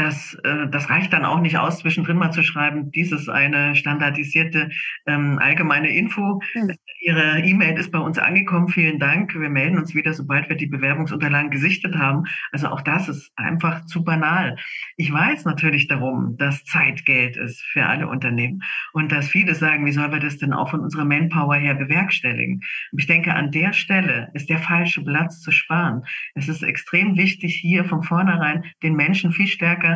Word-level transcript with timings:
das, 0.00 0.34
äh, 0.44 0.68
das 0.68 0.88
reicht 0.88 1.12
dann 1.12 1.24
auch 1.24 1.40
nicht 1.40 1.58
aus, 1.58 1.78
zwischendrin 1.78 2.16
mal 2.16 2.30
zu 2.30 2.42
schreiben, 2.42 2.90
dies 2.90 3.12
ist 3.12 3.28
eine 3.28 3.76
standardisierte 3.76 4.70
ähm, 5.06 5.38
allgemeine 5.38 5.90
Info. 5.90 6.40
Mhm. 6.54 6.74
Ihre 7.02 7.40
E-Mail 7.40 7.78
ist 7.78 7.92
bei 7.92 7.98
uns 7.98 8.18
angekommen, 8.18 8.68
vielen 8.68 8.98
Dank. 8.98 9.34
Wir 9.34 9.48
melden 9.48 9.78
uns 9.78 9.94
wieder, 9.94 10.12
sobald 10.12 10.48
wir 10.48 10.56
die 10.56 10.66
Bewerbungsunterlagen 10.66 11.50
gesichtet 11.50 11.96
haben. 11.96 12.24
Also 12.52 12.68
auch 12.68 12.82
das 12.82 13.08
ist 13.08 13.32
einfach 13.36 13.86
zu 13.86 14.04
banal. 14.04 14.56
Ich 14.96 15.12
weiß 15.12 15.44
natürlich 15.44 15.88
darum, 15.88 16.36
dass 16.36 16.64
Zeit 16.64 17.04
Geld 17.06 17.36
ist 17.36 17.62
für 17.62 17.86
alle 17.86 18.08
Unternehmen 18.08 18.62
und 18.92 19.12
dass 19.12 19.28
viele 19.28 19.54
sagen, 19.54 19.86
wie 19.86 19.92
sollen 19.92 20.12
wir 20.12 20.20
das 20.20 20.38
denn 20.38 20.52
auch 20.52 20.70
von 20.70 20.80
unserer 20.80 21.04
Manpower 21.04 21.56
her 21.56 21.74
bewerkstelligen? 21.74 22.60
ich 22.96 23.06
denke, 23.06 23.34
an 23.34 23.50
der 23.50 23.72
Stelle 23.72 24.30
ist 24.34 24.50
der 24.50 24.58
falsche 24.58 25.02
Platz 25.02 25.40
zu 25.40 25.50
sparen. 25.50 26.02
Es 26.34 26.48
ist 26.48 26.62
extrem 26.62 27.16
wichtig, 27.16 27.56
hier 27.56 27.84
von 27.84 28.02
vornherein 28.02 28.64
den 28.82 28.94
Menschen 28.94 29.32
viel 29.32 29.46
stärker 29.46 29.89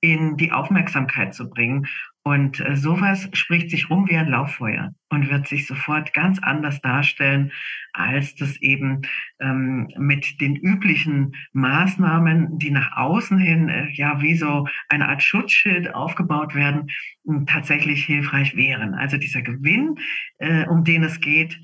in 0.00 0.36
die 0.36 0.52
Aufmerksamkeit 0.52 1.34
zu 1.34 1.48
bringen. 1.48 1.86
Und 2.22 2.58
äh, 2.58 2.74
sowas 2.74 3.28
spricht 3.34 3.70
sich 3.70 3.88
rum 3.88 4.08
wie 4.08 4.16
ein 4.16 4.28
Lauffeuer 4.28 4.92
und 5.10 5.30
wird 5.30 5.46
sich 5.46 5.66
sofort 5.66 6.12
ganz 6.12 6.40
anders 6.42 6.80
darstellen, 6.80 7.52
als 7.92 8.34
das 8.34 8.56
eben 8.60 9.02
ähm, 9.38 9.88
mit 9.96 10.40
den 10.40 10.56
üblichen 10.56 11.36
Maßnahmen, 11.52 12.58
die 12.58 12.72
nach 12.72 12.96
außen 12.96 13.38
hin 13.38 13.68
äh, 13.68 13.90
ja 13.92 14.20
wie 14.20 14.34
so 14.34 14.66
eine 14.88 15.08
Art 15.08 15.22
Schutzschild 15.22 15.94
aufgebaut 15.94 16.56
werden, 16.56 16.88
tatsächlich 17.46 18.04
hilfreich 18.04 18.56
wären. 18.56 18.94
Also 18.94 19.18
dieser 19.18 19.42
Gewinn, 19.42 19.96
äh, 20.38 20.66
um 20.66 20.82
den 20.82 21.04
es 21.04 21.20
geht, 21.20 21.60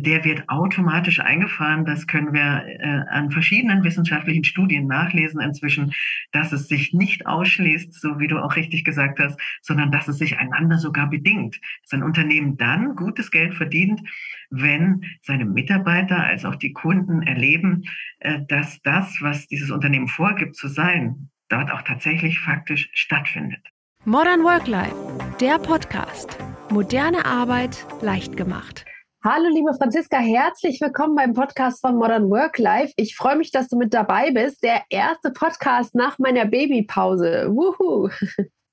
der 0.00 0.24
wird 0.24 0.48
automatisch 0.48 1.20
eingefahren. 1.20 1.84
Das 1.84 2.06
können 2.06 2.32
wir 2.32 2.64
äh, 2.66 3.04
an 3.10 3.30
verschiedenen 3.30 3.84
wissenschaftlichen 3.84 4.44
Studien 4.44 4.86
nachlesen 4.86 5.40
inzwischen, 5.40 5.92
dass 6.32 6.52
es 6.52 6.68
sich 6.68 6.92
nicht 6.92 7.26
ausschließt, 7.26 7.92
so 7.92 8.18
wie 8.18 8.28
du 8.28 8.38
auch 8.38 8.56
richtig 8.56 8.84
gesagt 8.84 9.18
hast, 9.18 9.38
sondern 9.62 9.92
dass 9.92 10.08
es 10.08 10.18
sich 10.18 10.38
einander 10.38 10.78
sogar 10.78 11.08
bedingt. 11.08 11.60
Dass 11.82 11.92
ein 11.92 12.02
Unternehmen 12.02 12.56
dann 12.56 12.96
gutes 12.96 13.30
Geld 13.30 13.54
verdient, 13.54 14.00
wenn 14.50 15.04
seine 15.22 15.44
Mitarbeiter 15.44 16.24
als 16.24 16.44
auch 16.44 16.56
die 16.56 16.72
Kunden 16.72 17.22
erleben, 17.22 17.84
äh, 18.20 18.40
dass 18.48 18.80
das, 18.82 19.18
was 19.20 19.46
dieses 19.46 19.70
Unternehmen 19.70 20.08
vorgibt 20.08 20.56
zu 20.56 20.68
sein, 20.68 21.30
dort 21.48 21.70
auch 21.70 21.82
tatsächlich 21.82 22.40
faktisch 22.40 22.88
stattfindet. 22.92 23.60
Modern 24.04 24.42
Work 24.42 24.66
Life, 24.66 24.94
der 25.40 25.58
Podcast. 25.58 26.38
Moderne 26.70 27.24
Arbeit 27.24 27.86
leicht 28.02 28.36
gemacht. 28.36 28.84
Hallo, 29.26 29.48
liebe 29.48 29.72
Franziska, 29.72 30.18
herzlich 30.18 30.82
willkommen 30.82 31.14
beim 31.14 31.32
Podcast 31.32 31.80
von 31.80 31.96
Modern 31.96 32.28
Work 32.28 32.58
Life. 32.58 32.92
Ich 32.96 33.16
freue 33.16 33.36
mich, 33.36 33.50
dass 33.50 33.68
du 33.68 33.78
mit 33.78 33.94
dabei 33.94 34.30
bist. 34.32 34.62
Der 34.62 34.82
erste 34.90 35.30
Podcast 35.30 35.94
nach 35.94 36.18
meiner 36.18 36.44
Babypause. 36.44 37.48
Wuhu! 37.48 38.10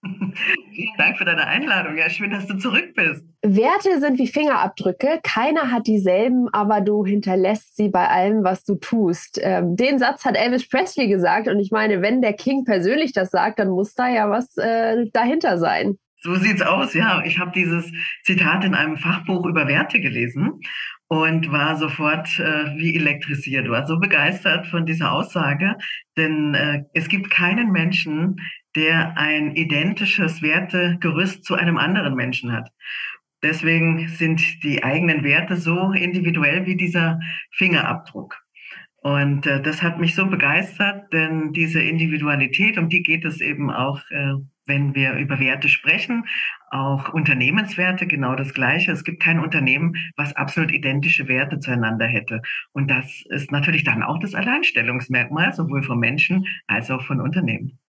Vielen 0.03 0.97
Dank 0.97 1.17
für 1.17 1.23
deine 1.23 1.47
Einladung. 1.47 1.97
Ja, 1.97 2.09
schön, 2.09 2.31
dass 2.31 2.47
du 2.47 2.57
zurück 2.57 2.93
bist. 2.95 3.23
Werte 3.43 4.01
sind 4.01 4.19
wie 4.19 4.27
Fingerabdrücke. 4.27 5.21
Keiner 5.23 5.71
hat 5.71 5.87
dieselben, 5.87 6.49
aber 6.51 6.81
du 6.81 7.05
hinterlässt 7.05 7.77
sie 7.77 7.87
bei 7.87 8.09
allem, 8.09 8.43
was 8.43 8.65
du 8.65 8.75
tust. 8.75 9.39
Ähm, 9.41 9.77
den 9.77 9.99
Satz 9.99 10.25
hat 10.25 10.35
Elvis 10.35 10.67
Presley 10.67 11.07
gesagt. 11.07 11.47
Und 11.47 11.59
ich 11.59 11.71
meine, 11.71 12.01
wenn 12.01 12.21
der 12.21 12.33
King 12.33 12.65
persönlich 12.65 13.13
das 13.13 13.31
sagt, 13.31 13.57
dann 13.59 13.69
muss 13.69 13.93
da 13.93 14.09
ja 14.09 14.29
was 14.29 14.57
äh, 14.57 15.05
dahinter 15.13 15.59
sein. 15.59 15.97
So 16.23 16.35
sieht's 16.35 16.61
aus, 16.61 16.93
ja. 16.93 17.23
Ich 17.25 17.39
habe 17.39 17.51
dieses 17.51 17.91
Zitat 18.23 18.63
in 18.63 18.75
einem 18.75 18.97
Fachbuch 18.97 19.45
über 19.47 19.67
Werte 19.67 19.99
gelesen 19.99 20.61
und 21.07 21.51
war 21.51 21.77
sofort 21.77 22.39
äh, 22.39 22.77
wie 22.77 22.95
elektrisiert, 22.95 23.67
war 23.69 23.87
so 23.87 23.99
begeistert 23.99 24.67
von 24.67 24.85
dieser 24.85 25.11
Aussage, 25.11 25.75
denn 26.15 26.53
äh, 26.53 26.83
es 26.93 27.09
gibt 27.09 27.31
keinen 27.31 27.71
Menschen, 27.71 28.37
der 28.75 29.17
ein 29.17 29.55
identisches 29.55 30.43
Wertegerüst 30.43 31.43
zu 31.43 31.55
einem 31.55 31.77
anderen 31.77 32.15
Menschen 32.15 32.51
hat. 32.51 32.69
Deswegen 33.43 34.07
sind 34.07 34.63
die 34.63 34.83
eigenen 34.83 35.23
Werte 35.23 35.57
so 35.57 35.91
individuell 35.91 36.67
wie 36.67 36.77
dieser 36.77 37.19
Fingerabdruck. 37.51 38.37
Und 39.01 39.47
äh, 39.47 39.59
das 39.59 39.81
hat 39.81 39.99
mich 39.99 40.13
so 40.13 40.27
begeistert, 40.27 41.11
denn 41.11 41.51
diese 41.51 41.81
Individualität, 41.81 42.77
um 42.77 42.89
die 42.89 43.01
geht 43.01 43.25
es 43.25 43.41
eben 43.41 43.71
auch 43.71 43.99
äh, 44.11 44.35
wenn 44.65 44.95
wir 44.95 45.13
über 45.13 45.39
Werte 45.39 45.69
sprechen, 45.69 46.25
auch 46.69 47.13
Unternehmenswerte, 47.13 48.07
genau 48.07 48.35
das 48.35 48.53
Gleiche. 48.53 48.91
Es 48.91 49.03
gibt 49.03 49.21
kein 49.21 49.39
Unternehmen, 49.39 49.95
was 50.15 50.35
absolut 50.35 50.71
identische 50.71 51.27
Werte 51.27 51.59
zueinander 51.59 52.07
hätte. 52.07 52.41
Und 52.71 52.89
das 52.89 53.23
ist 53.29 53.51
natürlich 53.51 53.83
dann 53.83 54.03
auch 54.03 54.19
das 54.19 54.35
Alleinstellungsmerkmal, 54.35 55.53
sowohl 55.53 55.83
von 55.83 55.99
Menschen 55.99 56.45
als 56.67 56.89
auch 56.89 57.03
von 57.03 57.19
Unternehmen. 57.19 57.80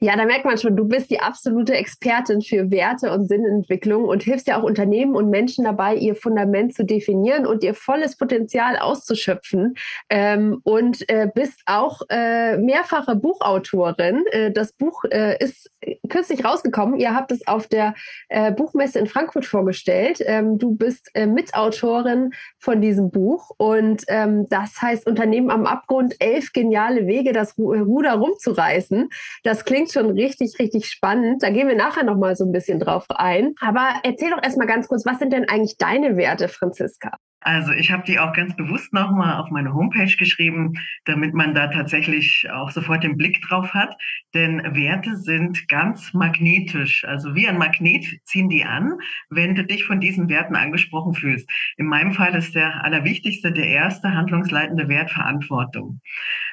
Ja, 0.00 0.16
da 0.16 0.26
merkt 0.26 0.44
man 0.44 0.56
schon, 0.58 0.76
du 0.76 0.84
bist 0.84 1.10
die 1.10 1.18
absolute 1.18 1.74
Expertin 1.74 2.40
für 2.40 2.70
Werte 2.70 3.12
und 3.12 3.26
Sinnentwicklung 3.26 4.04
und 4.04 4.22
hilfst 4.22 4.46
ja 4.46 4.56
auch 4.56 4.62
Unternehmen 4.62 5.16
und 5.16 5.28
Menschen 5.28 5.64
dabei, 5.64 5.96
ihr 5.96 6.14
Fundament 6.14 6.72
zu 6.72 6.84
definieren 6.84 7.46
und 7.46 7.64
ihr 7.64 7.74
volles 7.74 8.16
Potenzial 8.16 8.78
auszuschöpfen. 8.78 9.74
Ähm, 10.08 10.60
und 10.62 11.08
äh, 11.10 11.28
bist 11.34 11.62
auch 11.66 12.02
äh, 12.10 12.58
mehrfache 12.58 13.16
Buchautorin. 13.16 14.24
Äh, 14.30 14.52
das 14.52 14.72
Buch 14.72 15.02
äh, 15.10 15.36
ist 15.42 15.68
kürzlich 16.08 16.44
rausgekommen. 16.44 17.00
Ihr 17.00 17.12
habt 17.12 17.32
es 17.32 17.44
auf 17.48 17.66
der 17.66 17.94
äh, 18.28 18.52
Buchmesse 18.52 19.00
in 19.00 19.06
Frankfurt 19.08 19.46
vorgestellt. 19.46 20.22
Ähm, 20.24 20.58
du 20.58 20.76
bist 20.76 21.10
äh, 21.14 21.26
Mitautorin 21.26 22.30
von 22.58 22.80
diesem 22.80 23.10
Buch 23.10 23.50
und 23.56 24.04
ähm, 24.06 24.46
das 24.48 24.80
heißt 24.80 25.08
Unternehmen 25.08 25.50
am 25.50 25.66
Abgrund, 25.66 26.14
elf 26.20 26.52
geniale 26.52 27.08
Wege, 27.08 27.32
das 27.32 27.58
Ruder 27.58 28.14
rumzureißen. 28.14 29.08
Das 29.42 29.64
klingt 29.64 29.87
schon 29.92 30.10
richtig, 30.10 30.58
richtig 30.58 30.86
spannend. 30.86 31.42
Da 31.42 31.50
gehen 31.50 31.68
wir 31.68 31.76
nachher 31.76 32.04
nochmal 32.04 32.36
so 32.36 32.44
ein 32.44 32.52
bisschen 32.52 32.80
drauf 32.80 33.04
ein. 33.08 33.54
Aber 33.60 33.94
erzähl 34.02 34.30
doch 34.30 34.42
erstmal 34.42 34.66
ganz 34.66 34.88
kurz, 34.88 35.04
was 35.06 35.18
sind 35.18 35.32
denn 35.32 35.48
eigentlich 35.48 35.76
deine 35.78 36.16
Werte, 36.16 36.48
Franziska? 36.48 37.16
Also 37.40 37.70
ich 37.72 37.92
habe 37.92 38.02
die 38.04 38.18
auch 38.18 38.32
ganz 38.32 38.56
bewusst 38.56 38.92
nochmal 38.92 39.40
auf 39.40 39.50
meine 39.50 39.72
Homepage 39.72 40.14
geschrieben, 40.16 40.74
damit 41.04 41.34
man 41.34 41.54
da 41.54 41.68
tatsächlich 41.68 42.48
auch 42.52 42.70
sofort 42.70 43.04
den 43.04 43.16
Blick 43.16 43.40
drauf 43.42 43.74
hat. 43.74 43.96
Denn 44.34 44.60
Werte 44.74 45.16
sind 45.16 45.68
ganz 45.68 46.12
magnetisch. 46.12 47.04
Also 47.04 47.36
wie 47.36 47.46
ein 47.46 47.56
Magnet 47.56 48.06
ziehen 48.24 48.48
die 48.48 48.64
an, 48.64 48.98
wenn 49.30 49.54
du 49.54 49.64
dich 49.64 49.84
von 49.84 50.00
diesen 50.00 50.28
Werten 50.28 50.56
angesprochen 50.56 51.14
fühlst. 51.14 51.48
In 51.76 51.86
meinem 51.86 52.12
Fall 52.12 52.34
ist 52.34 52.56
der 52.56 52.84
allerwichtigste, 52.84 53.52
der 53.52 53.68
erste 53.68 54.12
handlungsleitende 54.12 54.88
Wert 54.88 55.12
Verantwortung. 55.12 56.00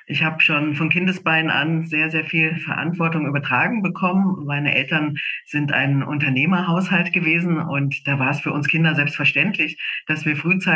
Ich 0.07 0.23
habe 0.23 0.39
schon 0.39 0.75
von 0.75 0.89
Kindesbeinen 0.89 1.49
an 1.49 1.87
sehr, 1.87 2.11
sehr 2.11 2.25
viel 2.25 2.57
Verantwortung 2.59 3.25
übertragen 3.25 3.81
bekommen. 3.81 4.45
Meine 4.45 4.75
Eltern 4.75 5.17
sind 5.45 5.73
ein 5.73 6.03
Unternehmerhaushalt 6.03 7.11
gewesen 7.11 7.57
und 7.57 8.07
da 8.07 8.19
war 8.19 8.29
es 8.29 8.39
für 8.39 8.51
uns 8.51 8.67
Kinder 8.67 8.93
selbstverständlich, 8.93 9.79
dass 10.05 10.25
wir 10.25 10.35
frühzeitig 10.35 10.74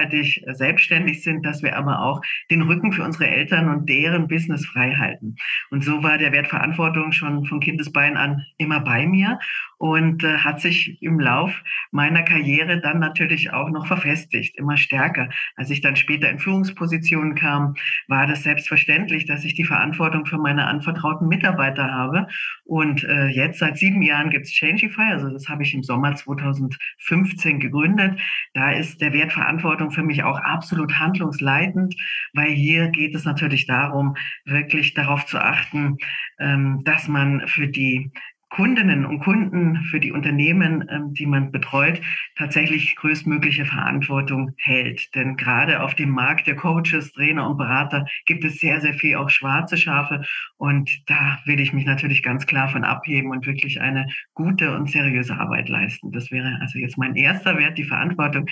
selbstständig 0.53 1.23
sind, 1.23 1.45
dass 1.45 1.63
wir 1.63 1.75
aber 1.77 2.01
auch 2.01 2.21
den 2.49 2.61
Rücken 2.61 2.91
für 2.91 3.03
unsere 3.03 3.27
Eltern 3.27 3.69
und 3.69 3.89
deren 3.89 4.27
Business 4.27 4.65
frei 4.65 4.95
halten. 4.95 5.35
Und 5.69 5.83
so 5.83 6.03
war 6.03 6.17
der 6.17 6.31
Wert 6.31 6.47
Verantwortung 6.47 7.11
schon 7.11 7.45
von 7.45 7.59
Kindesbeinen 7.59 8.17
an 8.17 8.45
immer 8.57 8.79
bei 8.79 9.05
mir 9.05 9.39
und 9.79 10.23
äh, 10.23 10.37
hat 10.37 10.61
sich 10.61 11.01
im 11.01 11.19
Lauf 11.19 11.63
meiner 11.91 12.23
Karriere 12.23 12.79
dann 12.79 12.99
natürlich 12.99 13.51
auch 13.51 13.69
noch 13.69 13.87
verfestigt, 13.87 14.57
immer 14.57 14.77
stärker. 14.77 15.29
Als 15.55 15.69
ich 15.69 15.81
dann 15.81 15.95
später 15.95 16.29
in 16.29 16.37
Führungspositionen 16.37 17.33
kam, 17.33 17.73
war 18.07 18.27
das 18.27 18.43
selbstverständlich 18.43 19.25
dass 19.25 19.45
ich 19.45 19.53
die 19.53 19.63
Verantwortung 19.63 20.25
für 20.25 20.37
meine 20.37 20.67
anvertrauten 20.67 21.27
Mitarbeiter 21.27 21.91
habe. 21.91 22.27
Und 22.65 23.03
äh, 23.03 23.27
jetzt 23.27 23.59
seit 23.59 23.77
sieben 23.77 24.01
Jahren 24.01 24.29
gibt 24.29 24.45
es 24.45 24.51
Changify, 24.51 25.11
also 25.11 25.29
das 25.29 25.47
habe 25.47 25.63
ich 25.63 25.73
im 25.73 25.83
Sommer 25.83 26.15
2015 26.15 27.59
gegründet. 27.59 28.19
Da 28.53 28.71
ist 28.71 29.01
der 29.01 29.13
Wert 29.13 29.31
Verantwortung 29.31 29.91
für 29.91 30.03
mich 30.03 30.23
auch 30.23 30.39
absolut 30.39 30.99
handlungsleitend, 30.99 31.95
weil 32.33 32.49
hier 32.49 32.89
geht 32.89 33.15
es 33.15 33.25
natürlich 33.25 33.65
darum, 33.65 34.15
wirklich 34.45 34.93
darauf 34.93 35.25
zu 35.25 35.39
achten, 35.39 35.97
ähm, 36.39 36.81
dass 36.83 37.07
man 37.07 37.47
für 37.47 37.67
die 37.67 38.11
Kundinnen 38.49 39.05
und 39.05 39.19
Kunden, 39.19 39.77
für 39.91 39.99
die 39.99 40.11
Unternehmen, 40.11 40.85
ähm, 40.89 41.13
die 41.13 41.25
man 41.27 41.51
betreut, 41.51 42.01
tatsächlich 42.35 42.95
größtmögliche 42.95 43.65
Verantwortung 43.65 44.51
hält. 44.57 45.13
Denn 45.15 45.35
gerade 45.35 45.83
auf 45.83 45.93
dem 45.93 46.09
Markt 46.09 46.47
der 46.47 46.55
Coaches, 46.55 47.11
Trainer 47.13 47.47
und 47.47 47.57
Berater 47.57 48.05
gibt 48.25 48.43
es 48.43 48.59
sehr, 48.59 48.81
sehr 48.81 48.93
viel 48.93 49.15
auch 49.15 49.29
schwarze 49.29 49.77
Schafe. 49.77 50.23
Und 50.57 50.89
da 51.07 51.39
will 51.45 51.59
ich 51.59 51.73
mich 51.73 51.85
natürlich 51.85 52.23
ganz 52.23 52.45
klar 52.45 52.69
von 52.69 52.83
abheben 52.83 53.31
und 53.31 53.45
wirklich 53.45 53.81
eine 53.81 54.07
gute 54.33 54.75
und 54.75 54.89
seriöse 54.89 55.37
Arbeit 55.37 55.69
leisten. 55.69 56.11
Das 56.11 56.31
wäre 56.31 56.57
also 56.59 56.79
jetzt 56.79 56.97
mein 56.97 57.15
erster 57.15 57.57
Wert, 57.57 57.77
die 57.77 57.83
Verantwortung. 57.83 58.47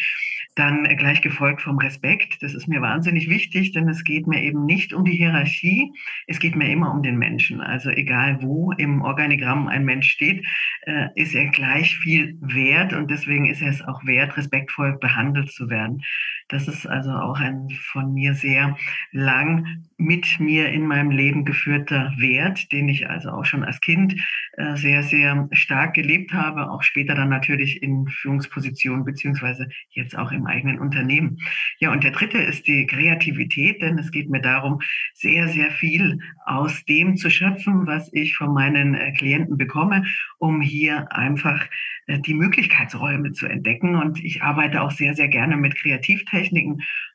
Dann 0.56 0.83
gleich 0.83 1.22
gefolgt 1.22 1.62
vom 1.62 1.77
Respekt. 1.80 2.42
Das 2.42 2.54
ist 2.54 2.68
mir 2.68 2.81
wahnsinnig 2.81 3.30
wichtig, 3.30 3.74
denn 3.74 3.89
es 3.89 4.04
geht 4.04 4.27
mir 4.27 4.42
eben 4.42 4.66
nicht 4.66 4.94
um 4.94 5.06
die 5.06 5.16
Hierarchie. 5.16 5.92
Es 6.27 6.39
geht 6.39 6.56
mir 6.56 6.72
immer 6.72 6.92
um 6.92 7.01
den 7.01 7.18
Menschen. 7.18 7.62
Also 7.62 7.89
egal 7.89 8.42
wo 8.42 8.72
im 8.74 9.01
Organigramm 9.01 9.68
ein 9.68 9.87
Mensch 9.88 10.10
steht, 10.12 10.45
äh, 10.81 11.07
ist 11.16 11.34
er 11.34 11.48
gleich 11.48 11.98
viel 11.98 12.38
wert 12.42 12.94
und 12.94 13.10
deswegen 13.10 13.45
ist 13.45 13.62
er 13.62 13.69
es 13.69 13.81
auch 13.81 14.06
wert, 14.06 14.38
respektvoll 14.38 14.98
behandelt 15.00 15.51
zu 15.51 15.69
werden. 15.69 16.04
Das 16.50 16.70
ist 16.70 16.88
also 16.88 17.12
auch 17.12 17.40
ein 17.40 17.70
von 17.92 18.14
mir 18.14 18.34
sehr 18.34 18.78
lang 19.12 19.84
mit 19.98 20.40
mir 20.40 20.70
in 20.70 20.86
meinem 20.88 21.12
Leben 21.12 21.44
geführter 21.44 22.14
Wert, 22.18 22.72
den 22.72 22.88
ich 22.88 23.10
also 23.10 23.32
auch 23.32 23.44
schon 23.44 23.66
als 23.66 23.82
Kind 23.82 24.16
äh, 24.54 24.76
sehr, 24.76 25.04
sehr 25.04 25.50
stark 25.52 25.94
gelebt 25.96 26.32
habe, 26.32 26.72
auch 26.72 26.84
später 26.84 27.16
dann 27.16 27.30
natürlich 27.30 27.84
in 27.84 28.08
Führungspositionen 28.08 29.04
beziehungsweise 29.04 29.68
jetzt 29.90 30.18
auch 30.18 30.32
im 30.32 30.46
eigenen 30.46 30.80
Unternehmen. 30.80 31.40
Ja, 31.80 31.92
und 31.92 32.06
der 32.06 32.12
dritte 32.12 32.38
ist 32.38 32.66
die 32.68 32.86
Kreativität, 32.86 33.82
denn 33.82 33.98
es 34.00 34.12
geht 34.12 34.30
mir 34.30 34.42
darum, 34.42 34.80
sehr, 35.14 35.50
sehr 35.50 35.72
viel 35.72 36.20
aus 36.46 36.86
dem 36.86 37.18
zu 37.18 37.30
schöpfen, 37.30 37.88
was 37.88 38.10
ich 38.14 38.38
von 38.38 38.54
meinen 38.54 38.96
äh, 38.96 39.12
Klienten 39.12 39.58
bekomme, 39.58 40.06
um 40.38 40.62
hier 40.62 41.12
einfach 41.12 41.68
äh, 42.06 42.20
die 42.20 42.36
Möglichkeitsräume 42.36 43.34
zu 43.34 43.48
entdecken. 43.48 43.96
Und 43.96 44.24
ich 44.24 44.44
arbeite 44.44 44.82
auch 44.82 44.92
sehr, 44.92 45.14
sehr 45.14 45.28
gerne 45.28 45.58
mit 45.58 45.76
Kreativtechniken 45.76 46.37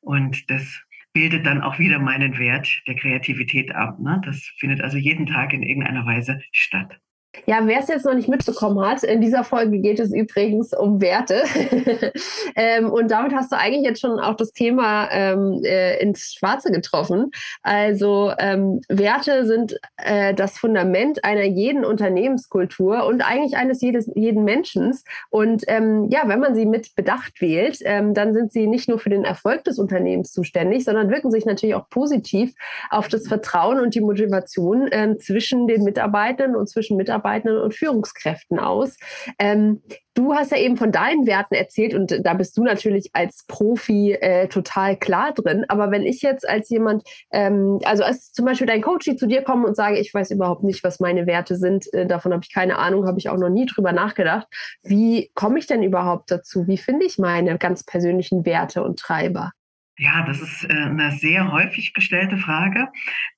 und 0.00 0.50
das 0.50 0.82
bildet 1.12 1.46
dann 1.46 1.60
auch 1.60 1.78
wieder 1.78 1.98
meinen 1.98 2.38
Wert 2.38 2.82
der 2.86 2.94
Kreativität 2.94 3.74
ab. 3.74 3.98
Ne? 4.00 4.20
Das 4.24 4.38
findet 4.58 4.80
also 4.80 4.96
jeden 4.96 5.26
Tag 5.26 5.52
in 5.52 5.62
irgendeiner 5.62 6.06
Weise 6.06 6.40
statt. 6.52 6.98
Ja, 7.46 7.60
wer 7.64 7.80
es 7.80 7.88
jetzt 7.88 8.04
noch 8.04 8.14
nicht 8.14 8.28
mitbekommen 8.28 8.84
hat, 8.86 9.02
in 9.02 9.22
dieser 9.22 9.42
Folge 9.42 9.78
geht 9.78 9.98
es 9.98 10.12
übrigens 10.12 10.74
um 10.74 11.00
Werte. 11.00 11.42
ähm, 12.56 12.90
und 12.90 13.10
damit 13.10 13.32
hast 13.34 13.50
du 13.50 13.56
eigentlich 13.56 13.84
jetzt 13.84 14.00
schon 14.00 14.20
auch 14.20 14.36
das 14.36 14.52
Thema 14.52 15.08
ähm, 15.10 15.62
äh, 15.64 15.98
ins 16.00 16.34
Schwarze 16.34 16.70
getroffen. 16.70 17.30
Also 17.62 18.32
ähm, 18.38 18.82
Werte 18.88 19.46
sind 19.46 19.80
äh, 19.96 20.34
das 20.34 20.58
Fundament 20.58 21.24
einer 21.24 21.44
jeden 21.44 21.86
Unternehmenskultur 21.86 23.06
und 23.06 23.22
eigentlich 23.22 23.56
eines 23.56 23.80
jedes, 23.80 24.10
jeden 24.14 24.44
Menschen. 24.44 24.92
Und 25.30 25.64
ähm, 25.68 26.08
ja, 26.10 26.22
wenn 26.26 26.40
man 26.40 26.54
sie 26.54 26.66
mit 26.66 26.94
Bedacht 26.94 27.40
wählt, 27.40 27.78
ähm, 27.84 28.12
dann 28.12 28.34
sind 28.34 28.52
sie 28.52 28.66
nicht 28.66 28.90
nur 28.90 28.98
für 28.98 29.10
den 29.10 29.24
Erfolg 29.24 29.64
des 29.64 29.78
Unternehmens 29.78 30.32
zuständig, 30.32 30.84
sondern 30.84 31.10
wirken 31.10 31.30
sich 31.30 31.46
natürlich 31.46 31.76
auch 31.76 31.88
positiv 31.88 32.52
auf 32.90 33.08
das 33.08 33.26
Vertrauen 33.26 33.80
und 33.80 33.94
die 33.94 34.02
Motivation 34.02 34.86
äh, 34.88 35.16
zwischen 35.16 35.66
den 35.66 35.82
Mitarbeitern 35.82 36.54
und 36.54 36.68
zwischen 36.68 36.98
Mitarbeitern 36.98 37.21
Mitarbeitenden 37.22 37.60
und 37.60 37.74
Führungskräften 37.74 38.58
aus. 38.58 38.96
Ähm, 39.38 39.82
du 40.14 40.34
hast 40.34 40.50
ja 40.50 40.58
eben 40.58 40.76
von 40.76 40.92
deinen 40.92 41.26
Werten 41.26 41.54
erzählt 41.54 41.94
und 41.94 42.14
da 42.24 42.34
bist 42.34 42.56
du 42.56 42.64
natürlich 42.64 43.10
als 43.12 43.44
Profi 43.46 44.12
äh, 44.12 44.48
total 44.48 44.96
klar 44.96 45.32
drin. 45.32 45.64
Aber 45.68 45.90
wenn 45.90 46.02
ich 46.02 46.22
jetzt 46.22 46.48
als 46.48 46.68
jemand, 46.70 47.04
ähm, 47.32 47.78
also 47.84 48.04
als 48.04 48.32
zum 48.32 48.44
Beispiel 48.44 48.66
dein 48.66 48.82
Coach 48.82 49.10
zu 49.16 49.26
dir 49.26 49.42
komme 49.42 49.66
und 49.66 49.76
sage, 49.76 49.98
ich 49.98 50.12
weiß 50.12 50.30
überhaupt 50.32 50.64
nicht, 50.64 50.84
was 50.84 51.00
meine 51.00 51.26
Werte 51.26 51.56
sind, 51.56 51.92
äh, 51.94 52.06
davon 52.06 52.32
habe 52.32 52.42
ich 52.44 52.52
keine 52.52 52.78
Ahnung, 52.78 53.06
habe 53.06 53.18
ich 53.18 53.28
auch 53.28 53.38
noch 53.38 53.50
nie 53.50 53.66
drüber 53.66 53.92
nachgedacht. 53.92 54.46
Wie 54.82 55.30
komme 55.34 55.58
ich 55.58 55.66
denn 55.66 55.82
überhaupt 55.82 56.30
dazu? 56.30 56.66
Wie 56.66 56.78
finde 56.78 57.06
ich 57.06 57.18
meine 57.18 57.58
ganz 57.58 57.84
persönlichen 57.84 58.44
Werte 58.44 58.82
und 58.82 58.98
Treiber? 58.98 59.52
Ja, 59.98 60.24
das 60.26 60.40
ist 60.40 60.64
äh, 60.64 60.72
eine 60.72 61.12
sehr 61.12 61.52
häufig 61.52 61.92
gestellte 61.92 62.36
Frage, 62.36 62.88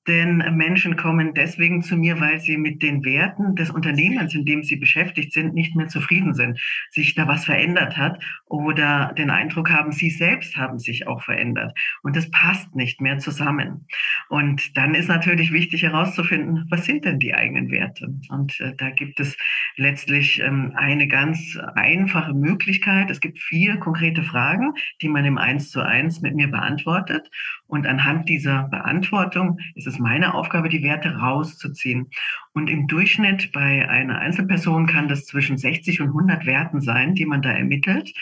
denn 0.06 0.38
Menschen 0.56 0.96
kommen 0.96 1.34
deswegen 1.34 1.82
zu 1.82 1.96
mir, 1.96 2.20
weil 2.20 2.40
sie 2.40 2.56
mit 2.56 2.82
den 2.82 3.04
Werten 3.04 3.54
des 3.56 3.70
Unternehmens, 3.70 4.34
in 4.34 4.44
dem 4.44 4.62
sie 4.62 4.76
beschäftigt 4.76 5.32
sind, 5.32 5.54
nicht 5.54 5.74
mehr 5.74 5.88
zufrieden 5.88 6.34
sind, 6.34 6.60
sich 6.90 7.14
da 7.14 7.26
was 7.26 7.44
verändert 7.44 7.96
hat 7.96 8.22
oder 8.46 9.12
den 9.16 9.30
Eindruck 9.30 9.70
haben, 9.70 9.92
sie 9.92 10.10
selbst 10.10 10.56
haben 10.56 10.78
sich 10.78 11.06
auch 11.06 11.22
verändert 11.22 11.76
und 12.02 12.16
das 12.16 12.30
passt 12.30 12.74
nicht 12.74 13.00
mehr 13.00 13.18
zusammen. 13.18 13.86
Und 14.28 14.76
dann 14.76 14.94
ist 14.94 15.08
natürlich 15.08 15.52
wichtig 15.52 15.82
herauszufinden, 15.82 16.66
was 16.70 16.84
sind 16.84 17.04
denn 17.04 17.18
die 17.18 17.34
eigenen 17.34 17.70
Werte? 17.70 18.14
Und 18.28 18.60
äh, 18.60 18.74
da 18.76 18.90
gibt 18.90 19.20
es 19.20 19.36
letztlich 19.76 20.40
ähm, 20.40 20.72
eine 20.76 21.08
ganz 21.08 21.58
einfache 21.74 22.34
Möglichkeit. 22.34 23.10
Es 23.10 23.20
gibt 23.20 23.38
vier 23.38 23.76
konkrete 23.78 24.22
Fragen, 24.22 24.74
die 25.00 25.08
man 25.08 25.24
im 25.24 25.38
Eins 25.38 25.70
zu 25.70 25.80
eins 25.80 26.20
mit 26.20 26.34
mir 26.34 26.48
beantwortet. 26.48 27.30
Und 27.74 27.88
anhand 27.88 28.28
dieser 28.28 28.68
Beantwortung 28.68 29.58
ist 29.74 29.88
es 29.88 29.98
meine 29.98 30.34
Aufgabe, 30.34 30.68
die 30.68 30.84
Werte 30.84 31.16
rauszuziehen. 31.16 32.08
Und 32.52 32.70
im 32.70 32.86
Durchschnitt 32.86 33.50
bei 33.50 33.88
einer 33.88 34.20
Einzelperson 34.20 34.86
kann 34.86 35.08
das 35.08 35.26
zwischen 35.26 35.58
60 35.58 36.00
und 36.00 36.10
100 36.10 36.46
Werten 36.46 36.80
sein, 36.80 37.16
die 37.16 37.26
man 37.26 37.42
da 37.42 37.50
ermittelt. 37.50 38.14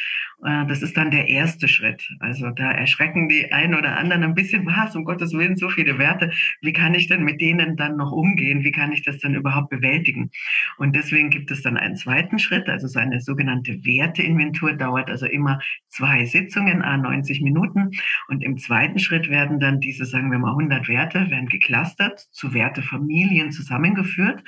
Äh, 0.43 0.67
das 0.67 0.83
ist 0.83 0.97
dann 0.97 1.11
der 1.11 1.29
erste 1.29 1.69
Schritt. 1.69 2.09
Also 2.19 2.49
da 2.49 2.71
erschrecken 2.73 3.29
die 3.29 3.53
einen 3.53 3.75
oder 3.75 3.99
anderen 3.99 4.25
ein 4.25 4.35
bisschen, 4.35 4.65
was, 4.65 4.97
um 4.97 5.05
Gottes 5.05 5.35
Willen, 5.35 5.57
so 5.57 5.69
viele 5.69 5.99
Werte. 5.99 6.31
Wie 6.63 6.73
kann 6.73 6.95
ich 6.95 7.09
denn 7.09 7.23
mit 7.23 7.43
denen 7.43 7.77
dann 7.77 7.97
noch 7.97 8.11
umgehen? 8.11 8.65
Wie 8.65 8.73
kann 8.73 8.93
ich 8.93 9.03
das 9.03 9.19
dann 9.19 9.35
überhaupt 9.35 9.69
bewältigen? 9.69 10.31
Und 10.79 10.97
deswegen 10.97 11.29
gibt 11.29 11.51
es 11.51 11.61
dann 11.61 11.77
einen 11.77 11.97
zweiten 11.97 12.39
Schritt, 12.39 12.71
also 12.71 12.89
so 12.89 12.99
eine 12.99 13.21
sogenannte 13.21 13.85
Werteinventur 13.85 14.73
dauert 14.73 15.11
also 15.11 15.27
immer 15.27 15.61
zwei 15.89 16.25
Sitzungen, 16.25 16.81
a 16.81 16.97
90 16.97 17.43
Minuten. 17.43 17.91
Und 18.29 18.43
im 18.43 18.57
zweiten 18.57 18.99
Schritt 18.99 19.29
werden 19.29 19.42
dann 19.47 19.81
diese, 19.81 20.05
sagen 20.05 20.31
wir 20.31 20.39
mal, 20.39 20.51
100 20.51 20.89
Werte, 20.89 21.31
werden 21.31 21.49
geklustert, 21.49 22.21
zu 22.33 22.55
Wertefamilien 22.55 23.53
zusammengeführt 23.53 24.43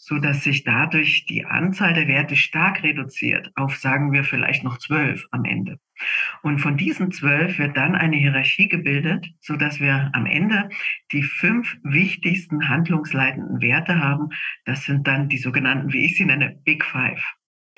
so 0.00 0.18
dass 0.18 0.44
sich 0.44 0.64
dadurch 0.64 1.26
die 1.26 1.44
Anzahl 1.44 1.92
der 1.92 2.06
Werte 2.06 2.36
stark 2.36 2.82
reduziert 2.82 3.50
auf, 3.56 3.76
sagen 3.76 4.12
wir, 4.12 4.22
vielleicht 4.22 4.62
noch 4.62 4.78
zwölf 4.78 5.26
am 5.32 5.44
Ende. 5.44 5.80
Und 6.42 6.60
von 6.60 6.76
diesen 6.76 7.10
zwölf 7.10 7.58
wird 7.58 7.76
dann 7.76 7.96
eine 7.96 8.16
Hierarchie 8.16 8.68
gebildet, 8.68 9.26
so 9.40 9.56
dass 9.56 9.80
wir 9.80 10.10
am 10.14 10.24
Ende 10.24 10.68
die 11.10 11.24
fünf 11.24 11.76
wichtigsten 11.82 12.68
handlungsleitenden 12.68 13.60
Werte 13.60 13.98
haben. 13.98 14.28
Das 14.64 14.84
sind 14.84 15.06
dann 15.08 15.28
die 15.28 15.38
sogenannten, 15.38 15.92
wie 15.92 16.06
ich 16.06 16.16
sie 16.16 16.24
nenne, 16.24 16.58
Big 16.64 16.84
Five. 16.84 17.22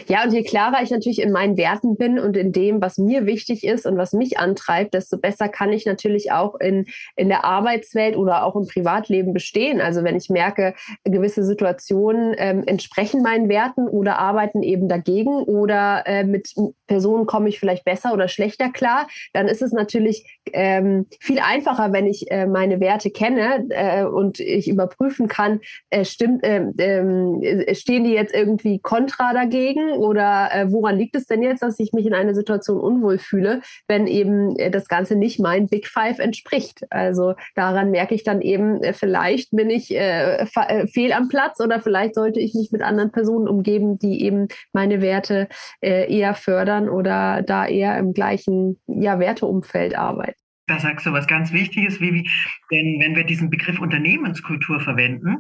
Ja, 0.08 0.24
und 0.24 0.32
je 0.32 0.42
klarer 0.42 0.82
ich 0.82 0.90
natürlich 0.90 1.20
in 1.20 1.32
meinen 1.32 1.56
Werten 1.56 1.96
bin 1.96 2.18
und 2.18 2.36
in 2.36 2.52
dem, 2.52 2.80
was 2.80 2.98
mir 2.98 3.26
wichtig 3.26 3.64
ist 3.64 3.86
und 3.86 3.96
was 3.96 4.12
mich 4.12 4.38
antreibt, 4.38 4.94
desto 4.94 5.18
besser 5.18 5.48
kann 5.48 5.72
ich 5.72 5.86
natürlich 5.86 6.32
auch 6.32 6.58
in, 6.58 6.86
in 7.16 7.28
der 7.28 7.44
Arbeitswelt 7.44 8.16
oder 8.16 8.44
auch 8.44 8.56
im 8.56 8.66
Privatleben 8.66 9.32
bestehen. 9.32 9.80
Also 9.80 10.04
wenn 10.04 10.16
ich 10.16 10.28
merke, 10.30 10.74
gewisse 11.04 11.44
Situationen 11.44 12.34
ähm, 12.38 12.62
entsprechen 12.66 13.22
meinen 13.22 13.48
Werten 13.48 13.88
oder 13.88 14.18
arbeiten 14.18 14.62
eben 14.62 14.88
dagegen 14.88 15.42
oder 15.42 16.04
äh, 16.06 16.24
mit 16.24 16.54
Personen 16.86 17.26
komme 17.26 17.48
ich 17.48 17.60
vielleicht 17.60 17.84
besser 17.84 18.12
oder 18.12 18.28
schlechter 18.28 18.70
klar, 18.70 19.06
dann 19.32 19.48
ist 19.48 19.62
es 19.62 19.72
natürlich 19.72 20.40
ähm, 20.52 21.06
viel 21.20 21.38
einfacher, 21.38 21.92
wenn 21.92 22.06
ich 22.06 22.30
äh, 22.30 22.46
meine 22.46 22.80
Werte 22.80 23.10
kenne 23.10 23.66
äh, 23.70 24.04
und 24.04 24.40
ich 24.40 24.68
überprüfen 24.68 25.28
kann, 25.28 25.60
äh, 25.90 26.04
stimmt, 26.04 26.42
ähm, 26.44 27.42
äh, 27.42 27.74
stehen 27.74 28.04
die 28.04 28.12
jetzt 28.12 28.34
irgendwie 28.34 28.78
kontra 28.80 29.32
dagegen 29.32 29.89
oder 29.92 30.50
äh, 30.52 30.70
woran 30.70 30.96
liegt 30.96 31.14
es 31.14 31.26
denn 31.26 31.42
jetzt, 31.42 31.62
dass 31.62 31.78
ich 31.78 31.92
mich 31.92 32.06
in 32.06 32.14
einer 32.14 32.34
Situation 32.34 32.80
unwohl 32.80 33.18
fühle, 33.18 33.62
wenn 33.88 34.06
eben 34.06 34.56
äh, 34.56 34.70
das 34.70 34.88
Ganze 34.88 35.16
nicht 35.16 35.40
mein 35.40 35.68
Big 35.68 35.86
Five 35.86 36.18
entspricht? 36.18 36.86
Also 36.90 37.34
daran 37.54 37.90
merke 37.90 38.14
ich 38.14 38.24
dann 38.24 38.40
eben, 38.40 38.82
äh, 38.82 38.92
vielleicht 38.92 39.50
bin 39.52 39.70
ich 39.70 39.94
äh, 39.94 40.38
äh, 40.44 40.86
fehl 40.86 41.12
am 41.12 41.28
Platz 41.28 41.60
oder 41.60 41.80
vielleicht 41.80 42.14
sollte 42.14 42.40
ich 42.40 42.54
mich 42.54 42.70
mit 42.72 42.82
anderen 42.82 43.12
Personen 43.12 43.48
umgeben, 43.48 43.98
die 43.98 44.24
eben 44.24 44.48
meine 44.72 45.00
Werte 45.00 45.48
äh, 45.80 46.12
eher 46.12 46.34
fördern 46.34 46.88
oder 46.88 47.42
da 47.42 47.66
eher 47.66 47.98
im 47.98 48.12
gleichen 48.12 48.80
ja, 48.86 49.18
Werteumfeld 49.18 49.96
arbeiten. 49.96 50.40
Da 50.70 50.78
sagst 50.78 51.04
du 51.04 51.12
was 51.12 51.26
ganz 51.26 51.52
Wichtiges, 51.52 52.00
Vivi. 52.00 52.30
Denn 52.70 53.00
wenn 53.00 53.16
wir 53.16 53.24
diesen 53.24 53.50
Begriff 53.50 53.80
Unternehmenskultur 53.80 54.78
verwenden, 54.78 55.38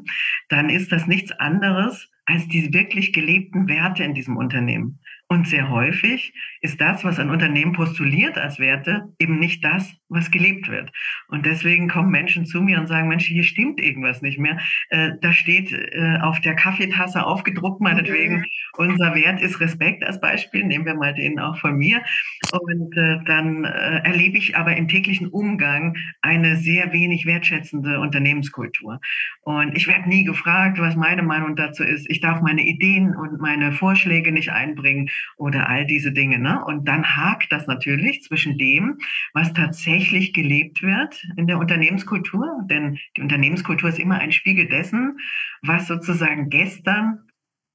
dann 0.48 0.68
ist 0.68 0.90
das 0.90 1.06
nichts 1.06 1.30
anderes 1.30 2.10
als 2.30 2.46
die 2.48 2.72
wirklich 2.72 3.12
gelebten 3.12 3.68
Werte 3.68 4.04
in 4.04 4.14
diesem 4.14 4.36
Unternehmen. 4.36 4.99
Und 5.32 5.46
sehr 5.46 5.70
häufig 5.70 6.34
ist 6.60 6.80
das, 6.80 7.04
was 7.04 7.20
ein 7.20 7.30
Unternehmen 7.30 7.72
postuliert 7.72 8.36
als 8.36 8.58
Werte, 8.58 9.14
eben 9.20 9.38
nicht 9.38 9.62
das, 9.64 9.94
was 10.08 10.32
gelebt 10.32 10.68
wird. 10.68 10.90
Und 11.28 11.46
deswegen 11.46 11.86
kommen 11.86 12.10
Menschen 12.10 12.46
zu 12.46 12.60
mir 12.60 12.80
und 12.80 12.88
sagen, 12.88 13.06
Mensch, 13.06 13.26
hier 13.26 13.44
stimmt 13.44 13.80
irgendwas 13.80 14.22
nicht 14.22 14.40
mehr. 14.40 14.58
Äh, 14.88 15.12
da 15.20 15.32
steht 15.32 15.72
äh, 15.72 16.18
auf 16.20 16.40
der 16.40 16.56
Kaffeetasse 16.56 17.24
aufgedruckt, 17.24 17.80
meinetwegen, 17.80 18.38
mhm. 18.38 18.44
unser 18.76 19.14
Wert 19.14 19.40
ist 19.40 19.60
Respekt 19.60 20.02
als 20.02 20.20
Beispiel. 20.20 20.64
Nehmen 20.64 20.84
wir 20.84 20.94
mal 20.94 21.14
den 21.14 21.38
auch 21.38 21.56
von 21.58 21.76
mir. 21.76 22.02
Und 22.50 22.96
äh, 22.96 23.18
dann 23.24 23.64
äh, 23.64 24.00
erlebe 24.02 24.36
ich 24.36 24.56
aber 24.56 24.76
im 24.76 24.88
täglichen 24.88 25.28
Umgang 25.28 25.96
eine 26.22 26.56
sehr 26.56 26.92
wenig 26.92 27.24
wertschätzende 27.24 28.00
Unternehmenskultur. 28.00 28.98
Und 29.42 29.76
ich 29.76 29.86
werde 29.86 30.08
nie 30.08 30.24
gefragt, 30.24 30.80
was 30.80 30.96
meine 30.96 31.22
Meinung 31.22 31.54
dazu 31.54 31.84
ist. 31.84 32.10
Ich 32.10 32.20
darf 32.20 32.42
meine 32.42 32.62
Ideen 32.62 33.14
und 33.14 33.40
meine 33.40 33.70
Vorschläge 33.70 34.32
nicht 34.32 34.50
einbringen 34.50 35.08
oder 35.36 35.68
all 35.68 35.86
diese 35.86 36.12
Dinge. 36.12 36.38
Ne? 36.38 36.64
Und 36.64 36.86
dann 36.86 37.04
hakt 37.16 37.52
das 37.52 37.66
natürlich 37.66 38.22
zwischen 38.22 38.58
dem, 38.58 38.98
was 39.32 39.52
tatsächlich 39.52 40.32
gelebt 40.32 40.82
wird 40.82 41.24
in 41.36 41.46
der 41.46 41.58
Unternehmenskultur, 41.58 42.62
denn 42.64 42.98
die 43.16 43.22
Unternehmenskultur 43.22 43.88
ist 43.88 43.98
immer 43.98 44.18
ein 44.18 44.32
Spiegel 44.32 44.66
dessen, 44.68 45.18
was 45.62 45.86
sozusagen 45.86 46.50
gestern 46.50 47.20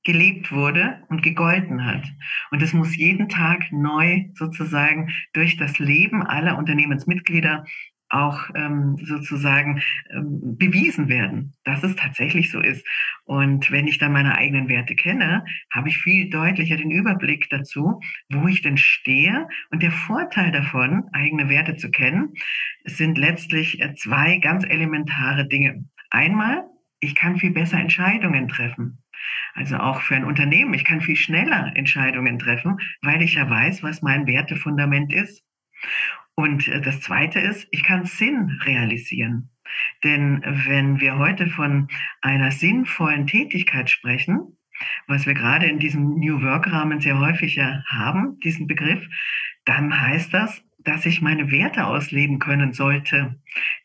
gelebt 0.05 0.51
wurde 0.51 1.03
und 1.09 1.23
gegolten 1.23 1.83
hat. 1.83 2.05
Und 2.51 2.61
es 2.61 2.73
muss 2.73 2.95
jeden 2.95 3.27
Tag 3.27 3.71
neu 3.71 4.25
sozusagen 4.35 5.09
durch 5.33 5.57
das 5.57 5.79
Leben 5.79 6.23
aller 6.23 6.57
Unternehmensmitglieder 6.57 7.65
auch 8.09 8.49
ähm, 8.55 8.97
sozusagen 9.03 9.81
ähm, 10.11 10.57
bewiesen 10.57 11.09
werden, 11.09 11.53
dass 11.63 11.83
es 11.83 11.95
tatsächlich 11.95 12.51
so 12.51 12.59
ist. 12.59 12.85
Und 13.23 13.71
wenn 13.71 13.87
ich 13.87 13.97
dann 13.97 14.13
meine 14.13 14.37
eigenen 14.37 14.69
Werte 14.69 14.95
kenne, 14.95 15.43
habe 15.71 15.89
ich 15.89 15.97
viel 15.97 16.29
deutlicher 16.29 16.77
den 16.77 16.91
Überblick 16.91 17.49
dazu, 17.49 17.99
wo 18.29 18.47
ich 18.47 18.61
denn 18.61 18.77
stehe. 18.77 19.47
Und 19.71 19.81
der 19.81 19.91
Vorteil 19.91 20.51
davon, 20.51 21.05
eigene 21.13 21.49
Werte 21.49 21.75
zu 21.77 21.89
kennen, 21.89 22.33
sind 22.83 23.17
letztlich 23.17 23.81
äh, 23.81 23.95
zwei 23.95 24.37
ganz 24.37 24.63
elementare 24.65 25.47
Dinge. 25.47 25.85
Einmal, 26.11 26.63
ich 26.99 27.15
kann 27.15 27.37
viel 27.37 27.51
besser 27.51 27.79
Entscheidungen 27.79 28.47
treffen. 28.47 29.03
Also 29.53 29.77
auch 29.77 30.01
für 30.01 30.15
ein 30.15 30.25
Unternehmen, 30.25 30.73
ich 30.73 30.83
kann 30.83 31.01
viel 31.01 31.15
schneller 31.15 31.71
Entscheidungen 31.75 32.39
treffen, 32.39 32.77
weil 33.01 33.21
ich 33.21 33.35
ja 33.35 33.49
weiß, 33.49 33.83
was 33.83 34.01
mein 34.01 34.27
Wertefundament 34.27 35.13
ist. 35.13 35.43
Und 36.35 36.67
äh, 36.67 36.81
das 36.81 37.01
Zweite 37.01 37.39
ist, 37.39 37.67
ich 37.71 37.83
kann 37.83 38.05
Sinn 38.05 38.59
realisieren. 38.65 39.49
Denn 40.03 40.43
wenn 40.45 40.99
wir 40.99 41.17
heute 41.17 41.47
von 41.47 41.87
einer 42.21 42.51
sinnvollen 42.51 43.25
Tätigkeit 43.27 43.89
sprechen, 43.89 44.57
was 45.07 45.25
wir 45.25 45.33
gerade 45.33 45.65
in 45.67 45.79
diesem 45.79 46.19
New 46.19 46.41
Work-Rahmen 46.41 46.99
sehr 46.99 47.19
häufig 47.19 47.55
ja 47.55 47.83
haben, 47.87 48.39
diesen 48.41 48.67
Begriff, 48.67 49.07
dann 49.63 49.99
heißt 49.99 50.33
das, 50.33 50.63
dass 50.79 51.05
ich 51.05 51.21
meine 51.21 51.49
Werte 51.49 51.87
ausleben 51.87 52.39
können 52.39 52.73
sollte. 52.73 53.39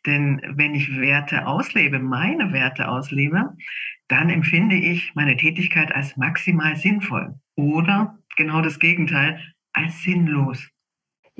Denn 0.05 0.43
wenn 0.55 0.75
ich 0.75 0.99
Werte 0.99 1.47
auslebe, 1.47 1.99
meine 1.99 2.53
Werte 2.53 2.89
auslebe, 2.89 3.57
dann 4.09 4.29
empfinde 4.29 4.77
ich 4.77 5.15
meine 5.15 5.37
Tätigkeit 5.37 5.95
als 5.95 6.17
maximal 6.17 6.77
sinnvoll 6.77 7.35
oder 7.55 8.19
genau 8.37 8.61
das 8.61 8.79
Gegenteil, 8.79 9.41
als 9.73 10.03
sinnlos. 10.03 10.69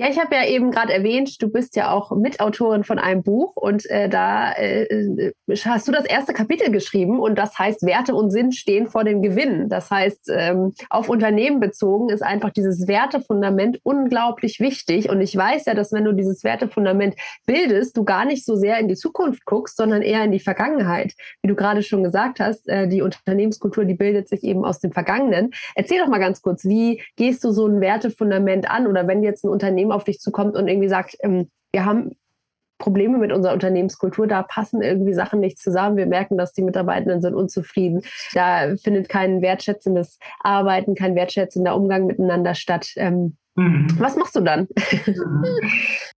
Ja, 0.01 0.09
ich 0.09 0.17
habe 0.17 0.33
ja 0.33 0.47
eben 0.47 0.71
gerade 0.71 0.91
erwähnt, 0.91 1.39
du 1.43 1.47
bist 1.47 1.75
ja 1.75 1.91
auch 1.91 2.09
Mitautorin 2.09 2.83
von 2.83 2.97
einem 2.97 3.21
Buch 3.21 3.55
und 3.55 3.87
äh, 3.87 4.09
da 4.09 4.51
äh, 4.53 4.85
äh, 4.85 5.31
hast 5.63 5.87
du 5.87 5.91
das 5.91 6.05
erste 6.05 6.33
Kapitel 6.33 6.71
geschrieben 6.71 7.19
und 7.19 7.37
das 7.37 7.59
heißt, 7.59 7.83
Werte 7.83 8.15
und 8.15 8.31
Sinn 8.31 8.51
stehen 8.51 8.87
vor 8.87 9.03
dem 9.03 9.21
Gewinn. 9.21 9.69
Das 9.69 9.91
heißt, 9.91 10.31
ähm, 10.33 10.73
auf 10.89 11.07
Unternehmen 11.07 11.59
bezogen 11.59 12.09
ist 12.09 12.23
einfach 12.23 12.49
dieses 12.49 12.87
Wertefundament 12.87 13.79
unglaublich 13.83 14.59
wichtig 14.59 15.07
und 15.07 15.21
ich 15.21 15.37
weiß 15.37 15.65
ja, 15.65 15.75
dass 15.75 15.91
wenn 15.91 16.05
du 16.05 16.13
dieses 16.13 16.43
Wertefundament 16.43 17.13
bildest, 17.45 17.95
du 17.95 18.03
gar 18.03 18.25
nicht 18.25 18.43
so 18.43 18.55
sehr 18.55 18.79
in 18.79 18.87
die 18.87 18.95
Zukunft 18.95 19.45
guckst, 19.45 19.77
sondern 19.77 20.01
eher 20.01 20.23
in 20.23 20.31
die 20.31 20.39
Vergangenheit. 20.39 21.13
Wie 21.43 21.47
du 21.47 21.53
gerade 21.53 21.83
schon 21.83 22.01
gesagt 22.01 22.39
hast, 22.39 22.67
äh, 22.67 22.87
die 22.87 23.03
Unternehmenskultur, 23.03 23.85
die 23.85 23.93
bildet 23.93 24.27
sich 24.27 24.43
eben 24.43 24.65
aus 24.65 24.79
dem 24.79 24.93
Vergangenen. 24.93 25.51
Erzähl 25.75 25.99
doch 25.99 26.07
mal 26.07 26.17
ganz 26.17 26.41
kurz, 26.41 26.65
wie 26.65 27.03
gehst 27.17 27.43
du 27.43 27.51
so 27.51 27.67
ein 27.67 27.81
Wertefundament 27.81 28.67
an 28.67 28.87
oder 28.87 29.05
wenn 29.07 29.21
jetzt 29.21 29.45
ein 29.45 29.49
Unternehmen 29.49 29.90
Auf 29.91 30.03
dich 30.03 30.19
zukommt 30.19 30.55
und 30.55 30.67
irgendwie 30.67 30.89
sagt, 30.89 31.17
ähm, 31.21 31.49
wir 31.71 31.85
haben 31.85 32.15
Probleme 32.81 33.19
mit 33.19 33.31
unserer 33.31 33.53
Unternehmenskultur, 33.53 34.25
da 34.25 34.41
passen 34.41 34.81
irgendwie 34.81 35.13
Sachen 35.13 35.39
nicht 35.39 35.59
zusammen. 35.59 35.97
Wir 35.97 36.07
merken, 36.07 36.37
dass 36.37 36.51
die 36.51 36.63
Mitarbeitenden 36.63 37.21
sind 37.21 37.35
unzufrieden. 37.35 38.01
Da 38.33 38.75
findet 38.75 39.07
kein 39.07 39.41
wertschätzendes 39.41 40.17
Arbeiten, 40.39 40.95
kein 40.95 41.15
wertschätzender 41.15 41.75
Umgang 41.75 42.07
miteinander 42.07 42.55
statt. 42.55 42.91
Ähm, 42.95 43.37
mhm. 43.55 43.87
Was 43.97 44.15
machst 44.15 44.35
du 44.35 44.41
dann? 44.41 44.67
Mhm. 45.05 45.45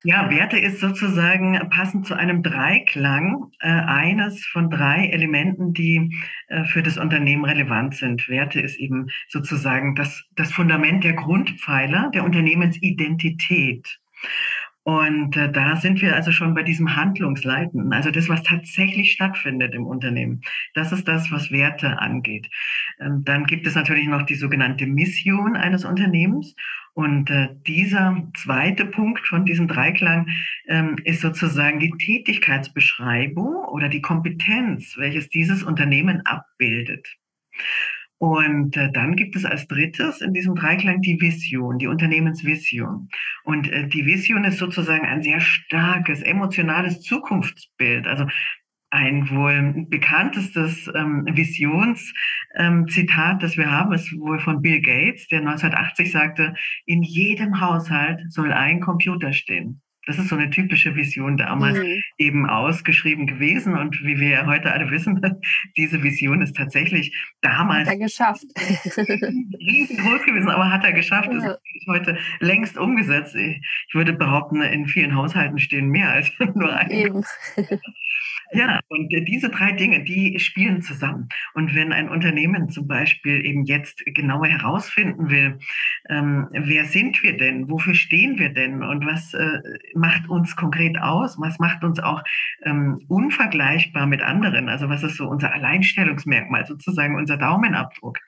Ja, 0.04 0.30
Werte 0.30 0.58
ist 0.58 0.80
sozusagen 0.80 1.58
passend 1.70 2.06
zu 2.06 2.14
einem 2.14 2.42
Dreiklang 2.42 3.50
äh, 3.60 3.68
eines 3.68 4.44
von 4.44 4.68
drei 4.68 5.06
Elementen, 5.06 5.72
die 5.72 6.14
äh, 6.48 6.64
für 6.64 6.82
das 6.82 6.98
Unternehmen 6.98 7.44
relevant 7.44 7.94
sind. 7.94 8.28
Werte 8.28 8.60
ist 8.60 8.76
eben 8.76 9.08
sozusagen 9.28 9.94
das, 9.94 10.24
das 10.36 10.52
Fundament 10.52 11.04
der 11.04 11.14
Grundpfeiler 11.14 12.10
der 12.12 12.24
Unternehmensidentität. 12.24 13.98
Und 14.84 15.34
äh, 15.36 15.50
da 15.50 15.76
sind 15.76 16.02
wir 16.02 16.14
also 16.14 16.30
schon 16.30 16.54
bei 16.54 16.62
diesem 16.62 16.94
Handlungsleiten, 16.94 17.90
also 17.92 18.10
das, 18.10 18.28
was 18.28 18.42
tatsächlich 18.42 19.12
stattfindet 19.12 19.74
im 19.74 19.86
Unternehmen. 19.86 20.42
Das 20.74 20.92
ist 20.92 21.08
das, 21.08 21.30
was 21.32 21.50
Werte 21.50 21.98
angeht. 22.00 22.50
Ähm, 23.00 23.22
dann 23.24 23.46
gibt 23.46 23.66
es 23.66 23.74
natürlich 23.74 24.06
noch 24.06 24.22
die 24.22 24.34
sogenannte 24.34 24.86
Mission 24.86 25.56
eines 25.56 25.86
Unternehmens. 25.86 26.54
Und 26.92 27.30
äh, 27.30 27.48
dieser 27.66 28.22
zweite 28.36 28.84
Punkt 28.84 29.26
von 29.26 29.46
diesem 29.46 29.68
Dreiklang 29.68 30.28
ähm, 30.68 30.96
ist 31.04 31.22
sozusagen 31.22 31.80
die 31.80 31.90
Tätigkeitsbeschreibung 31.90 33.64
oder 33.64 33.88
die 33.88 34.02
Kompetenz, 34.02 34.98
welches 34.98 35.30
dieses 35.30 35.62
Unternehmen 35.62 36.20
abbildet. 36.26 37.08
Und 38.18 38.76
äh, 38.76 38.90
dann 38.92 39.16
gibt 39.16 39.36
es 39.36 39.44
als 39.44 39.66
drittes 39.66 40.20
in 40.20 40.32
diesem 40.32 40.54
Dreiklang 40.54 41.00
die 41.00 41.20
Vision, 41.20 41.78
die 41.78 41.88
Unternehmensvision. 41.88 43.08
Und 43.44 43.70
äh, 43.70 43.88
die 43.88 44.06
Vision 44.06 44.44
ist 44.44 44.58
sozusagen 44.58 45.04
ein 45.04 45.22
sehr 45.22 45.40
starkes, 45.40 46.22
emotionales 46.22 47.00
Zukunftsbild. 47.02 48.06
Also 48.06 48.26
ein 48.94 49.28
wohl 49.28 49.86
bekanntestes 49.88 50.88
ähm, 50.94 51.26
Visionszitat, 51.26 52.12
ähm, 52.56 53.38
das 53.40 53.56
wir 53.56 53.70
haben, 53.70 53.92
ist 53.92 54.16
wohl 54.16 54.38
von 54.38 54.62
Bill 54.62 54.80
Gates, 54.80 55.26
der 55.26 55.40
1980 55.40 56.12
sagte, 56.12 56.54
in 56.86 57.02
jedem 57.02 57.60
Haushalt 57.60 58.20
soll 58.32 58.52
ein 58.52 58.80
Computer 58.80 59.32
stehen. 59.32 59.82
Das 60.06 60.18
ist 60.18 60.28
so 60.28 60.36
eine 60.36 60.50
typische 60.50 60.94
Vision 60.94 61.36
damals 61.36 61.78
mhm. 61.78 62.02
eben 62.18 62.48
ausgeschrieben 62.48 63.26
gewesen. 63.26 63.76
Und 63.76 64.02
wie 64.02 64.18
wir 64.18 64.28
ja 64.28 64.46
heute 64.46 64.72
alle 64.72 64.90
wissen, 64.90 65.20
diese 65.76 66.02
Vision 66.02 66.42
ist 66.42 66.56
tatsächlich 66.56 67.14
damals 67.40 67.88
hat 67.88 67.94
er 67.94 67.98
geschafft. 67.98 68.44
riesengroß 68.96 70.22
gewesen, 70.24 70.48
aber 70.48 70.70
hat 70.70 70.84
er 70.84 70.92
geschafft. 70.92 71.30
Ja. 71.32 71.40
Das 71.40 71.58
ist 71.74 71.86
heute 71.86 72.18
längst 72.40 72.78
umgesetzt. 72.78 73.34
Ich 73.34 73.94
würde 73.94 74.12
behaupten, 74.12 74.62
in 74.62 74.86
vielen 74.86 75.14
Haushalten 75.14 75.58
stehen 75.58 75.88
mehr 75.88 76.10
als 76.10 76.30
nur 76.54 76.72
ein. 76.74 76.90
Eben. 76.90 77.24
Ja, 78.54 78.78
und 78.88 79.08
diese 79.26 79.48
drei 79.48 79.72
Dinge, 79.72 80.04
die 80.04 80.38
spielen 80.38 80.80
zusammen. 80.80 81.28
Und 81.54 81.74
wenn 81.74 81.92
ein 81.92 82.08
Unternehmen 82.08 82.68
zum 82.68 82.86
Beispiel 82.86 83.44
eben 83.44 83.64
jetzt 83.64 84.04
genauer 84.06 84.46
herausfinden 84.46 85.28
will, 85.28 85.58
ähm, 86.08 86.46
wer 86.52 86.84
sind 86.84 87.20
wir 87.24 87.36
denn, 87.36 87.68
wofür 87.68 87.94
stehen 87.94 88.38
wir 88.38 88.50
denn? 88.50 88.84
Und 88.84 89.06
was 89.06 89.34
äh, 89.34 89.58
macht 89.94 90.28
uns 90.28 90.54
konkret 90.54 90.98
aus, 90.98 91.36
was 91.40 91.58
macht 91.58 91.82
uns 91.82 91.98
auch 91.98 92.22
ähm, 92.64 93.00
unvergleichbar 93.08 94.06
mit 94.06 94.22
anderen, 94.22 94.68
also 94.68 94.88
was 94.88 95.02
ist 95.02 95.16
so 95.16 95.28
unser 95.28 95.52
Alleinstellungsmerkmal, 95.52 96.64
sozusagen 96.64 97.16
unser 97.16 97.36
Daumenabdruck, 97.36 98.18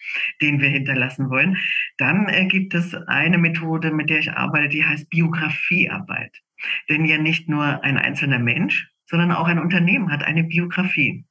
den 0.42 0.60
wir 0.60 0.68
hinterlassen 0.68 1.30
wollen, 1.30 1.56
dann 1.98 2.28
äh, 2.28 2.46
gibt 2.46 2.74
es 2.74 2.94
eine 2.94 3.38
Methode, 3.38 3.92
mit 3.92 4.10
der 4.10 4.18
ich 4.18 4.32
arbeite, 4.32 4.68
die 4.68 4.84
heißt 4.84 5.08
Biografiearbeit. 5.08 6.42
Denn 6.88 7.04
ja 7.04 7.18
nicht 7.18 7.48
nur 7.48 7.84
ein 7.84 7.98
einzelner 7.98 8.38
Mensch, 8.38 8.90
sondern 9.06 9.32
auch 9.32 9.46
ein 9.46 9.58
Unternehmen 9.58 10.10
hat 10.10 10.24
eine 10.24 10.44
Biografie. 10.44 11.24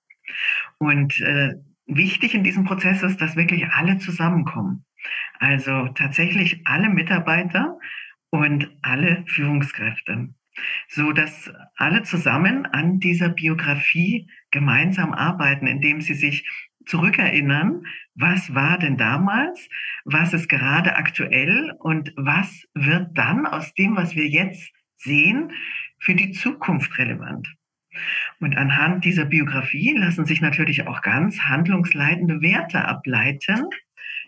Und 0.77 1.19
äh, 1.21 1.55
wichtig 1.85 2.33
in 2.33 2.43
diesem 2.43 2.65
Prozess 2.65 3.03
ist, 3.03 3.21
dass 3.21 3.35
wirklich 3.35 3.67
alle 3.67 3.97
zusammenkommen. 3.97 4.85
Also 5.39 5.89
tatsächlich 5.89 6.61
alle 6.65 6.89
Mitarbeiter 6.89 7.77
und 8.29 8.69
alle 8.81 9.23
Führungskräfte, 9.27 10.29
so 10.87 11.11
dass 11.11 11.51
alle 11.75 12.03
zusammen 12.03 12.65
an 12.65 12.99
dieser 12.99 13.29
Biografie 13.29 14.29
gemeinsam 14.51 15.13
arbeiten, 15.13 15.67
indem 15.67 16.01
sie 16.01 16.15
sich 16.15 16.47
zurückerinnern, 16.85 17.85
was 18.15 18.53
war 18.53 18.77
denn 18.77 18.97
damals, 18.97 19.67
was 20.05 20.33
ist 20.33 20.47
gerade 20.47 20.95
aktuell 20.95 21.73
und 21.79 22.13
was 22.15 22.65
wird 22.73 23.17
dann 23.17 23.45
aus 23.45 23.73
dem, 23.73 23.95
was 23.95 24.15
wir 24.15 24.27
jetzt 24.27 24.71
sehen, 24.97 25.51
für 25.99 26.15
die 26.15 26.31
Zukunft 26.31 26.97
relevant. 26.97 27.55
Und 28.39 28.57
anhand 28.57 29.05
dieser 29.05 29.25
Biografie 29.25 29.93
lassen 29.97 30.25
sich 30.25 30.41
natürlich 30.41 30.87
auch 30.87 31.01
ganz 31.01 31.39
handlungsleitende 31.39 32.41
Werte 32.41 32.85
ableiten, 32.85 33.65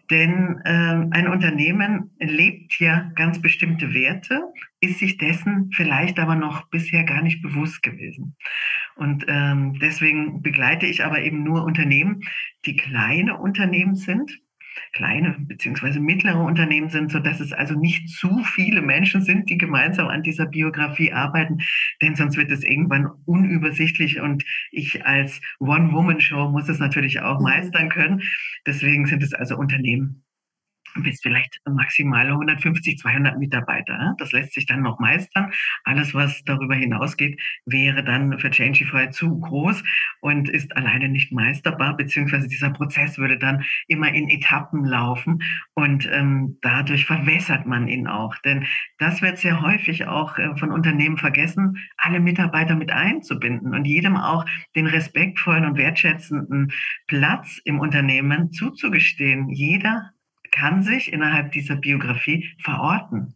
denn 0.10 0.62
äh, 0.64 1.06
ein 1.12 1.28
Unternehmen 1.28 2.12
lebt 2.18 2.80
ja 2.80 3.12
ganz 3.16 3.42
bestimmte 3.42 3.94
Werte, 3.94 4.42
ist 4.80 5.00
sich 5.00 5.18
dessen 5.18 5.70
vielleicht 5.74 6.18
aber 6.20 6.36
noch 6.36 6.70
bisher 6.70 7.04
gar 7.04 7.22
nicht 7.22 7.42
bewusst 7.42 7.84
gewesen. 7.84 8.36
Und 8.96 9.26
ähm, 9.28 9.78
deswegen 9.80 10.42
begleite 10.42 10.86
ich 10.86 11.04
aber 11.04 11.22
eben 11.22 11.44
nur 11.44 11.66
Unternehmen, 11.66 12.22
die 12.66 12.78
kleine 12.78 13.38
Unternehmen 13.38 13.96
sind, 13.96 14.40
kleine 14.94 15.36
beziehungsweise 15.40 16.00
mittlere 16.00 16.44
Unternehmen 16.44 16.90
sind, 16.90 17.12
so 17.12 17.20
dass 17.20 17.40
es 17.40 17.54
also 17.54 17.76
nicht 17.76 18.10
zu 18.10 18.44
viele 18.44 18.82
Menschen 18.82 19.22
sind, 19.22 19.50
die 19.50 19.58
gemeinsam 19.58 20.08
an 20.08 20.24
dieser 20.24 20.46
Biografie 20.46 21.14
arbeiten, 21.14 21.60
denn 22.02 22.16
sonst 22.16 22.38
wird 22.38 22.52
es 22.52 22.64
irgendwann 22.64 23.08
unübersichtlich 23.26 24.20
und 24.20 24.44
ich 24.72 25.06
als 25.06 25.42
One-Woman-Show 25.60 26.50
muss 26.50 26.70
es 26.70 26.80
natürlich 26.80 27.22
auch 27.22 27.40
mhm. 27.40 27.44
meistern 27.44 27.90
können. 27.90 28.22
Deswegen 28.66 29.06
sind 29.06 29.24
es 29.24 29.34
also 29.34 29.58
Unternehmen 29.58 30.24
bis 30.96 31.22
vielleicht 31.22 31.62
maximal 31.70 32.28
150, 32.28 32.98
200 32.98 33.38
Mitarbeiter. 33.38 34.16
Das 34.18 34.32
lässt 34.32 34.54
sich 34.54 34.66
dann 34.66 34.82
noch 34.82 35.00
meistern. 35.00 35.52
Alles, 35.84 36.14
was 36.14 36.44
darüber 36.44 36.76
hinausgeht, 36.76 37.40
wäre 37.66 38.04
dann 38.04 38.40
für 38.40 38.50
Changify 38.50 39.10
zu 39.10 39.40
groß 39.40 39.84
und 40.22 40.50
ist 40.50 40.76
alleine 40.76 41.10
nicht 41.10 41.32
meisterbar, 41.32 41.96
beziehungsweise 41.96 42.48
dieser 42.48 42.72
Prozess 42.72 43.18
würde 43.18 43.38
dann 43.38 43.64
immer 43.88 44.14
in 44.14 44.30
Etappen 44.30 44.86
laufen 44.86 45.40
und 45.74 46.10
ähm, 46.12 46.58
dadurch 46.62 47.06
verwässert 47.06 47.66
man 47.66 47.88
ihn 47.88 48.08
auch. 48.08 48.36
Denn 48.40 48.66
das 48.98 49.22
wird 49.22 49.38
sehr 49.38 49.62
häufig 49.62 50.08
auch 50.08 50.38
äh, 50.38 50.56
von 50.58 50.72
Unternehmen 50.72 51.18
vergessen, 51.18 51.78
alle 51.98 52.20
Mitarbeiter 52.20 52.76
mit 52.76 52.92
einzubinden 52.92 53.74
und 53.74 53.86
jedem 53.86 54.18
auch 54.18 54.46
den 54.76 54.88
respektvollen 54.88 55.66
und 55.66 55.78
wertschätzenden 55.78 56.72
Platz 57.08 57.60
im 57.64 57.80
Unternehmen 57.80 58.52
zuzugestehen. 58.52 59.50
Jeder 59.50 60.12
kann 60.52 60.84
sich 60.84 61.12
innerhalb 61.12 61.52
dieser 61.52 61.76
Biografie 61.76 62.54
verorten. 62.60 63.36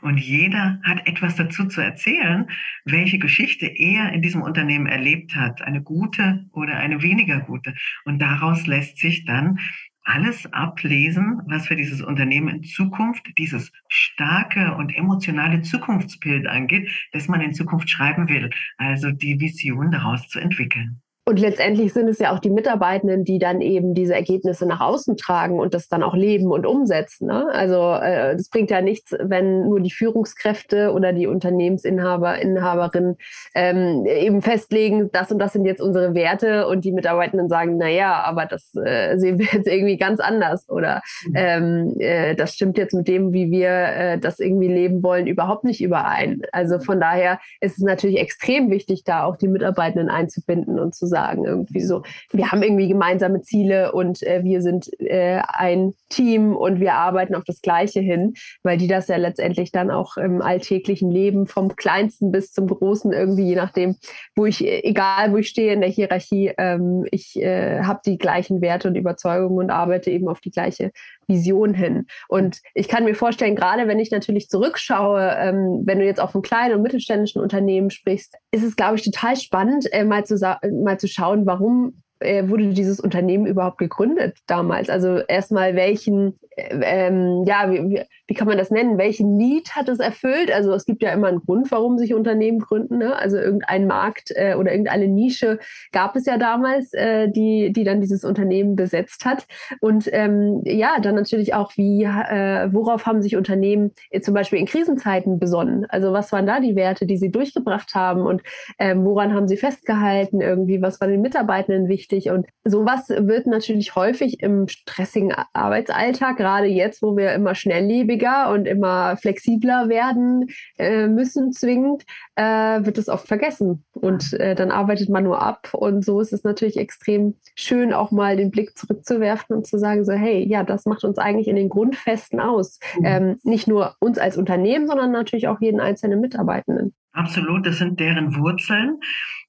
Und 0.00 0.18
jeder 0.18 0.80
hat 0.82 1.06
etwas 1.06 1.36
dazu 1.36 1.66
zu 1.66 1.80
erzählen, 1.80 2.48
welche 2.84 3.18
Geschichte 3.18 3.66
er 3.66 4.12
in 4.12 4.22
diesem 4.22 4.42
Unternehmen 4.42 4.86
erlebt 4.86 5.34
hat, 5.36 5.62
eine 5.62 5.82
gute 5.82 6.46
oder 6.52 6.76
eine 6.76 7.02
weniger 7.02 7.40
gute. 7.40 7.74
Und 8.04 8.20
daraus 8.20 8.66
lässt 8.66 8.98
sich 8.98 9.24
dann 9.24 9.58
alles 10.04 10.52
ablesen, 10.52 11.42
was 11.46 11.68
für 11.68 11.76
dieses 11.76 12.02
Unternehmen 12.02 12.48
in 12.48 12.64
Zukunft, 12.64 13.26
dieses 13.38 13.72
starke 13.88 14.74
und 14.74 14.94
emotionale 14.96 15.62
Zukunftsbild 15.62 16.46
angeht, 16.48 16.90
das 17.12 17.28
man 17.28 17.40
in 17.40 17.54
Zukunft 17.54 17.88
schreiben 17.88 18.28
will. 18.28 18.50
Also 18.78 19.12
die 19.12 19.38
Vision 19.38 19.92
daraus 19.92 20.28
zu 20.28 20.40
entwickeln. 20.40 21.00
Und 21.32 21.40
letztendlich 21.40 21.94
sind 21.94 22.08
es 22.08 22.18
ja 22.18 22.34
auch 22.34 22.40
die 22.40 22.50
Mitarbeitenden, 22.50 23.24
die 23.24 23.38
dann 23.38 23.62
eben 23.62 23.94
diese 23.94 24.14
Ergebnisse 24.14 24.66
nach 24.66 24.80
außen 24.80 25.16
tragen 25.16 25.60
und 25.60 25.72
das 25.72 25.88
dann 25.88 26.02
auch 26.02 26.14
leben 26.14 26.48
und 26.48 26.66
umsetzen. 26.66 27.28
Ne? 27.28 27.46
Also 27.50 27.94
äh, 27.94 28.36
das 28.36 28.50
bringt 28.50 28.70
ja 28.70 28.82
nichts, 28.82 29.16
wenn 29.18 29.62
nur 29.62 29.80
die 29.80 29.90
Führungskräfte 29.90 30.92
oder 30.92 31.14
die 31.14 31.26
Unternehmensinhaber, 31.26 32.38
Inhaberinnen 32.38 33.16
ähm, 33.54 34.04
eben 34.04 34.42
festlegen, 34.42 35.08
das 35.10 35.32
und 35.32 35.38
das 35.38 35.54
sind 35.54 35.64
jetzt 35.64 35.80
unsere 35.80 36.14
Werte 36.14 36.68
und 36.68 36.84
die 36.84 36.92
Mitarbeitenden 36.92 37.48
sagen, 37.48 37.78
na 37.78 37.88
ja, 37.88 38.22
aber 38.24 38.44
das 38.44 38.74
äh, 38.74 39.16
sehen 39.16 39.38
wir 39.38 39.46
jetzt 39.52 39.68
irgendwie 39.68 39.96
ganz 39.96 40.20
anders 40.20 40.68
oder 40.68 41.00
mhm. 41.24 41.32
ähm, 41.34 41.96
äh, 41.98 42.34
das 42.34 42.52
stimmt 42.52 42.76
jetzt 42.76 42.92
mit 42.92 43.08
dem, 43.08 43.32
wie 43.32 43.50
wir 43.50 43.70
äh, 43.70 44.18
das 44.18 44.38
irgendwie 44.38 44.68
leben 44.68 45.02
wollen, 45.02 45.26
überhaupt 45.26 45.64
nicht 45.64 45.82
überein. 45.82 46.42
Also 46.52 46.78
von 46.78 47.00
daher 47.00 47.40
ist 47.62 47.78
es 47.78 47.82
natürlich 47.82 48.18
extrem 48.18 48.70
wichtig, 48.70 49.04
da 49.04 49.24
auch 49.24 49.38
die 49.38 49.48
Mitarbeitenden 49.48 50.10
einzubinden 50.10 50.78
und 50.78 50.94
zu 50.94 51.06
sagen. 51.06 51.21
Irgendwie 51.44 51.80
so, 51.80 52.02
wir 52.32 52.50
haben 52.50 52.62
irgendwie 52.62 52.88
gemeinsame 52.88 53.42
Ziele 53.42 53.92
und 53.92 54.22
äh, 54.22 54.42
wir 54.44 54.62
sind 54.62 54.90
äh, 55.00 55.40
ein 55.46 55.94
Team 56.08 56.56
und 56.56 56.80
wir 56.80 56.94
arbeiten 56.94 57.34
auf 57.34 57.44
das 57.44 57.62
Gleiche 57.62 58.00
hin, 58.00 58.34
weil 58.62 58.78
die 58.78 58.88
das 58.88 59.08
ja 59.08 59.16
letztendlich 59.16 59.72
dann 59.72 59.90
auch 59.90 60.16
im 60.16 60.42
alltäglichen 60.42 61.10
Leben 61.10 61.46
vom 61.46 61.76
Kleinsten 61.76 62.32
bis 62.32 62.52
zum 62.52 62.66
Großen 62.66 63.12
irgendwie, 63.12 63.48
je 63.48 63.56
nachdem, 63.56 63.96
wo 64.36 64.46
ich, 64.46 64.66
egal 64.66 65.32
wo 65.32 65.36
ich 65.38 65.48
stehe 65.48 65.72
in 65.72 65.80
der 65.80 65.90
Hierarchie, 65.90 66.52
ähm, 66.58 67.06
ich 67.10 67.40
äh, 67.40 67.82
habe 67.82 68.00
die 68.04 68.18
gleichen 68.18 68.60
Werte 68.60 68.88
und 68.88 68.96
Überzeugungen 68.96 69.58
und 69.58 69.70
arbeite 69.70 70.10
eben 70.10 70.28
auf 70.28 70.40
die 70.40 70.50
gleiche 70.50 70.90
Vision 71.26 71.74
hin. 71.74 72.06
Und 72.28 72.60
ich 72.74 72.88
kann 72.88 73.04
mir 73.04 73.14
vorstellen, 73.14 73.56
gerade 73.56 73.88
wenn 73.88 73.98
ich 73.98 74.10
natürlich 74.10 74.48
zurückschaue, 74.48 75.36
ähm, 75.38 75.82
wenn 75.84 75.98
du 75.98 76.04
jetzt 76.04 76.20
auf 76.20 76.34
einem 76.34 76.42
kleinen 76.42 76.76
und 76.76 76.82
mittelständischen 76.82 77.40
Unternehmen 77.42 77.90
sprichst, 77.90 78.36
ist 78.50 78.64
es, 78.64 78.76
glaube 78.76 78.96
ich, 78.96 79.02
total 79.02 79.36
spannend, 79.36 79.92
äh, 79.92 80.04
mal, 80.04 80.24
zu, 80.24 80.36
mal 80.82 80.98
zu 80.98 81.08
schauen, 81.08 81.46
warum 81.46 82.02
äh, 82.22 82.48
wurde 82.48 82.68
dieses 82.68 83.00
Unternehmen 83.00 83.46
überhaupt 83.46 83.78
gegründet 83.78 84.38
damals? 84.46 84.88
Also 84.88 85.18
erstmal 85.18 85.74
welchen, 85.74 86.38
äh, 86.56 86.78
ähm, 86.82 87.44
ja, 87.46 87.70
wie, 87.70 88.02
wie 88.32 88.34
kann 88.34 88.48
man 88.48 88.56
das 88.56 88.70
nennen? 88.70 88.96
Welchen 88.96 89.36
Need 89.36 89.76
hat 89.76 89.90
es 89.90 89.98
erfüllt? 89.98 90.50
Also 90.50 90.72
es 90.72 90.86
gibt 90.86 91.02
ja 91.02 91.12
immer 91.12 91.28
einen 91.28 91.40
Grund, 91.40 91.70
warum 91.70 91.98
sich 91.98 92.14
Unternehmen 92.14 92.60
gründen. 92.60 92.96
Ne? 92.96 93.14
Also 93.14 93.36
irgendein 93.36 93.86
Markt 93.86 94.32
äh, 94.34 94.54
oder 94.54 94.70
irgendeine 94.70 95.06
Nische 95.06 95.58
gab 95.92 96.16
es 96.16 96.24
ja 96.24 96.38
damals, 96.38 96.94
äh, 96.94 97.28
die, 97.28 97.74
die 97.74 97.84
dann 97.84 98.00
dieses 98.00 98.24
Unternehmen 98.24 98.74
besetzt 98.74 99.26
hat. 99.26 99.46
Und 99.80 100.08
ähm, 100.12 100.62
ja, 100.64 100.98
dann 100.98 101.14
natürlich 101.14 101.52
auch, 101.52 101.76
wie, 101.76 102.04
äh, 102.04 102.72
worauf 102.72 103.04
haben 103.04 103.20
sich 103.20 103.36
Unternehmen 103.36 103.90
zum 104.22 104.32
Beispiel 104.32 104.60
in 104.60 104.64
Krisenzeiten 104.64 105.38
besonnen? 105.38 105.84
Also 105.90 106.14
was 106.14 106.32
waren 106.32 106.46
da 106.46 106.58
die 106.58 106.74
Werte, 106.74 107.04
die 107.04 107.18
sie 107.18 107.30
durchgebracht 107.30 107.94
haben 107.94 108.22
und 108.22 108.40
ähm, 108.78 109.04
woran 109.04 109.34
haben 109.34 109.46
sie 109.46 109.58
festgehalten? 109.58 110.40
Irgendwie, 110.40 110.80
was 110.80 111.02
war 111.02 111.08
den 111.08 111.20
Mitarbeitenden 111.20 111.88
wichtig? 111.88 112.30
Und 112.30 112.46
sowas 112.64 113.10
wird 113.10 113.46
natürlich 113.46 113.94
häufig 113.94 114.40
im 114.40 114.68
stressigen 114.68 115.34
Arbeitsalltag, 115.52 116.38
gerade 116.38 116.68
jetzt, 116.68 117.02
wo 117.02 117.14
wir 117.14 117.34
immer 117.34 117.54
schnelllebiger 117.54 118.21
schwieriger 118.22 118.50
und 118.50 118.66
immer 118.66 119.16
flexibler 119.16 119.88
werden 119.88 120.48
äh, 120.78 121.06
müssen, 121.06 121.52
zwingend, 121.52 122.04
äh, 122.36 122.84
wird 122.84 122.98
es 122.98 123.08
oft 123.08 123.26
vergessen. 123.26 123.84
Und 123.92 124.32
äh, 124.34 124.54
dann 124.54 124.70
arbeitet 124.70 125.08
man 125.08 125.24
nur 125.24 125.42
ab. 125.42 125.70
Und 125.72 126.04
so 126.04 126.20
ist 126.20 126.32
es 126.32 126.44
natürlich 126.44 126.76
extrem 126.76 127.34
schön, 127.54 127.92
auch 127.92 128.10
mal 128.10 128.36
den 128.36 128.50
Blick 128.50 128.76
zurückzuwerfen 128.76 129.56
und 129.56 129.66
zu 129.66 129.78
sagen, 129.78 130.04
so, 130.04 130.12
hey, 130.12 130.46
ja, 130.46 130.62
das 130.62 130.86
macht 130.86 131.04
uns 131.04 131.18
eigentlich 131.18 131.48
in 131.48 131.56
den 131.56 131.68
Grundfesten 131.68 132.40
aus. 132.40 132.78
Mhm. 132.98 133.04
Ähm, 133.04 133.38
nicht 133.42 133.68
nur 133.68 133.94
uns 134.00 134.18
als 134.18 134.36
Unternehmen, 134.36 134.86
sondern 134.86 135.12
natürlich 135.12 135.48
auch 135.48 135.60
jeden 135.60 135.80
einzelnen 135.80 136.20
Mitarbeitenden. 136.20 136.94
Absolut, 137.12 137.66
das 137.66 137.78
sind 137.78 138.00
deren 138.00 138.36
Wurzeln. 138.36 138.98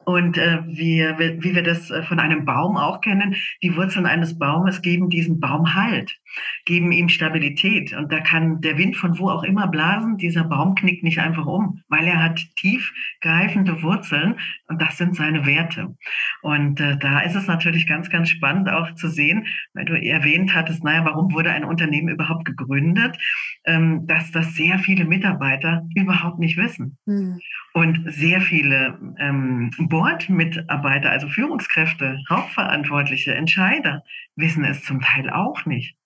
Und 0.06 0.38
äh, 0.38 0.60
wie, 0.66 1.00
wie 1.00 1.56
wir 1.56 1.64
das 1.64 1.90
äh, 1.90 2.04
von 2.04 2.20
einem 2.20 2.46
Baum 2.46 2.78
auch 2.78 3.02
kennen, 3.02 3.36
die 3.62 3.76
Wurzeln 3.76 4.06
eines 4.06 4.38
Baumes 4.38 4.82
geben 4.82 5.10
diesem 5.10 5.40
Baum 5.40 5.76
Halt, 5.76 6.20
geben 6.66 6.92
ihm 6.92 7.10
Stabilität. 7.10 7.94
Und 7.94 8.12
da 8.12 8.20
kann 8.20 8.62
der 8.62 8.78
Wind 8.78 8.96
von 8.98 9.18
wo 9.18 9.30
auch 9.30 9.44
immer 9.44 9.68
blasen, 9.68 10.18
dieser 10.18 10.44
Baum 10.44 10.76
knickt 10.76 11.04
nicht 11.04 11.20
einfach 11.20 11.46
um, 11.46 11.82
weil 11.90 12.06
er 12.06 12.22
hat 12.22 12.46
tiefgreifende 12.58 13.82
Wurzeln 13.82 14.36
und 14.68 14.82
das 14.82 14.98
sind 14.98 15.16
seine 15.16 15.46
Werte. 15.46 15.96
Und 16.42 16.80
äh, 16.80 16.98
da 16.98 17.22
ist 17.22 17.36
es 17.36 17.48
natürlich 17.48 17.88
ganz, 17.88 18.10
ganz 18.10 18.30
spannend 18.30 18.70
auch 18.70 18.94
zu 18.96 19.08
sehen, 19.08 19.46
weil 19.74 19.86
du 19.86 19.94
erwähnt 19.94 20.54
hattest, 20.54 20.84
naja, 20.84 21.06
warum 21.06 21.32
wurde 21.34 21.52
ein 21.52 21.64
Unternehmen 21.64 22.10
überhaupt 22.10 22.46
gegründet, 22.46 23.18
ähm, 23.66 24.06
dass 24.08 24.32
das 24.32 24.54
sehr 24.56 24.80
viele 24.80 25.06
Mitarbeiter 25.06 25.88
überhaupt 25.96 26.40
nicht 26.40 26.58
wissen. 26.58 26.98
Mhm. 27.06 27.40
Und 27.74 28.04
sehr 28.06 28.40
viele 28.40 29.00
ähm, 29.18 29.72
Bordmitarbeiter, 29.80 31.10
also 31.10 31.28
Führungskräfte, 31.28 32.20
Hauptverantwortliche, 32.30 33.34
Entscheider, 33.34 34.04
wissen 34.36 34.64
es 34.64 34.84
zum 34.84 35.02
Teil 35.02 35.30
auch 35.32 35.66
nicht. 35.66 35.98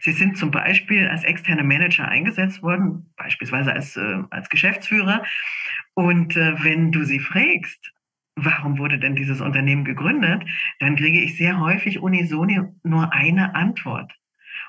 Sie 0.00 0.12
sind 0.12 0.36
zum 0.36 0.50
Beispiel 0.50 1.08
als 1.08 1.24
externe 1.24 1.64
Manager 1.64 2.06
eingesetzt 2.06 2.62
worden, 2.62 3.10
beispielsweise 3.16 3.72
als, 3.72 3.96
äh, 3.96 4.22
als 4.30 4.48
Geschäftsführer. 4.48 5.24
Und 5.94 6.36
äh, 6.36 6.62
wenn 6.62 6.92
du 6.92 7.04
sie 7.04 7.20
fragst, 7.20 7.92
warum 8.36 8.78
wurde 8.78 8.98
denn 8.98 9.16
dieses 9.16 9.40
Unternehmen 9.40 9.84
gegründet, 9.84 10.44
dann 10.80 10.96
kriege 10.96 11.20
ich 11.20 11.36
sehr 11.36 11.60
häufig 11.60 12.00
unisono 12.00 12.74
nur 12.82 13.12
eine 13.12 13.54
Antwort. 13.54 14.12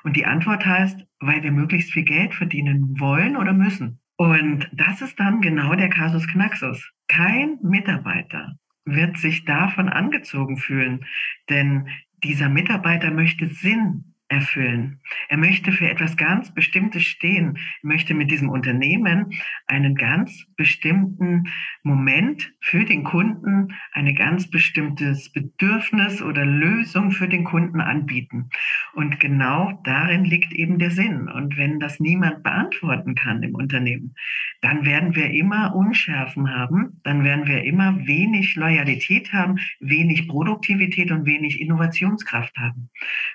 Und 0.04 0.15
die 0.15 0.26
Antwort 0.26 0.65
heißt, 0.65 1.06
weil 1.19 1.43
wir 1.43 1.52
möglichst 1.52 1.91
viel 1.91 2.04
Geld 2.04 2.34
verdienen 2.34 3.00
wollen 3.00 3.38
oder 3.38 3.54
müssen. 3.54 4.00
Und 4.17 4.69
das 4.71 5.01
ist 5.01 5.19
dann 5.19 5.41
genau 5.41 5.75
der 5.75 5.89
Kasus 5.89 6.28
Knaxus. 6.28 6.91
Kein 7.08 7.58
Mitarbeiter 7.62 8.58
wird 8.86 9.17
sich 9.17 9.45
davon 9.45 9.89
angezogen 9.89 10.58
fühlen, 10.58 11.06
denn 11.49 11.88
dieser 12.23 12.49
Mitarbeiter 12.49 13.12
möchte 13.12 13.47
Sinn 13.47 14.14
erfüllen. 14.28 15.02
Er 15.30 15.38
möchte 15.38 15.72
für 15.72 15.90
etwas 15.90 16.18
ganz 16.18 16.54
Bestimmtes 16.54 17.04
stehen, 17.04 17.58
er 17.84 17.88
möchte 17.88 18.16
mit 18.16 18.32
diesem 18.32 18.50
Unternehmen 18.50 19.34
einen 19.68 19.96
ganz 19.96 20.46
bestimmten 20.56 21.44
Moment 21.84 22.52
für 22.60 22.86
den 22.86 23.04
Kunden, 23.04 23.74
ein 23.92 24.16
ganz 24.16 24.50
bestimmtes 24.50 25.32
Bedürfnis 25.32 26.24
oder 26.24 26.44
Lösung 26.44 27.12
für 27.12 27.28
den 27.28 27.44
Kunden 27.44 27.82
anbieten. 27.82 28.50
Und 28.94 29.20
genau 29.20 29.80
darin 29.84 30.26
liegt 30.26 30.54
eben 30.54 30.80
der 30.80 30.92
Sinn. 30.92 31.30
Und 31.30 31.58
wenn 31.58 31.80
das 31.80 32.00
niemand 32.00 32.42
beantworten 32.42 33.14
kann 33.14 33.44
im 33.44 33.54
Unternehmen, 33.54 34.16
dann 34.62 34.86
werden 34.86 35.16
wir 35.16 35.30
immer 35.30 35.76
Unschärfen 35.76 36.52
haben, 36.52 37.00
dann 37.04 37.24
werden 37.24 37.46
wir 37.48 37.64
immer 37.64 38.08
wenig 38.08 38.56
Loyalität 38.56 39.34
haben, 39.34 39.60
wenig 39.80 40.28
Produktivität 40.28 41.12
und 41.12 41.26
wenig 41.26 41.62
Innovationskraft 41.62 42.58
haben, 42.58 42.90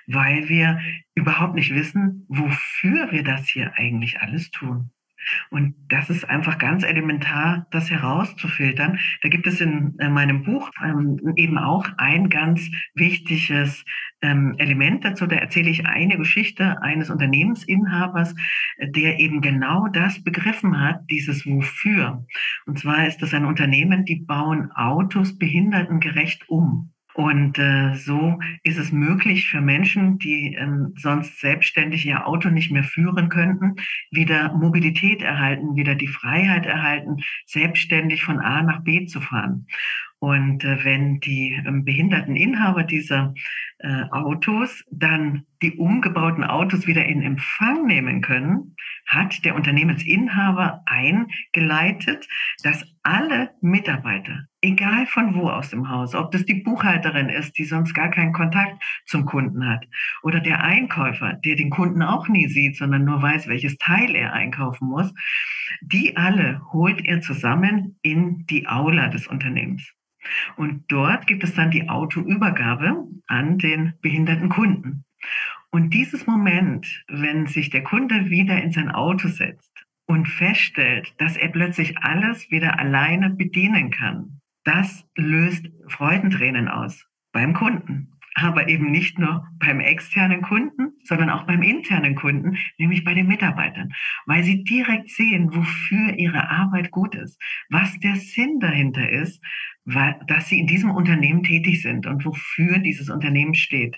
weil 0.07 0.49
wir 0.49 0.80
überhaupt 1.15 1.55
nicht 1.55 1.73
wissen, 1.73 2.25
wofür 2.29 3.11
wir 3.11 3.23
das 3.23 3.47
hier 3.47 3.73
eigentlich 3.75 4.21
alles 4.21 4.51
tun. 4.51 4.91
Und 5.49 5.75
das 5.89 6.09
ist 6.09 6.29
einfach 6.29 6.57
ganz 6.57 6.83
elementar, 6.83 7.67
das 7.71 7.89
herauszufiltern. 7.89 8.99
Da 9.21 9.29
gibt 9.29 9.47
es 9.47 9.61
in 9.61 9.97
äh, 9.99 10.09
meinem 10.09 10.43
Buch 10.43 10.71
ähm, 10.83 11.19
eben 11.35 11.57
auch 11.57 11.85
ein 11.97 12.29
ganz 12.29 12.69
wichtiges 12.95 13.85
ähm, 14.21 14.55
Element 14.57 15.05
dazu. 15.05 15.27
Da 15.27 15.35
erzähle 15.35 15.69
ich 15.69 15.85
eine 15.85 16.17
Geschichte 16.17 16.81
eines 16.81 17.09
Unternehmensinhabers, 17.09 18.35
äh, 18.77 18.89
der 18.89 19.19
eben 19.19 19.41
genau 19.41 19.87
das 19.87 20.23
begriffen 20.23 20.79
hat, 20.79 21.01
dieses 21.09 21.45
Wofür. 21.45 22.25
Und 22.65 22.79
zwar 22.79 23.07
ist 23.07 23.21
das 23.21 23.33
ein 23.33 23.45
Unternehmen, 23.45 24.05
die 24.05 24.17
bauen 24.17 24.71
Autos 24.71 25.37
behindertengerecht 25.37 26.49
um. 26.49 26.93
Und 27.13 27.59
äh, 27.59 27.95
so 27.95 28.39
ist 28.63 28.77
es 28.77 28.91
möglich 28.91 29.49
für 29.49 29.61
Menschen, 29.61 30.17
die 30.17 30.55
ähm, 30.55 30.93
sonst 30.97 31.39
selbstständig 31.39 32.05
ihr 32.05 32.27
Auto 32.27 32.49
nicht 32.49 32.71
mehr 32.71 32.83
führen 32.83 33.29
könnten, 33.29 33.75
wieder 34.11 34.53
Mobilität 34.53 35.21
erhalten, 35.21 35.75
wieder 35.75 35.95
die 35.95 36.07
Freiheit 36.07 36.65
erhalten, 36.65 37.17
selbstständig 37.45 38.23
von 38.23 38.39
A 38.39 38.61
nach 38.61 38.83
B 38.83 39.05
zu 39.05 39.19
fahren. 39.19 39.67
Und 40.19 40.63
äh, 40.63 40.85
wenn 40.85 41.19
die 41.19 41.59
ähm, 41.65 41.83
behinderten 41.83 42.35
Inhaber 42.35 42.83
dieser 42.83 43.33
äh, 43.79 44.03
Autos 44.11 44.85
dann 44.91 45.47
die 45.63 45.73
umgebauten 45.73 46.43
Autos 46.43 46.85
wieder 46.85 47.05
in 47.05 47.23
Empfang 47.23 47.87
nehmen 47.87 48.21
können, 48.21 48.75
hat 49.07 49.43
der 49.43 49.55
Unternehmensinhaber 49.55 50.83
eingeleitet, 50.85 52.27
dass 52.61 52.85
alle 53.01 53.49
Mitarbeiter, 53.61 54.45
egal 54.61 55.05
von 55.07 55.35
wo 55.35 55.49
aus 55.49 55.69
dem 55.69 55.89
Haus, 55.89 56.15
ob 56.15 56.31
das 56.31 56.45
die 56.45 56.61
Buchhalterin 56.61 57.29
ist, 57.29 57.57
die 57.57 57.65
sonst 57.65 57.93
gar 57.93 58.09
keinen 58.09 58.31
Kontakt 58.31 58.81
zum 59.05 59.25
Kunden 59.25 59.67
hat, 59.67 59.87
oder 60.21 60.39
der 60.39 60.63
Einkäufer, 60.63 61.33
der 61.33 61.55
den 61.55 61.69
Kunden 61.69 62.03
auch 62.03 62.27
nie 62.27 62.47
sieht, 62.47 62.77
sondern 62.77 63.05
nur 63.05 63.21
weiß, 63.21 63.47
welches 63.47 63.77
Teil 63.77 64.15
er 64.15 64.33
einkaufen 64.33 64.87
muss, 64.87 65.13
die 65.81 66.15
alle 66.15 66.61
holt 66.71 67.03
er 67.05 67.21
zusammen 67.21 67.97
in 68.01 68.45
die 68.45 68.67
Aula 68.67 69.07
des 69.07 69.27
Unternehmens. 69.27 69.91
Und 70.55 70.83
dort 70.91 71.25
gibt 71.25 71.43
es 71.43 71.55
dann 71.55 71.71
die 71.71 71.89
Autoübergabe 71.89 73.07
an 73.27 73.57
den 73.57 73.93
behinderten 74.01 74.49
Kunden. 74.49 75.03
Und 75.71 75.93
dieses 75.93 76.27
Moment, 76.27 77.03
wenn 77.07 77.47
sich 77.47 77.69
der 77.69 77.83
Kunde 77.83 78.29
wieder 78.29 78.61
in 78.61 78.71
sein 78.71 78.91
Auto 78.91 79.29
setzt 79.29 79.71
und 80.05 80.27
feststellt, 80.27 81.13
dass 81.17 81.37
er 81.37 81.47
plötzlich 81.47 81.97
alles 81.99 82.51
wieder 82.51 82.77
alleine 82.77 83.29
bedienen 83.29 83.89
kann, 83.89 84.40
das 84.63 85.05
löst 85.15 85.67
Freudentränen 85.87 86.67
aus 86.67 87.05
beim 87.31 87.53
Kunden. 87.53 88.07
Aber 88.35 88.69
eben 88.69 88.91
nicht 88.91 89.19
nur 89.19 89.45
beim 89.59 89.81
externen 89.81 90.41
Kunden, 90.41 90.93
sondern 91.03 91.29
auch 91.29 91.43
beim 91.43 91.61
internen 91.63 92.15
Kunden, 92.15 92.57
nämlich 92.77 93.03
bei 93.03 93.13
den 93.13 93.27
Mitarbeitern, 93.27 93.91
weil 94.25 94.43
sie 94.43 94.63
direkt 94.63 95.09
sehen, 95.09 95.53
wofür 95.53 96.13
ihre 96.17 96.49
Arbeit 96.49 96.91
gut 96.91 97.13
ist, 97.13 97.37
was 97.69 97.99
der 97.99 98.15
Sinn 98.15 98.61
dahinter 98.61 99.09
ist, 99.09 99.43
dass 100.27 100.47
sie 100.47 100.59
in 100.59 100.67
diesem 100.67 100.91
Unternehmen 100.91 101.43
tätig 101.43 101.81
sind 101.81 102.07
und 102.07 102.23
wofür 102.23 102.79
dieses 102.79 103.09
Unternehmen 103.09 103.53
steht. 103.53 103.97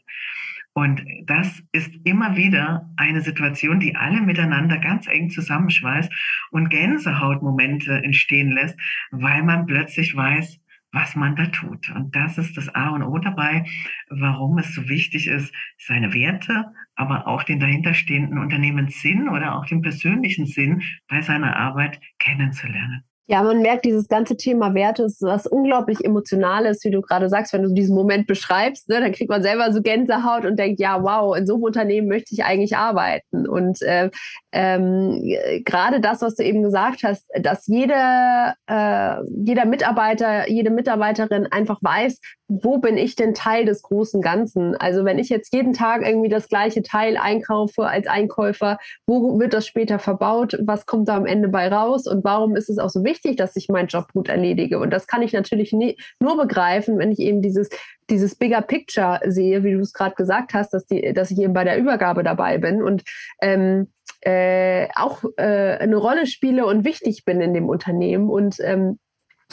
Und 0.76 1.06
das 1.26 1.62
ist 1.72 1.92
immer 2.04 2.36
wieder 2.36 2.90
eine 2.98 3.22
Situation, 3.22 3.80
die 3.80 3.96
alle 3.96 4.22
miteinander 4.22 4.80
ganz 4.80 5.08
eng 5.08 5.30
zusammenschweißt 5.30 6.12
und 6.52 6.70
Gänsehautmomente 6.70 8.04
entstehen 8.04 8.52
lässt, 8.52 8.80
weil 9.12 9.44
man 9.44 9.68
plötzlich 9.68 10.16
weiß, 10.16 10.60
was 10.92 11.16
man 11.16 11.36
da 11.36 11.48
tut. 11.48 11.90
Und 11.90 12.16
das 12.16 12.38
ist 12.38 12.58
das 12.58 12.70
A 12.74 12.90
und 12.90 13.04
O 13.04 13.18
dabei, 13.18 13.66
warum 14.10 14.58
es 14.58 14.74
so 14.74 14.88
wichtig 14.90 15.28
ist, 15.28 15.54
seine 15.78 16.14
Werte, 16.14 16.66
aber 16.96 17.28
auch 17.28 17.44
den 17.44 17.60
dahinterstehenden 17.60 18.38
Unternehmenssinn 18.38 19.28
oder 19.28 19.56
auch 19.56 19.66
den 19.66 19.82
persönlichen 19.82 20.46
Sinn 20.46 20.82
bei 21.08 21.22
seiner 21.22 21.56
Arbeit 21.56 22.00
kennenzulernen. 22.20 23.04
Ja, 23.28 23.42
man 23.42 23.62
merkt, 23.62 23.86
dieses 23.86 24.10
ganze 24.10 24.36
Thema 24.36 24.74
Werte 24.74 25.04
ist 25.04 25.22
was 25.22 25.48
unglaublich 25.48 26.04
Emotionales, 26.04 26.84
wie 26.84 26.92
du 26.92 27.02
gerade 27.02 27.30
sagst, 27.30 27.54
wenn 27.54 27.64
du 27.64 27.74
diesen 27.74 27.96
Moment 27.96 28.28
beschreibst, 28.28 28.90
ne, 28.90 29.00
dann 29.00 29.14
kriegt 29.14 29.30
man 29.30 29.42
selber 29.42 29.72
so 29.72 29.82
Gänsehaut 29.82 30.44
und 30.44 30.60
denkt, 30.60 30.82
ja, 30.82 31.02
wow, 31.02 31.36
in 31.38 31.48
so 31.48 31.54
einem 31.54 31.64
Unternehmen 31.64 32.10
möchte 32.10 32.34
ich 32.36 32.44
eigentlich 32.44 32.76
arbeiten. 32.76 33.48
Und 33.48 33.82
äh, 33.82 34.10
ähm, 34.52 35.22
gerade 35.64 36.02
das, 36.02 36.22
was 36.22 36.36
du 36.36 36.44
eben 36.44 36.64
gesagt 36.64 37.04
hast, 37.04 37.30
dass 37.40 37.66
jeder, 37.68 38.56
äh, 38.68 39.16
jeder 39.38 39.66
Mitarbeiter, 39.66 40.50
jede 40.50 40.70
Mitarbeiterin 40.70 41.48
einfach 41.50 41.80
weiß, 41.82 42.20
wo 42.62 42.78
bin 42.78 42.98
ich 42.98 43.16
denn 43.16 43.34
Teil 43.34 43.66
des 43.66 43.82
großen 43.82 44.22
Ganzen? 44.22 44.76
Also 44.76 45.06
wenn 45.06 45.18
ich 45.18 45.30
jetzt 45.30 45.54
jeden 45.54 45.74
Tag 45.74 46.06
irgendwie 46.06 46.30
das 46.30 46.50
gleiche 46.50 46.84
Teil 46.84 47.18
einkaufe 47.18 47.86
als 47.86 48.06
Einkäufer, 48.08 48.78
wo 49.08 49.40
wird 49.40 49.54
das 49.54 49.66
später 49.66 49.98
verbaut? 49.98 50.58
Was 50.64 50.86
kommt 50.86 51.08
da 51.10 51.16
am 51.16 51.26
Ende 51.26 51.48
bei 51.48 51.68
raus? 51.68 52.06
Und 52.06 52.24
warum 52.24 52.56
ist 52.56 52.70
es 52.70 52.78
auch 52.78 52.90
so 52.90 53.04
wichtig, 53.04 53.38
dass 53.38 53.56
ich 53.56 53.70
meinen 53.70 53.88
Job 53.88 54.14
gut 54.14 54.30
erledige? 54.30 54.80
Und 54.80 54.92
das 54.92 55.08
kann 55.08 55.24
ich 55.24 55.34
natürlich 55.34 55.74
nie, 55.74 55.98
nur 56.20 56.38
begreifen, 56.38 57.00
wenn 57.00 57.12
ich 57.12 57.20
eben 57.20 57.42
dieses 57.42 57.70
dieses 58.10 58.36
Bigger 58.36 58.62
Picture 58.62 59.22
sehe, 59.26 59.64
wie 59.64 59.72
du 59.72 59.80
es 59.80 59.94
gerade 59.94 60.14
gesagt 60.16 60.54
hast, 60.54 60.74
dass, 60.74 60.86
die, 60.86 61.14
dass 61.14 61.32
ich 61.32 61.40
eben 61.40 61.54
bei 61.54 61.64
der 61.64 61.78
Übergabe 61.78 62.22
dabei 62.22 62.58
bin 62.58 62.84
und 62.84 63.04
ähm, 63.42 63.88
äh, 64.22 64.88
auch 64.96 65.24
äh, 65.38 65.78
eine 65.78 65.96
Rolle 65.96 66.28
spiele 66.28 66.66
und 66.66 66.86
wichtig 66.86 67.26
bin 67.26 67.42
in 67.42 67.54
dem 67.54 67.70
Unternehmen 67.70 68.30
und 68.30 68.58
ähm, 68.60 69.00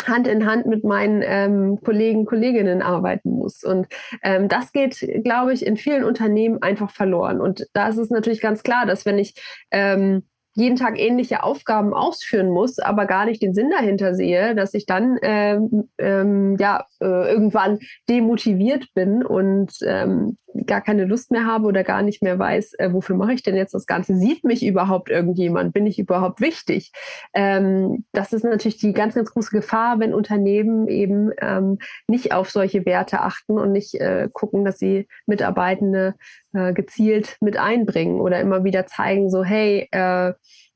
Hand 0.08 0.26
in 0.26 0.46
Hand 0.46 0.66
mit 0.66 0.84
meinen 0.84 1.22
ähm, 1.24 1.78
Kollegen, 1.84 2.26
Kolleginnen 2.26 2.82
arbeiten 2.82 3.30
muss. 3.30 3.64
Und 3.64 3.86
ähm, 4.22 4.48
das 4.48 4.72
geht, 4.72 4.98
glaube 5.24 5.52
ich, 5.52 5.66
in 5.66 5.76
vielen 5.76 6.04
Unternehmen 6.04 6.62
einfach 6.62 6.90
verloren. 6.90 7.40
Und 7.40 7.66
da 7.72 7.88
ist 7.88 7.98
es 7.98 8.10
natürlich 8.10 8.40
ganz 8.40 8.62
klar, 8.62 8.86
dass 8.86 9.06
wenn 9.06 9.18
ich 9.18 9.34
ähm, 9.70 10.22
jeden 10.54 10.76
Tag 10.76 10.98
ähnliche 10.98 11.42
Aufgaben 11.44 11.94
ausführen 11.94 12.50
muss, 12.50 12.78
aber 12.78 13.06
gar 13.06 13.24
nicht 13.24 13.42
den 13.42 13.54
Sinn 13.54 13.70
dahinter 13.70 14.14
sehe, 14.14 14.54
dass 14.54 14.74
ich 14.74 14.84
dann 14.84 15.18
ähm, 15.22 15.88
ähm, 15.98 16.56
ja 16.58 16.86
äh, 17.00 17.32
irgendwann 17.32 17.78
demotiviert 18.08 18.88
bin 18.94 19.24
und 19.24 19.72
ähm, 19.86 20.36
gar 20.66 20.80
keine 20.80 21.04
Lust 21.04 21.30
mehr 21.30 21.46
habe 21.46 21.66
oder 21.66 21.84
gar 21.84 22.02
nicht 22.02 22.22
mehr 22.22 22.38
weiß, 22.38 22.74
äh, 22.78 22.92
wofür 22.92 23.16
mache 23.16 23.32
ich 23.32 23.42
denn 23.42 23.56
jetzt 23.56 23.74
das 23.74 23.86
Ganze? 23.86 24.16
Sieht 24.16 24.44
mich 24.44 24.64
überhaupt 24.64 25.10
irgendjemand? 25.10 25.72
Bin 25.72 25.86
ich 25.86 25.98
überhaupt 25.98 26.40
wichtig? 26.40 26.92
Ähm, 27.34 28.04
das 28.12 28.32
ist 28.32 28.44
natürlich 28.44 28.78
die 28.78 28.92
ganz, 28.92 29.14
ganz 29.14 29.30
große 29.32 29.50
Gefahr, 29.50 30.00
wenn 30.00 30.14
Unternehmen 30.14 30.88
eben 30.88 31.30
ähm, 31.40 31.78
nicht 32.08 32.32
auf 32.32 32.50
solche 32.50 32.84
Werte 32.86 33.20
achten 33.20 33.58
und 33.58 33.72
nicht 33.72 33.94
äh, 33.94 34.28
gucken, 34.32 34.64
dass 34.64 34.78
sie 34.78 35.08
Mitarbeitende 35.26 36.14
äh, 36.52 36.72
gezielt 36.72 37.36
mit 37.40 37.56
einbringen 37.56 38.20
oder 38.20 38.40
immer 38.40 38.64
wieder 38.64 38.86
zeigen, 38.86 39.30
so 39.30 39.44
hey, 39.44 39.88
äh, 39.92 40.32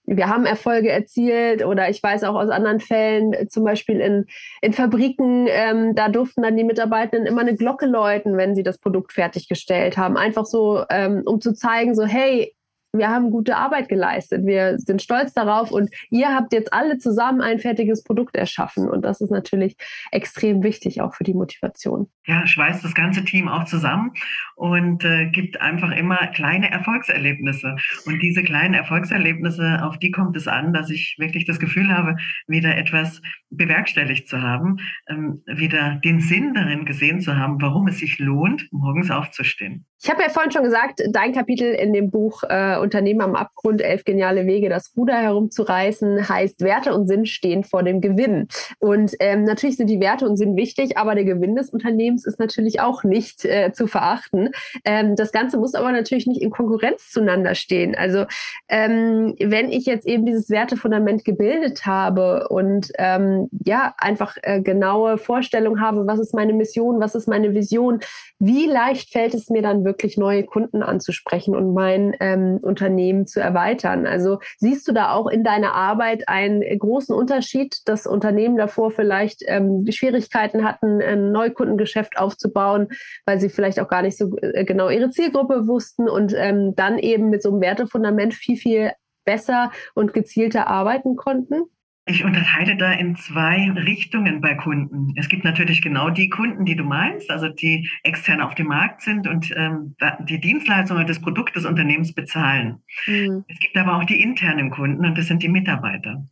wir 0.07 0.29
haben 0.29 0.45
Erfolge 0.45 0.91
erzielt 0.91 1.65
oder 1.65 1.89
ich 1.89 2.03
weiß 2.03 2.25
auch 2.25 2.35
aus 2.35 2.51
anderen 2.51 2.81
Fällen, 2.81 3.49
zum 3.49 3.65
Beispiel 3.65 4.01
in, 4.01 4.27
in 4.61 4.73
Fabriken, 4.73 5.47
ähm, 5.49 5.95
da 5.95 6.09
durften 6.09 6.43
dann 6.43 6.57
die 6.57 6.65
Mitarbeitenden 6.65 7.27
immer 7.27 7.41
eine 7.41 7.57
Glocke 7.57 7.87
läuten, 7.87 8.37
wenn 8.37 8.55
sie 8.55 8.63
das 8.63 8.79
Produkt 8.79 9.13
fertiggestellt 9.13 9.97
haben. 9.97 10.17
Einfach 10.17 10.45
so, 10.45 10.85
ähm, 10.91 11.23
um 11.25 11.41
zu 11.41 11.55
zeigen, 11.55 11.95
so 11.95 12.05
hey, 12.05 12.55
wir 12.95 13.09
haben 13.09 13.31
gute 13.31 13.57
Arbeit 13.57 13.89
geleistet, 13.89 14.47
wir 14.47 14.79
sind 14.79 15.03
stolz 15.03 15.33
darauf 15.33 15.71
und 15.71 15.91
ihr 16.11 16.35
habt 16.35 16.53
jetzt 16.53 16.73
alle 16.73 16.99
zusammen 16.99 17.41
ein 17.41 17.59
fertiges 17.59 18.05
Produkt 18.05 18.37
erschaffen. 18.37 18.89
Und 18.89 19.05
das 19.05 19.21
ist 19.21 19.31
natürlich 19.31 19.77
extrem 20.11 20.63
wichtig 20.63 21.01
auch 21.01 21.15
für 21.15 21.25
die 21.25 21.35
Motivation. 21.35 22.09
Ja, 22.27 22.47
schweißt 22.47 22.85
das 22.85 22.95
ganze 22.95 23.25
Team 23.25 23.49
auch 23.49 23.65
zusammen 23.65 24.13
und 24.57 25.05
äh, 25.05 25.27
gibt 25.27 25.61
einfach 25.61 25.91
immer 25.91 26.29
kleine 26.29 26.71
Erfolgserlebnisse. 26.71 27.77
Und 28.07 28.21
diese 28.21 28.43
kleinen 28.43 28.75
Erfolgserlebnisse, 28.75 29.81
auf 29.83 29.99
die 29.99 30.11
kommt 30.11 30.37
es 30.37 30.49
an, 30.49 30.73
dass 30.73 30.91
ich 30.91 31.17
wirklich 31.19 31.45
das 31.45 31.59
Gefühl 31.59 31.89
habe, 31.89 32.17
wieder 32.47 32.77
etwas 32.77 33.21
bewerkstelligt 33.51 34.29
zu 34.29 34.41
haben, 34.41 34.79
ähm, 35.09 35.43
wieder 35.47 36.01
den 36.05 36.21
Sinn 36.21 36.55
darin 36.55 36.85
gesehen 36.85 37.21
zu 37.21 37.37
haben, 37.37 37.61
warum 37.61 37.89
es 37.89 37.99
sich 37.99 38.19
lohnt, 38.19 38.69
morgens 38.73 39.11
aufzustehen. 39.11 39.87
Ich 40.03 40.11
habe 40.11 40.23
ja 40.23 40.29
vorhin 40.29 40.53
schon 40.53 40.65
gesagt, 40.65 41.03
dein 41.11 41.33
Kapitel 41.33 41.73
in 41.73 41.93
dem 41.95 42.11
Buch 42.11 42.43
äh, 42.43 42.77
Unternehmen 42.85 43.23
am 43.23 43.35
Abgrund, 43.35 43.83
elf 43.83 44.05
geniale 44.05 44.47
Wege, 44.47 44.69
das 44.69 44.93
Ruder 44.97 45.17
herumzureißen, 45.17 46.29
heißt 46.29 46.61
Werte 46.61 46.95
und 46.95 47.09
Sinn 47.09 47.27
stehen 47.27 47.65
vor 47.65 47.83
dem 47.83 48.01
Gewinn. 48.01 48.49
Und 48.79 49.15
ähm, 49.21 49.45
natürlich 49.45 49.77
sind 49.77 49.89
die 49.89 50.01
Werte 50.01 50.29
und 50.29 50.37
Sinn 50.37 50.57
wichtig, 50.57 50.97
aber 50.97 51.15
der 51.15 51.25
Gewinn 51.25 51.57
des 51.57 51.71
Unternehmens 51.71 52.27
ist 52.27 52.39
natürlich 52.39 52.81
auch 52.81 53.05
nicht 53.05 53.45
äh, 53.45 53.73
zu 53.73 53.87
verachten. 53.87 54.51
Ähm, 54.85 55.17
das 55.17 55.33
Ganze 55.33 55.59
muss 55.59 55.75
aber 55.75 55.91
natürlich 55.91 56.27
nicht 56.27 56.43
in 56.43 56.51
Konkurrenz 56.51 57.11
zueinander 57.11 57.55
stehen. 57.55 57.95
Also 57.95 58.27
ähm, 58.69 59.35
wenn 59.41 59.73
ich 59.73 59.87
jetzt 59.87 60.07
eben 60.07 60.27
dieses 60.27 60.51
Wertefundament 60.51 61.25
gebildet 61.25 61.87
habe 61.87 62.49
und 62.49 62.93
ähm, 62.99 63.49
ja 63.65 63.95
einfach 63.99 64.37
äh, 64.43 64.61
genaue 64.61 65.19
Vorstellung 65.19 65.81
habe, 65.81 66.07
was 66.07 66.19
ist 66.19 66.35
meine 66.35 66.53
Mission, 66.53 67.01
was 67.01 67.15
ist 67.15 67.29
meine 67.29 67.55
Vision, 67.55 68.01
wie 68.39 68.67
leicht 68.67 69.11
fällt 69.11 69.35
es 69.35 69.49
mir 69.49 69.63
dann 69.63 69.85
wirklich 69.85 70.17
neue 70.17 70.45
Kunden 70.45 70.83
anzusprechen 70.83 71.57
und 71.57 71.73
mein 71.73 72.15
ähm, 72.21 72.59
Unternehmen 72.75 73.25
zu 73.25 73.41
erweitern. 73.41 74.05
Also 74.05 74.41
siehst 74.59 74.89
du 74.89 74.93
da 74.93 75.13
auch 75.13 75.29
in 75.29 75.45
deiner 75.45 75.75
Arbeit 75.75 76.29
einen 76.29 76.61
großen 76.77 77.15
Unterschied, 77.15 77.77
dass 77.87 78.05
Unternehmen 78.05 78.57
davor 78.57 78.91
vielleicht 78.91 79.45
ähm, 79.47 79.87
Schwierigkeiten 79.89 80.65
hatten, 80.65 81.01
ein 81.01 81.31
Neukundengeschäft 81.31 82.19
aufzubauen, 82.19 82.89
weil 83.27 83.39
sie 83.39 83.49
vielleicht 83.49 83.79
auch 83.79 83.89
gar 83.89 84.03
nicht 84.03 84.19
so 84.19 84.37
äh, 84.39 84.65
genau 84.65 84.89
ihre 84.89 85.11
Zielgruppe 85.11 85.69
wussten 85.69 86.09
und 86.09 86.35
ähm, 86.37 86.75
dann 86.75 86.99
eben 86.99 87.31
mit 87.31 87.43
so 87.43 87.51
einem 87.51 87.61
Wertefundament 87.61 88.35
viel, 88.35 88.57
viel 88.57 88.91
besser 89.25 89.71
und 89.95 90.13
gezielter 90.13 90.67
arbeiten 90.67 91.15
konnten? 91.15 91.63
Ich 92.07 92.23
unterteile 92.23 92.77
da 92.77 92.93
in 92.93 93.17
zwei 93.17 93.71
Richtungen 93.71 94.43
bei 94.43 94.55
Kunden. 94.55 95.15
Es 95.17 95.29
gibt 95.29 95.43
natürlich 95.43 95.81
genau 95.81 96.11
die 96.11 96.29
Kunden, 96.29 96.67
die 96.67 96.77
du 96.77 96.85
meinst, 96.85 97.31
also 97.31 97.49
die 97.49 97.89
extern 98.03 98.43
auf 98.43 98.55
dem 98.55 98.67
Markt 98.67 99.01
sind 99.01 99.27
und 99.27 99.51
ähm, 99.57 99.97
die 100.29 100.39
Dienstleistungen 100.39 101.01
oder 101.01 101.09
das 101.09 101.23
Produkt 101.23 101.57
des 101.57 101.65
Unternehmens 101.65 102.13
bezahlen. 102.13 102.83
Mhm. 103.07 103.45
Es 103.49 103.59
gibt 103.59 103.77
aber 103.79 103.97
auch 103.97 104.05
die 104.05 104.21
internen 104.21 104.71
Kunden 104.71 105.07
und 105.07 105.17
das 105.17 105.29
sind 105.29 105.43
die 105.43 105.49
Mitarbeiter. 105.49 106.27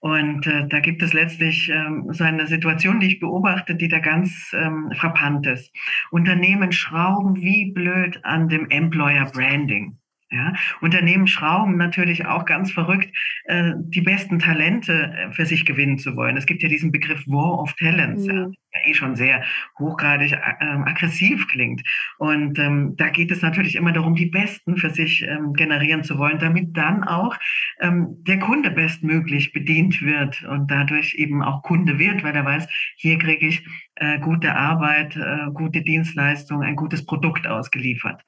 Und 0.00 0.46
äh, 0.46 0.66
da 0.66 0.80
gibt 0.80 1.02
es 1.02 1.12
letztlich 1.12 1.68
ähm, 1.68 2.06
so 2.08 2.24
eine 2.24 2.46
Situation, 2.46 2.98
die 2.98 3.08
ich 3.08 3.20
beobachte, 3.20 3.74
die 3.74 3.88
da 3.88 3.98
ganz 3.98 4.52
ähm, 4.54 4.90
frappant 4.96 5.46
ist. 5.46 5.70
Unternehmen 6.10 6.72
schrauben 6.72 7.36
wie 7.36 7.70
blöd 7.72 8.18
an 8.24 8.48
dem 8.48 8.70
Employer 8.70 9.26
Branding. 9.26 9.98
Ja, 10.30 10.52
Unternehmen 10.82 11.26
schrauben 11.26 11.78
natürlich 11.78 12.26
auch 12.26 12.44
ganz 12.44 12.70
verrückt, 12.70 13.08
äh, 13.44 13.72
die 13.76 14.02
besten 14.02 14.38
Talente 14.38 15.14
äh, 15.16 15.32
für 15.32 15.46
sich 15.46 15.64
gewinnen 15.64 15.98
zu 15.98 16.16
wollen. 16.16 16.36
Es 16.36 16.44
gibt 16.44 16.62
ja 16.62 16.68
diesen 16.68 16.92
Begriff 16.92 17.26
War 17.26 17.60
of 17.62 17.72
Talents. 17.74 18.26
Mhm. 18.26 18.34
Ja 18.34 18.50
eh 18.84 18.94
schon 18.94 19.16
sehr 19.16 19.44
hochgradig 19.78 20.32
äh, 20.32 20.64
aggressiv 20.84 21.48
klingt. 21.48 21.82
Und 22.18 22.58
ähm, 22.58 22.94
da 22.96 23.08
geht 23.08 23.30
es 23.30 23.42
natürlich 23.42 23.76
immer 23.76 23.92
darum, 23.92 24.14
die 24.14 24.26
Besten 24.26 24.76
für 24.76 24.90
sich 24.90 25.22
ähm, 25.22 25.52
generieren 25.54 26.04
zu 26.04 26.18
wollen, 26.18 26.38
damit 26.38 26.76
dann 26.76 27.04
auch 27.04 27.36
ähm, 27.80 28.16
der 28.26 28.38
Kunde 28.38 28.70
bestmöglich 28.70 29.52
bedient 29.52 30.02
wird 30.02 30.42
und 30.42 30.70
dadurch 30.70 31.14
eben 31.14 31.42
auch 31.42 31.62
Kunde 31.62 31.98
wird, 31.98 32.22
weil 32.22 32.34
er 32.34 32.44
weiß, 32.44 32.68
hier 32.96 33.18
kriege 33.18 33.46
ich 33.46 33.64
äh, 33.96 34.18
gute 34.20 34.54
Arbeit, 34.54 35.16
äh, 35.16 35.50
gute 35.52 35.82
Dienstleistung, 35.82 36.62
ein 36.62 36.76
gutes 36.76 37.04
Produkt 37.04 37.46
ausgeliefert. 37.46 38.22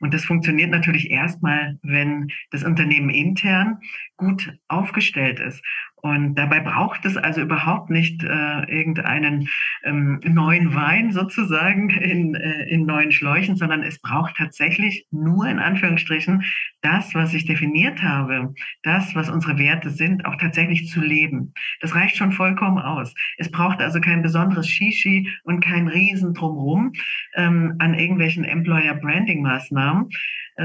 Und 0.00 0.14
das 0.14 0.24
funktioniert 0.24 0.70
natürlich 0.70 1.10
erstmal, 1.10 1.78
wenn 1.82 2.28
das 2.50 2.64
Unternehmen 2.64 3.10
intern 3.10 3.80
gut 4.16 4.56
aufgestellt 4.68 5.40
ist. 5.40 5.62
Und 6.02 6.34
dabei 6.34 6.60
braucht 6.60 7.04
es 7.04 7.16
also 7.16 7.40
überhaupt 7.40 7.90
nicht 7.90 8.22
äh, 8.22 8.64
irgendeinen 8.68 9.48
ähm, 9.84 10.20
neuen 10.24 10.74
Wein 10.74 11.12
sozusagen 11.12 11.90
in, 11.90 12.34
äh, 12.34 12.68
in 12.68 12.86
neuen 12.86 13.12
Schläuchen, 13.12 13.56
sondern 13.56 13.82
es 13.82 14.00
braucht 14.00 14.36
tatsächlich 14.36 15.06
nur 15.10 15.46
in 15.46 15.58
Anführungsstrichen 15.58 16.44
das, 16.80 17.14
was 17.14 17.34
ich 17.34 17.44
definiert 17.44 18.02
habe, 18.02 18.54
das, 18.82 19.14
was 19.14 19.28
unsere 19.28 19.58
Werte 19.58 19.90
sind, 19.90 20.24
auch 20.24 20.36
tatsächlich 20.36 20.88
zu 20.88 21.00
leben. 21.00 21.52
Das 21.80 21.94
reicht 21.94 22.16
schon 22.16 22.32
vollkommen 22.32 22.78
aus. 22.78 23.14
Es 23.36 23.50
braucht 23.50 23.80
also 23.80 24.00
kein 24.00 24.22
besonderes 24.22 24.68
Shishi 24.68 25.28
und 25.44 25.60
kein 25.60 25.88
Riesen 25.88 26.34
drumherum 26.34 26.92
ähm, 27.34 27.76
an 27.78 27.94
irgendwelchen 27.94 28.44
Employer 28.44 28.94
Branding 28.94 29.42
Maßnahmen, 29.42 30.08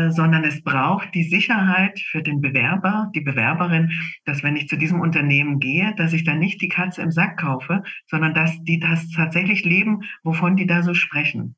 sondern 0.10 0.44
es 0.44 0.64
braucht 0.64 1.14
die 1.14 1.24
Sicherheit 1.24 2.00
für 2.00 2.22
den 2.22 2.42
Bewerber, 2.42 3.12
die 3.16 3.22
Bewerberin, 3.22 3.92
dass 4.26 4.44
wenn 4.44 4.56
ich 4.56 4.68
zu 4.68 4.78
diesem 4.78 5.00
Unternehmen 5.00 5.60
gehe, 5.60 5.94
dass 5.96 6.14
ich 6.14 6.24
dann 6.24 6.40
nicht 6.40 6.62
die 6.62 6.70
Katze 6.70 7.02
im 7.02 7.12
Sack 7.12 7.38
kaufe, 7.38 7.84
sondern 8.08 8.34
dass 8.34 8.64
die 8.64 8.80
das 8.80 9.10
tatsächlich 9.10 9.64
leben, 9.66 10.02
wovon 10.24 10.56
die 10.56 10.68
da 10.68 10.84
so 10.84 10.94
sprechen. 10.94 11.56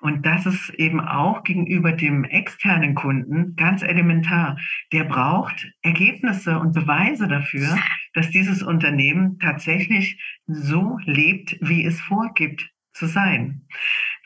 Und 0.00 0.26
das 0.26 0.46
ist 0.46 0.70
eben 0.70 1.00
auch 1.00 1.44
gegenüber 1.44 1.92
dem 1.92 2.24
externen 2.24 2.94
Kunden 2.94 3.54
ganz 3.56 3.82
elementar. 3.82 4.58
Der 4.92 5.04
braucht 5.04 5.70
Ergebnisse 5.82 6.58
und 6.58 6.74
Beweise 6.74 7.28
dafür, 7.28 7.78
dass 8.14 8.30
dieses 8.30 8.62
Unternehmen 8.62 9.38
tatsächlich 9.38 10.20
so 10.46 10.98
lebt, 11.04 11.56
wie 11.60 11.84
es 11.84 12.00
vorgibt 12.00 12.70
zu 12.92 13.06
sein. 13.06 13.66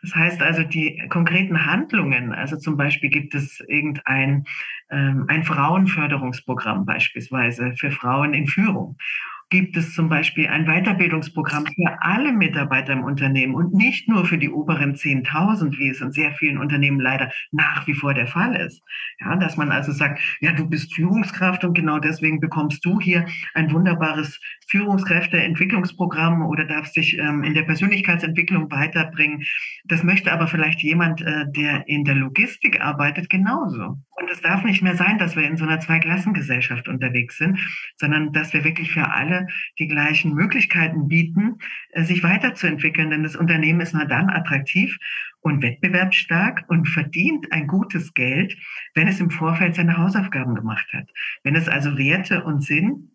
Das 0.09 0.15
heißt 0.15 0.43
also, 0.43 0.63
die 0.63 1.07
konkreten 1.09 1.67
Handlungen, 1.67 2.33
also 2.33 2.57
zum 2.57 2.79
Beispiel 2.79 3.11
gibt 3.11 3.35
es 3.35 3.61
irgendein 3.61 4.45
ähm, 4.91 5.27
ein 5.29 5.45
Frauenförderungsprogramm 5.45 6.87
beispielsweise 6.87 7.75
für 7.77 7.91
Frauen 7.91 8.33
in 8.33 8.47
Führung 8.47 8.97
gibt 9.51 9.77
es 9.77 9.95
zum 9.95 10.09
Beispiel 10.09 10.47
ein 10.49 10.67
Weiterbildungsprogramm 10.67 11.67
für 11.67 12.03
alle 12.03 12.33
Mitarbeiter 12.33 12.93
im 12.93 13.05
Unternehmen 13.05 13.55
und 13.55 13.73
nicht 13.73 14.09
nur 14.09 14.27
für 14.27 14.39
die 14.39 14.51
oberen 14.51 14.95
10.000, 14.95 15.79
wie 15.79 15.89
es 15.89 16.01
in 16.01 16.13
sehr 16.13 16.33
vielen 16.33 16.59
Unternehmen 16.59 17.01
leider 17.01 17.31
nach 17.51 17.87
wie 17.87 17.95
vor 17.95 18.15
der 18.15 18.27
Fall 18.27 18.57
ist. 18.57 18.83
Ja, 19.21 19.37
dass 19.37 19.57
man 19.57 19.73
also 19.73 19.93
sagt, 19.93 20.21
ja, 20.41 20.53
du 20.53 20.69
bist 20.69 20.95
Führungskraft 20.95 21.65
und 21.65 21.75
genau 21.75 21.99
deswegen 21.99 22.41
bekommst 22.41 22.85
du 22.85 23.01
hier 23.01 23.27
ein 23.55 23.73
wunderbares 23.73 24.39
Führungskräfteentwicklungsprogramm 24.69 26.45
oder 26.45 26.65
darfst 26.65 26.97
dich 26.97 27.17
ähm, 27.19 27.43
in 27.43 27.55
der 27.55 27.63
Persönlichkeitsentwicklung 27.63 28.71
weiterbringen. 28.71 29.45
Das 29.85 30.03
möchte 30.03 30.33
aber 30.33 30.47
vielleicht 30.47 30.83
jemand, 30.83 31.23
äh, 31.23 31.45
der 31.49 31.89
in 31.89 32.05
der 32.05 32.17
Logistik 32.17 32.81
arbeitet, 32.81 33.31
genauso. 33.31 33.97
Und 34.21 34.31
es 34.31 34.43
darf 34.43 34.65
nicht 34.65 34.83
mehr 34.83 34.97
sein, 34.97 35.19
dass 35.19 35.37
wir 35.37 35.45
in 35.45 35.57
so 35.57 35.65
einer 35.65 35.81
Zweiklassengesellschaft 35.81 36.89
unterwegs 36.89 37.39
sind, 37.39 37.59
sondern 37.97 38.33
dass 38.33 38.53
wir 38.53 38.65
wirklich 38.65 38.91
für 38.91 39.11
alle 39.11 39.38
die 39.79 39.89
gleichen 39.89 40.35
Möglichkeiten 40.35 41.09
bieten, 41.09 41.59
äh, 41.91 42.05
sich 42.05 42.23
weiterzuentwickeln. 42.23 43.11
Denn 43.11 43.23
das 43.23 43.37
Unternehmen 43.37 43.81
ist 43.81 43.95
nur 43.95 44.07
dann 44.07 44.31
attraktiv 44.31 44.97
und 45.41 45.63
wettbewerbsstark 45.63 46.65
und 46.69 46.89
verdient 46.89 47.53
ein 47.53 47.67
gutes 47.67 48.15
Geld, 48.15 48.57
wenn 48.95 49.09
es 49.09 49.21
im 49.21 49.31
Vorfeld 49.31 49.75
seine 49.75 49.97
Hausaufgaben 49.97 50.55
gemacht 50.55 50.87
hat. 50.93 51.09
Wenn 51.45 51.57
es 51.57 51.69
also 51.69 51.97
Werte 51.97 52.45
und 52.45 52.63
Sinn 52.63 53.11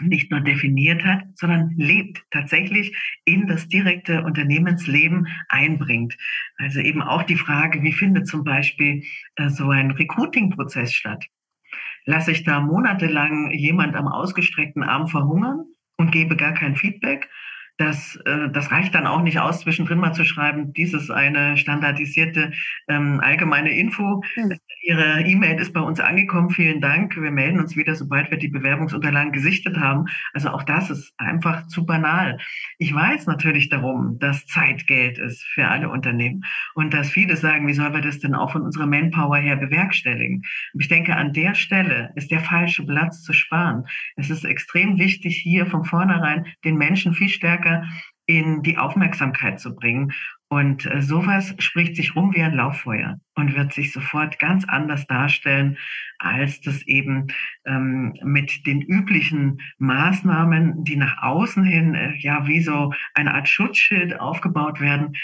nicht 0.00 0.30
nur 0.30 0.40
definiert 0.40 1.04
hat, 1.04 1.22
sondern 1.36 1.74
lebt, 1.76 2.24
tatsächlich 2.30 2.96
in 3.24 3.46
das 3.46 3.68
direkte 3.68 4.24
Unternehmensleben 4.24 5.28
einbringt. 5.48 6.16
Also 6.56 6.80
eben 6.80 7.02
auch 7.02 7.22
die 7.22 7.36
Frage, 7.36 7.82
wie 7.82 7.92
findet 7.92 8.26
zum 8.26 8.44
Beispiel 8.44 9.04
äh, 9.36 9.48
so 9.50 9.70
ein 9.70 9.92
Recruiting-Prozess 9.92 10.92
statt? 10.92 11.24
Lasse 12.04 12.32
ich 12.32 12.44
da 12.44 12.60
monatelang 12.60 13.50
jemand 13.50 13.96
am 13.96 14.08
ausgestreckten 14.08 14.82
Arm 14.82 15.08
verhungern 15.08 15.64
und 15.96 16.12
gebe 16.12 16.36
gar 16.36 16.52
kein 16.52 16.76
Feedback? 16.76 17.30
Das, 17.76 18.16
äh, 18.24 18.50
das 18.50 18.70
reicht 18.70 18.94
dann 18.94 19.06
auch 19.06 19.22
nicht 19.22 19.40
aus, 19.40 19.60
zwischendrin 19.60 19.98
mal 19.98 20.12
zu 20.12 20.24
schreiben, 20.24 20.72
dies 20.72 20.94
ist 20.94 21.10
eine 21.10 21.56
standardisierte 21.56 22.52
ähm, 22.88 23.20
allgemeine 23.20 23.76
Info. 23.76 24.22
Mhm. 24.36 24.58
Ihre 24.82 25.22
E-Mail 25.22 25.58
ist 25.58 25.72
bei 25.72 25.80
uns 25.80 25.98
angekommen. 25.98 26.50
Vielen 26.50 26.80
Dank. 26.80 27.16
Wir 27.16 27.30
melden 27.30 27.58
uns 27.58 27.74
wieder, 27.74 27.94
sobald 27.94 28.30
wir 28.30 28.38
die 28.38 28.48
Bewerbungsunterlagen 28.48 29.32
gesichtet 29.32 29.78
haben. 29.78 30.04
Also 30.34 30.50
auch 30.50 30.62
das 30.62 30.90
ist 30.90 31.14
einfach 31.16 31.66
zu 31.66 31.84
banal. 31.84 32.38
Ich 32.78 32.94
weiß 32.94 33.26
natürlich 33.26 33.70
darum, 33.70 34.18
dass 34.20 34.46
Zeit 34.46 34.86
Geld 34.86 35.18
ist 35.18 35.42
für 35.42 35.66
alle 35.66 35.88
Unternehmen 35.88 36.44
und 36.74 36.94
dass 36.94 37.10
viele 37.10 37.36
sagen, 37.36 37.66
wie 37.66 37.72
sollen 37.72 37.94
wir 37.94 38.02
das 38.02 38.20
denn 38.20 38.34
auch 38.34 38.52
von 38.52 38.62
unserer 38.62 38.86
Manpower 38.86 39.38
her 39.38 39.56
bewerkstelligen? 39.56 40.42
Und 40.74 40.80
ich 40.80 40.88
denke, 40.88 41.16
an 41.16 41.32
der 41.32 41.54
Stelle 41.54 42.12
ist 42.14 42.30
der 42.30 42.40
falsche 42.40 42.84
Platz 42.84 43.22
zu 43.22 43.32
sparen. 43.32 43.84
Es 44.16 44.30
ist 44.30 44.44
extrem 44.44 44.98
wichtig, 44.98 45.38
hier 45.38 45.66
von 45.66 45.84
vornherein 45.84 46.46
den 46.64 46.76
Menschen 46.76 47.14
viel 47.14 47.30
stärker 47.30 47.63
in 48.26 48.62
die 48.62 48.78
Aufmerksamkeit 48.78 49.60
zu 49.60 49.74
bringen 49.74 50.12
und 50.54 50.86
äh, 50.86 51.02
sowas 51.02 51.52
spricht 51.58 51.96
sich 51.96 52.14
rum 52.14 52.32
wie 52.34 52.42
ein 52.42 52.54
Lauffeuer 52.54 53.18
und 53.34 53.56
wird 53.56 53.72
sich 53.72 53.92
sofort 53.92 54.38
ganz 54.38 54.64
anders 54.66 55.04
darstellen, 55.06 55.78
als 56.18 56.60
das 56.60 56.82
eben 56.82 57.26
ähm, 57.66 58.14
mit 58.22 58.64
den 58.64 58.80
üblichen 58.80 59.60
Maßnahmen, 59.78 60.84
die 60.84 60.94
nach 60.94 61.22
außen 61.22 61.64
hin 61.64 61.94
äh, 61.96 62.14
ja 62.18 62.46
wie 62.46 62.60
so 62.60 62.92
eine 63.14 63.34
Art 63.34 63.48
Schutzschild 63.48 64.20
aufgebaut 64.20 64.80
werden, 64.80 65.14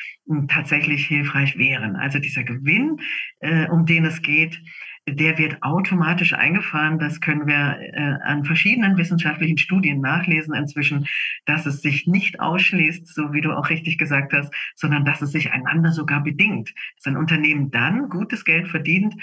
tatsächlich 0.48 1.06
hilfreich 1.06 1.56
wären. 1.56 1.94
Also 1.94 2.18
dieser 2.18 2.42
Gewinn, 2.42 2.96
äh, 3.38 3.68
um 3.68 3.86
den 3.86 4.06
es 4.06 4.22
geht, 4.22 4.60
der 5.08 5.38
wird 5.38 5.62
automatisch 5.62 6.34
eingefahren. 6.34 6.98
Das 6.98 7.20
können 7.20 7.46
wir 7.46 7.78
äh, 7.80 8.18
an 8.22 8.44
verschiedenen 8.44 8.96
wissenschaftlichen 8.96 9.58
Studien 9.58 10.00
nachlesen 10.00 10.54
inzwischen, 10.54 11.06
dass 11.46 11.66
es 11.66 11.82
sich 11.82 12.06
nicht 12.06 12.40
ausschließt, 12.40 13.06
so 13.06 13.32
wie 13.32 13.40
du 13.40 13.52
auch 13.52 13.70
richtig 13.70 13.98
gesagt 13.98 14.32
hast, 14.32 14.52
sondern 14.74 15.04
dass 15.04 15.22
es 15.22 15.32
sich 15.32 15.52
einander 15.52 15.92
sogar 15.92 16.22
bedingt. 16.22 16.72
Dass 16.96 17.06
ein 17.06 17.16
Unternehmen 17.16 17.70
dann 17.70 18.08
gutes 18.08 18.44
Geld 18.44 18.68
verdient, 18.68 19.14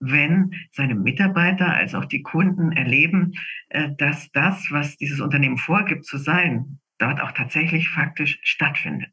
wenn 0.00 0.52
seine 0.72 0.94
Mitarbeiter 0.94 1.72
als 1.72 1.94
auch 1.94 2.06
die 2.06 2.22
Kunden 2.22 2.72
erleben, 2.72 3.34
äh, 3.68 3.90
dass 3.98 4.30
das, 4.32 4.66
was 4.70 4.96
dieses 4.96 5.20
Unternehmen 5.20 5.58
vorgibt 5.58 6.04
zu 6.04 6.18
sein, 6.18 6.80
dort 6.98 7.20
auch 7.20 7.32
tatsächlich 7.32 7.88
faktisch 7.88 8.38
stattfindet. 8.42 9.10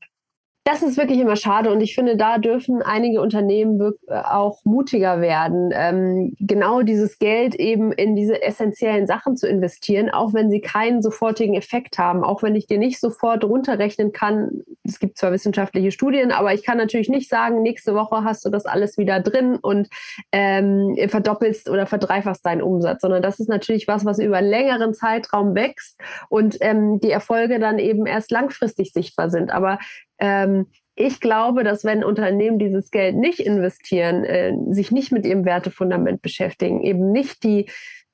Das 0.65 0.81
ist 0.81 0.95
wirklich 0.95 1.19
immer 1.19 1.35
schade 1.35 1.71
und 1.71 1.81
ich 1.81 1.93
finde, 1.93 2.15
da 2.15 2.37
dürfen 2.37 2.81
einige 2.81 3.19
Unternehmen 3.19 3.81
äh, 4.07 4.13
auch 4.15 4.63
mutiger 4.63 5.19
werden, 5.19 5.71
ähm, 5.73 6.37
genau 6.39 6.83
dieses 6.83 7.19
Geld 7.19 7.55
eben 7.55 7.91
in 7.91 8.15
diese 8.15 8.41
essentiellen 8.41 9.05
Sachen 9.05 9.35
zu 9.35 9.45
investieren, 9.45 10.09
auch 10.09 10.33
wenn 10.33 10.49
sie 10.49 10.61
keinen 10.61 11.01
sofortigen 11.01 11.55
Effekt 11.55 11.97
haben, 11.97 12.23
auch 12.23 12.43
wenn 12.43 12.55
ich 12.55 12.65
dir 12.65 12.77
nicht 12.77 13.01
sofort 13.01 13.43
runterrechnen 13.43 14.13
kann. 14.13 14.63
Es 14.85 14.99
gibt 14.99 15.17
zwar 15.17 15.33
wissenschaftliche 15.33 15.91
Studien, 15.91 16.31
aber 16.31 16.53
ich 16.53 16.63
kann 16.63 16.77
natürlich 16.77 17.09
nicht 17.09 17.29
sagen, 17.29 17.61
nächste 17.61 17.93
Woche 17.93 18.23
hast 18.23 18.45
du 18.45 18.49
das 18.49 18.65
alles 18.65 18.97
wieder 18.97 19.19
drin 19.19 19.57
und 19.57 19.89
ähm, 20.31 20.95
verdoppelst 21.09 21.69
oder 21.69 21.87
verdreifachst 21.87 22.45
deinen 22.45 22.61
Umsatz, 22.61 23.01
sondern 23.01 23.21
das 23.21 23.41
ist 23.41 23.49
natürlich 23.49 23.89
was, 23.89 24.05
was 24.05 24.17
über 24.17 24.37
einen 24.37 24.49
längeren 24.49 24.93
Zeitraum 24.93 25.55
wächst 25.55 25.99
und 26.29 26.55
ähm, 26.61 27.01
die 27.01 27.11
Erfolge 27.11 27.59
dann 27.59 27.79
eben 27.79 28.05
erst 28.05 28.31
langfristig 28.31 28.93
sichtbar 28.93 29.29
sind. 29.29 29.51
Aber 29.51 29.77
ähm, 30.23 30.67
ich 30.95 31.19
glaube, 31.19 31.63
dass 31.63 31.83
wenn 31.83 32.03
Unternehmen 32.03 32.57
dieses 32.59 32.91
Geld 32.91 33.15
nicht 33.15 33.41
investieren, 33.41 34.23
äh, 34.23 34.53
sich 34.69 34.89
nicht 34.91 35.11
mit 35.11 35.25
ihrem 35.25 35.43
Wertefundament 35.43 36.21
beschäftigen, 36.21 36.81
eben 36.81 37.11
nicht 37.11 37.43
die 37.43 37.69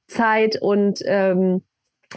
Zeit 0.08 0.60
und 0.60 1.02
ähm, 1.06 1.62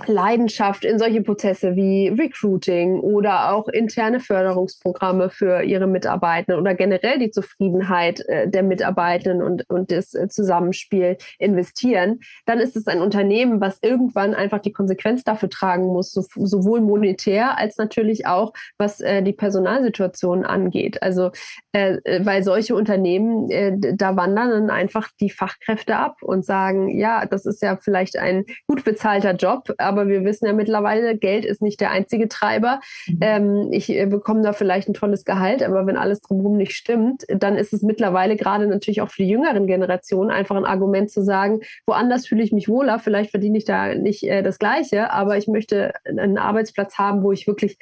Leidenschaft 0.06 0.84
in 0.84 0.98
solche 0.98 1.22
Prozesse 1.22 1.76
wie 1.76 2.08
Recruiting 2.08 3.00
oder 3.00 3.52
auch 3.52 3.68
interne 3.68 4.20
Förderungsprogramme 4.20 5.28
für 5.28 5.62
ihre 5.62 5.86
Mitarbeitenden 5.86 6.58
oder 6.58 6.74
generell 6.74 7.18
die 7.18 7.30
Zufriedenheit 7.30 8.20
äh, 8.28 8.48
der 8.48 8.62
Mitarbeitenden 8.62 9.42
und, 9.42 9.68
und 9.68 9.90
das 9.90 10.14
äh, 10.14 10.28
Zusammenspiel 10.28 11.18
investieren, 11.38 12.20
dann 12.46 12.58
ist 12.58 12.74
es 12.74 12.86
ein 12.86 13.02
Unternehmen, 13.02 13.60
was 13.60 13.78
irgendwann 13.82 14.34
einfach 14.34 14.60
die 14.60 14.72
Konsequenz 14.72 15.24
dafür 15.24 15.50
tragen 15.50 15.86
muss, 15.86 16.12
so, 16.12 16.22
sowohl 16.34 16.80
monetär 16.80 17.58
als 17.58 17.76
natürlich 17.76 18.26
auch, 18.26 18.54
was 18.78 19.00
äh, 19.00 19.22
die 19.22 19.34
Personalsituation 19.34 20.46
angeht. 20.46 21.02
Also, 21.02 21.32
äh, 21.72 21.98
äh 22.04 22.24
weil 22.24 22.42
solche 22.44 22.74
Unternehmen, 22.74 23.50
äh, 23.50 23.76
da 23.94 24.16
wandern 24.16 24.50
dann 24.50 24.70
einfach 24.70 25.10
die 25.20 25.30
Fachkräfte 25.30 25.96
ab 25.96 26.22
und 26.22 26.46
sagen, 26.46 26.88
ja, 26.98 27.26
das 27.26 27.44
ist 27.44 27.60
ja 27.60 27.76
vielleicht 27.76 28.16
ein 28.16 28.44
gut 28.66 28.84
bezahlter 28.84 29.34
Job, 29.34 29.68
aber 29.82 30.08
wir 30.08 30.24
wissen 30.24 30.46
ja 30.46 30.52
mittlerweile, 30.52 31.16
Geld 31.16 31.44
ist 31.44 31.62
nicht 31.62 31.80
der 31.80 31.90
einzige 31.90 32.28
Treiber. 32.28 32.80
Mhm. 33.06 33.18
Ähm, 33.20 33.68
ich 33.72 33.90
äh, 33.90 34.06
bekomme 34.06 34.42
da 34.42 34.52
vielleicht 34.52 34.88
ein 34.88 34.94
tolles 34.94 35.24
Gehalt, 35.24 35.62
aber 35.62 35.86
wenn 35.86 35.96
alles 35.96 36.20
drumherum 36.20 36.56
nicht 36.56 36.72
stimmt, 36.72 37.24
dann 37.28 37.56
ist 37.56 37.72
es 37.72 37.82
mittlerweile 37.82 38.36
gerade 38.36 38.66
natürlich 38.66 39.00
auch 39.02 39.10
für 39.10 39.22
die 39.22 39.28
jüngeren 39.28 39.66
Generationen 39.66 40.30
einfach 40.30 40.56
ein 40.56 40.64
Argument 40.64 41.10
zu 41.10 41.22
sagen, 41.22 41.60
woanders 41.86 42.26
fühle 42.26 42.42
ich 42.42 42.52
mich 42.52 42.68
wohler, 42.68 42.98
vielleicht 42.98 43.30
verdiene 43.30 43.58
ich 43.58 43.64
da 43.64 43.94
nicht 43.94 44.22
äh, 44.24 44.42
das 44.42 44.58
Gleiche, 44.58 45.10
aber 45.10 45.36
ich 45.36 45.48
möchte 45.48 45.92
einen 46.04 46.38
Arbeitsplatz 46.38 46.98
haben, 46.98 47.22
wo 47.22 47.32
ich 47.32 47.46
wirklich 47.46 47.78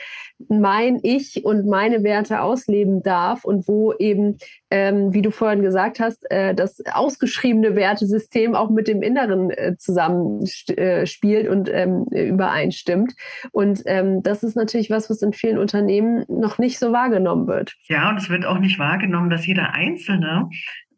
mein 0.49 0.99
Ich 1.03 1.45
und 1.45 1.67
meine 1.67 2.03
Werte 2.03 2.41
ausleben 2.41 3.03
darf 3.03 3.45
und 3.45 3.69
wo 3.69 3.93
eben, 3.95 4.39
ähm, 4.71 5.13
wie 5.13 5.23
du 5.23 5.31
vorhin 5.31 5.63
gesagt 5.63 6.01
hast, 6.01 6.31
äh, 6.31 6.55
das 6.55 6.83
ausgeschriebene 6.93 7.75
Wertesystem 7.75 8.55
auch 8.55 8.71
mit 8.71 8.89
dem 8.89 9.03
Inneren 9.03 9.51
äh, 9.51 9.77
zusammenspielt 9.77 11.47
äh, 11.47 11.49
und 11.49 11.69
ähm, 11.73 12.05
übereinstimmt. 12.11 13.15
Und 13.53 13.83
ähm, 13.87 14.23
das 14.23 14.43
ist 14.43 14.57
natürlich 14.57 14.91
was, 14.91 15.11
was 15.11 15.23
in 15.23 15.33
vielen 15.33 15.59
Unternehmen 15.59 16.25
noch 16.29 16.59
nicht 16.59 16.79
so 16.79 16.93
wahrgenommen 16.93 17.47
wird. 17.47 17.75
Ja, 17.89 18.09
und 18.09 18.17
es 18.17 18.31
wird 18.31 18.47
auch 18.47 18.59
nicht 18.59 18.79
wahrgenommen, 18.79 19.31
dass 19.31 19.47
jeder 19.47 19.75
Einzelne 19.75 20.49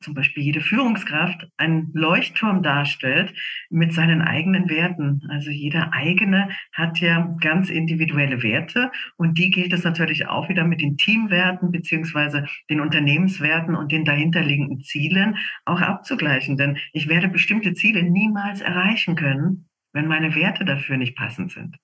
zum 0.02 0.14
Beispiel 0.14 0.42
jede 0.42 0.60
Führungskraft 0.60 1.48
einen 1.56 1.90
Leuchtturm 1.94 2.62
darstellt 2.62 3.32
mit 3.70 3.92
seinen 3.92 4.22
eigenen 4.22 4.68
Werten. 4.68 5.22
Also 5.30 5.50
jeder 5.50 5.92
eigene 5.92 6.48
hat 6.72 6.98
ja 7.00 7.34
ganz 7.40 7.70
individuelle 7.70 8.42
Werte 8.42 8.90
und 9.16 9.38
die 9.38 9.50
gilt 9.50 9.72
es 9.72 9.84
natürlich 9.84 10.26
auch 10.28 10.48
wieder 10.48 10.64
mit 10.64 10.80
den 10.80 10.96
Teamwerten 10.96 11.72
beziehungsweise 11.72 12.46
den 12.68 12.80
Unternehmenswerten 12.80 13.74
und 13.74 13.92
den 13.92 14.04
dahinterliegenden 14.04 14.80
Zielen 14.80 15.36
auch 15.64 15.80
abzugleichen. 15.80 16.56
Denn 16.56 16.78
ich 16.92 17.08
werde 17.08 17.28
bestimmte 17.28 17.74
Ziele 17.74 18.02
niemals 18.02 18.60
erreichen 18.60 19.16
können, 19.16 19.68
wenn 19.92 20.06
meine 20.06 20.34
Werte 20.34 20.64
dafür 20.64 20.96
nicht 20.96 21.16
passend 21.16 21.52
sind. 21.52 21.76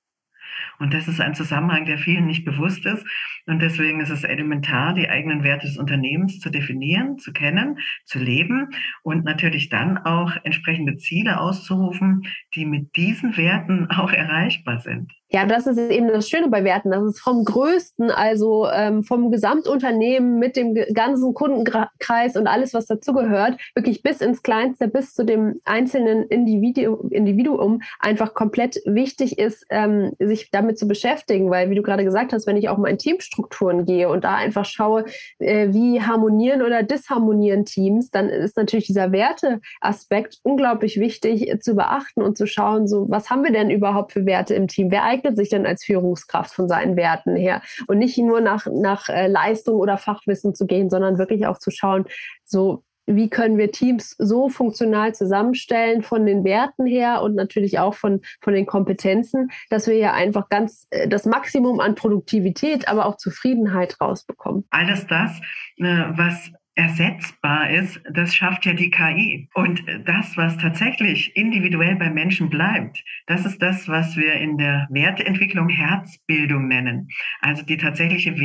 Und 0.79 0.95
das 0.95 1.09
ist 1.09 1.21
ein 1.21 1.35
Zusammenhang, 1.35 1.87
der 1.87 1.99
vielen 1.99 2.27
nicht 2.27 2.45
bewusst 2.45 2.87
ist. 2.87 3.05
Und 3.47 3.61
deswegen 3.61 4.01
ist 4.01 4.11
es 4.11 4.25
elementar, 4.25 4.95
die 4.95 5.09
eigenen 5.09 5.43
Werte 5.43 5.67
des 5.67 5.79
Unternehmens 5.79 6.41
zu 6.41 6.51
definieren, 6.51 7.19
zu 7.19 7.33
kennen, 7.33 7.79
zu 8.05 8.19
leben 8.19 8.69
und 9.03 9.25
natürlich 9.25 9.69
dann 9.69 9.99
auch 9.99 10.33
entsprechende 10.45 10.97
Ziele 10.97 11.41
auszurufen, 11.41 12.23
die 12.55 12.65
mit 12.65 12.97
diesen 12.97 13.37
Werten 13.37 13.91
auch 13.91 14.13
erreichbar 14.13 14.81
sind. 14.81 15.13
Ja, 15.31 15.45
das 15.45 15.67
ist 15.67 15.79
eben 15.79 16.09
das 16.09 16.27
Schöne 16.27 16.49
bei 16.49 16.65
Werten. 16.65 16.91
Das 16.91 17.05
ist 17.05 17.21
vom 17.21 17.45
Größten, 17.45 18.11
also 18.11 18.67
ähm, 18.73 19.03
vom 19.03 19.31
Gesamtunternehmen 19.31 20.39
mit 20.39 20.57
dem 20.57 20.75
ganzen 20.95 21.35
Kundenkreis 21.35 22.35
und 22.35 22.47
alles, 22.47 22.73
was 22.73 22.87
dazugehört, 22.87 23.59
wirklich 23.75 24.03
bis 24.03 24.23
ins 24.23 24.43
Kleinste, 24.43 24.89
bis 24.89 25.13
zu 25.13 25.27
dem 25.27 25.61
einzelnen 25.67 26.23
Individu 26.29 27.09
Individuum 27.11 27.83
einfach 28.01 28.33
komplett 28.33 28.81
wichtig 28.87 29.39
ist, 29.39 29.67
ähm, 29.69 30.13
sich 30.19 30.51
damit 30.51 30.79
zu 30.79 30.89
beschäftigen. 30.89 31.51
Weil, 31.51 31.69
wie 31.69 31.75
du 31.75 31.83
gerade 31.83 32.05
gesagt 32.05 32.33
hast, 32.33 32.47
wenn 32.47 32.57
ich 32.57 32.71
auch 32.71 32.79
mal 32.79 32.89
in 32.89 32.97
Teamstrukturen 32.97 33.85
gehe 33.85 34.09
und 34.09 34.25
da 34.25 34.35
einfach 34.35 34.65
schaue, 34.65 35.05
äh, 35.41 35.69
wie 35.75 36.01
harmonieren 36.01 36.63
oder 36.63 36.83
disharmonieren 36.83 37.67
Teams, 37.67 38.11
dann 38.11 38.31
ist 38.31 38.57
natürlich 38.57 38.87
dieser 38.87 39.13
Werteaspekt 39.13 40.39
unglaublich 40.43 40.99
wichtig 40.99 41.51
äh, 41.51 41.59
zu 41.59 41.75
beachten 41.75 42.23
und 42.23 42.39
zu 42.39 42.47
schauen, 42.47 42.89
so 42.89 43.11
was 43.11 43.29
haben 43.29 43.45
wir 43.45 43.53
denn 43.53 43.69
überhaupt 43.69 44.13
für 44.13 44.25
Werte 44.25 44.55
im 44.55 44.69
Team? 44.69 44.91
Wer 44.91 45.18
eignet 45.19 45.37
sich 45.37 45.49
denn 45.49 45.67
als 45.67 45.85
Führungskraft 45.85 46.55
von 46.55 46.69
seinen 46.69 46.97
Werten 46.97 47.37
her? 47.37 47.63
Und 47.87 47.99
nicht 47.99 48.19
nur 48.19 48.41
nach, 48.41 48.67
nach 48.67 49.09
äh, 49.09 49.29
Leistung 49.29 49.77
oder 49.77 49.99
Fachwissen 49.99 50.55
zu 50.55 50.67
gehen, 50.67 50.91
sondern 50.91 51.19
wirklich 51.19 51.47
auch 51.47 51.59
zu 51.59 51.71
schauen, 51.71 52.07
so 52.45 52.85
wie 53.09 53.31
können 53.31 53.57
wir 53.57 53.73
Teams 53.73 54.15
so 54.19 54.51
funktional 54.51 55.15
zusammenstellen 55.15 56.03
von 56.03 56.27
den 56.27 56.45
Werten 56.45 56.85
her 56.85 57.23
und 57.23 57.35
natürlich 57.35 57.79
auch 57.79 57.95
von, 57.95 58.21
von 58.43 58.53
den 58.53 58.67
Kompetenzen, 58.67 59.51
dass 59.71 59.87
wir 59.87 59.97
ja 59.97 60.13
einfach 60.13 60.51
ganz 60.51 60.87
äh, 60.91 61.09
das 61.09 61.25
Maximum 61.25 61.81
an 61.81 61.95
Produktivität, 61.95 62.87
aber 62.87 63.07
auch 63.07 63.17
Zufriedenheit 63.17 63.99
rausbekommen. 64.01 64.65
Alles 64.71 65.07
das, 65.07 65.33
äh, 65.79 66.05
was 66.17 66.51
ersetzbar 66.79 67.71
ist, 67.71 68.01
das 68.09 68.37
schafft 68.37 68.65
ja 68.65 68.73
die 68.73 68.91
KI. 68.91 69.49
Und 69.55 69.83
das, 70.05 70.37
was 70.37 70.57
tatsächlich 70.59 71.37
individuell 71.37 71.97
bei 71.97 72.09
Menschen 72.09 72.51
bleibt, 72.51 73.03
das 73.27 73.45
ist 73.45 73.61
das, 73.61 73.89
was 73.89 74.17
wir 74.17 74.35
in 74.35 74.59
der 74.59 74.87
Werteentwicklung 74.91 75.69
Herzbildung 75.69 76.69
nennen. 76.69 77.09
Also 77.41 77.65
die 77.65 77.79
tatsächliche 77.79 78.39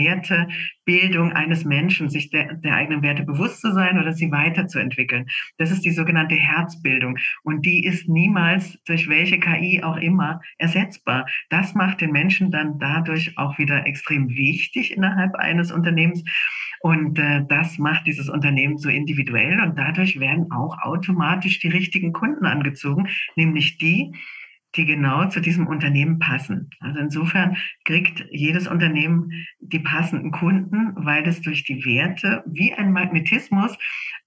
Wertebildung 0.86 1.32
eines 1.34 1.66
Menschen, 1.66 2.10
sich 2.10 2.30
der, 2.30 2.56
der 2.56 2.76
eigenen 2.76 3.02
Werte 3.02 3.24
bewusst 3.24 3.62
zu 3.62 3.72
sein 3.74 4.00
oder 4.00 4.14
sie 4.14 4.32
weiterzuentwickeln. 4.32 5.28
Das 5.58 5.72
ist 5.72 5.86
die 5.86 5.92
sogenannte 5.92 6.36
Herzbildung. 6.36 7.18
Und 7.44 7.66
die 7.66 7.86
ist 7.86 8.10
niemals 8.10 8.78
durch 8.86 9.08
welche 9.08 9.40
KI 9.40 9.82
auch 9.84 9.98
immer 9.98 10.42
ersetzbar. 10.58 11.26
Das 11.50 11.74
macht 11.74 12.02
den 12.02 12.12
Menschen 12.12 12.52
dann 12.52 12.80
dadurch 12.80 13.38
auch 13.38 13.58
wieder 13.58 13.86
extrem 13.86 14.30
wichtig 14.30 14.96
innerhalb 14.96 15.36
eines 15.36 15.72
Unternehmens. 15.72 16.24
Und 16.82 17.18
äh, 17.18 17.46
das 17.48 17.78
macht 17.78 18.06
dieses 18.08 18.28
Unternehmen 18.28 18.78
so 18.78 18.90
individuell 18.90 19.62
und 19.62 19.80
dadurch 19.80 20.20
werden 20.20 20.52
auch 20.52 20.78
automatisch 20.82 21.60
die 21.60 21.70
richtigen 21.70 22.12
Kunden 22.12 22.46
angezogen, 22.46 23.08
nämlich 23.38 23.78
die, 23.78 24.12
die 24.76 24.86
genau 24.86 25.28
zu 25.30 25.40
diesem 25.40 25.68
Unternehmen 25.68 26.20
passen. 26.20 26.70
Also 26.80 27.00
insofern 27.00 27.58
kriegt 27.86 28.26
jedes 28.32 28.68
Unternehmen 28.68 29.30
die 29.60 29.80
passenden 29.80 30.32
Kunden, 30.32 30.94
weil 30.96 31.28
es 31.28 31.42
durch 31.42 31.64
die 31.64 31.86
Werte 31.86 32.44
wie 32.48 32.74
ein 32.74 32.92
Magnetismus 32.92 33.78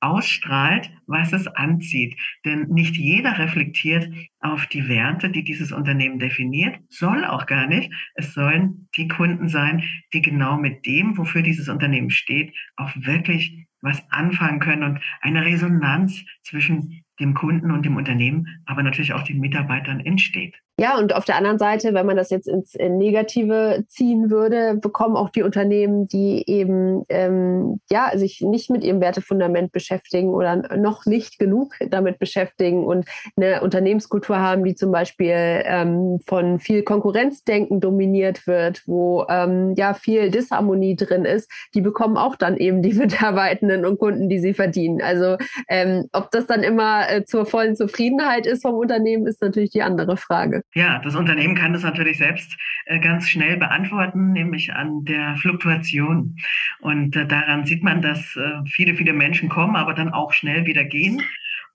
ausstrahlt, 0.00 0.90
was 1.06 1.32
es 1.32 1.46
anzieht. 1.46 2.16
Denn 2.44 2.68
nicht 2.68 2.96
jeder 2.96 3.38
reflektiert 3.38 4.10
auf 4.40 4.66
die 4.66 4.88
Werte, 4.88 5.30
die 5.30 5.42
dieses 5.42 5.72
Unternehmen 5.72 6.18
definiert, 6.18 6.78
soll 6.88 7.24
auch 7.24 7.46
gar 7.46 7.66
nicht. 7.66 7.92
Es 8.14 8.34
sollen 8.34 8.88
die 8.96 9.08
Kunden 9.08 9.48
sein, 9.48 9.82
die 10.12 10.22
genau 10.22 10.58
mit 10.58 10.86
dem, 10.86 11.16
wofür 11.18 11.42
dieses 11.42 11.68
Unternehmen 11.68 12.10
steht, 12.10 12.54
auch 12.76 12.90
wirklich 12.94 13.66
was 13.80 14.02
anfangen 14.10 14.60
können 14.60 14.82
und 14.82 15.00
eine 15.20 15.44
Resonanz 15.44 16.24
zwischen 16.42 17.04
dem 17.20 17.34
Kunden 17.34 17.70
und 17.70 17.84
dem 17.84 17.96
Unternehmen, 17.96 18.62
aber 18.66 18.82
natürlich 18.82 19.12
auch 19.12 19.22
den 19.22 19.40
Mitarbeitern 19.40 20.00
entsteht. 20.00 20.54
Ja, 20.78 20.98
und 20.98 21.14
auf 21.14 21.24
der 21.24 21.36
anderen 21.36 21.58
Seite, 21.58 21.94
wenn 21.94 22.04
man 22.04 22.18
das 22.18 22.28
jetzt 22.28 22.46
ins 22.46 22.74
Negative 22.74 23.86
ziehen 23.88 24.30
würde, 24.30 24.74
bekommen 24.74 25.16
auch 25.16 25.30
die 25.30 25.42
Unternehmen, 25.42 26.06
die 26.06 26.44
eben 26.46 27.02
ähm, 27.08 27.80
ja 27.90 28.10
sich 28.14 28.42
nicht 28.42 28.68
mit 28.68 28.84
ihrem 28.84 29.00
Wertefundament 29.00 29.72
beschäftigen 29.72 30.34
oder 30.34 30.76
noch 30.76 31.06
nicht 31.06 31.38
genug 31.38 31.72
damit 31.88 32.18
beschäftigen 32.18 32.84
und 32.84 33.06
eine 33.38 33.62
Unternehmenskultur 33.62 34.38
haben, 34.38 34.64
die 34.64 34.74
zum 34.74 34.92
Beispiel 34.92 35.62
ähm, 35.64 36.18
von 36.26 36.58
viel 36.58 36.82
Konkurrenzdenken 36.82 37.80
dominiert 37.80 38.46
wird, 38.46 38.82
wo 38.84 39.24
ähm, 39.30 39.72
ja 39.78 39.94
viel 39.94 40.30
Disharmonie 40.30 40.94
drin 40.94 41.24
ist, 41.24 41.50
die 41.72 41.80
bekommen 41.80 42.18
auch 42.18 42.36
dann 42.36 42.58
eben 42.58 42.82
die 42.82 42.92
Mitarbeitenden 42.92 43.86
und 43.86 43.98
Kunden, 43.98 44.28
die 44.28 44.40
sie 44.40 44.52
verdienen. 44.52 45.00
Also 45.00 45.38
ähm, 45.70 46.10
ob 46.12 46.30
das 46.32 46.46
dann 46.46 46.62
immer 46.62 47.10
äh, 47.10 47.24
zur 47.24 47.46
vollen 47.46 47.76
Zufriedenheit 47.76 48.46
ist 48.46 48.60
vom 48.60 48.74
Unternehmen, 48.74 49.26
ist 49.26 49.40
natürlich 49.40 49.70
die 49.70 49.82
andere 49.82 50.18
Frage. 50.18 50.65
Ja, 50.74 50.98
das 50.98 51.14
Unternehmen 51.14 51.54
kann 51.54 51.72
das 51.72 51.84
natürlich 51.84 52.18
selbst 52.18 52.54
äh, 52.84 53.00
ganz 53.00 53.28
schnell 53.28 53.56
beantworten, 53.56 54.32
nämlich 54.32 54.74
an 54.74 55.04
der 55.04 55.36
Fluktuation. 55.36 56.36
Und 56.80 57.16
äh, 57.16 57.26
daran 57.26 57.64
sieht 57.64 57.82
man, 57.82 58.02
dass 58.02 58.36
äh, 58.36 58.60
viele, 58.66 58.94
viele 58.94 59.14
Menschen 59.14 59.48
kommen, 59.48 59.74
aber 59.74 59.94
dann 59.94 60.12
auch 60.12 60.32
schnell 60.32 60.66
wieder 60.66 60.84
gehen. 60.84 61.22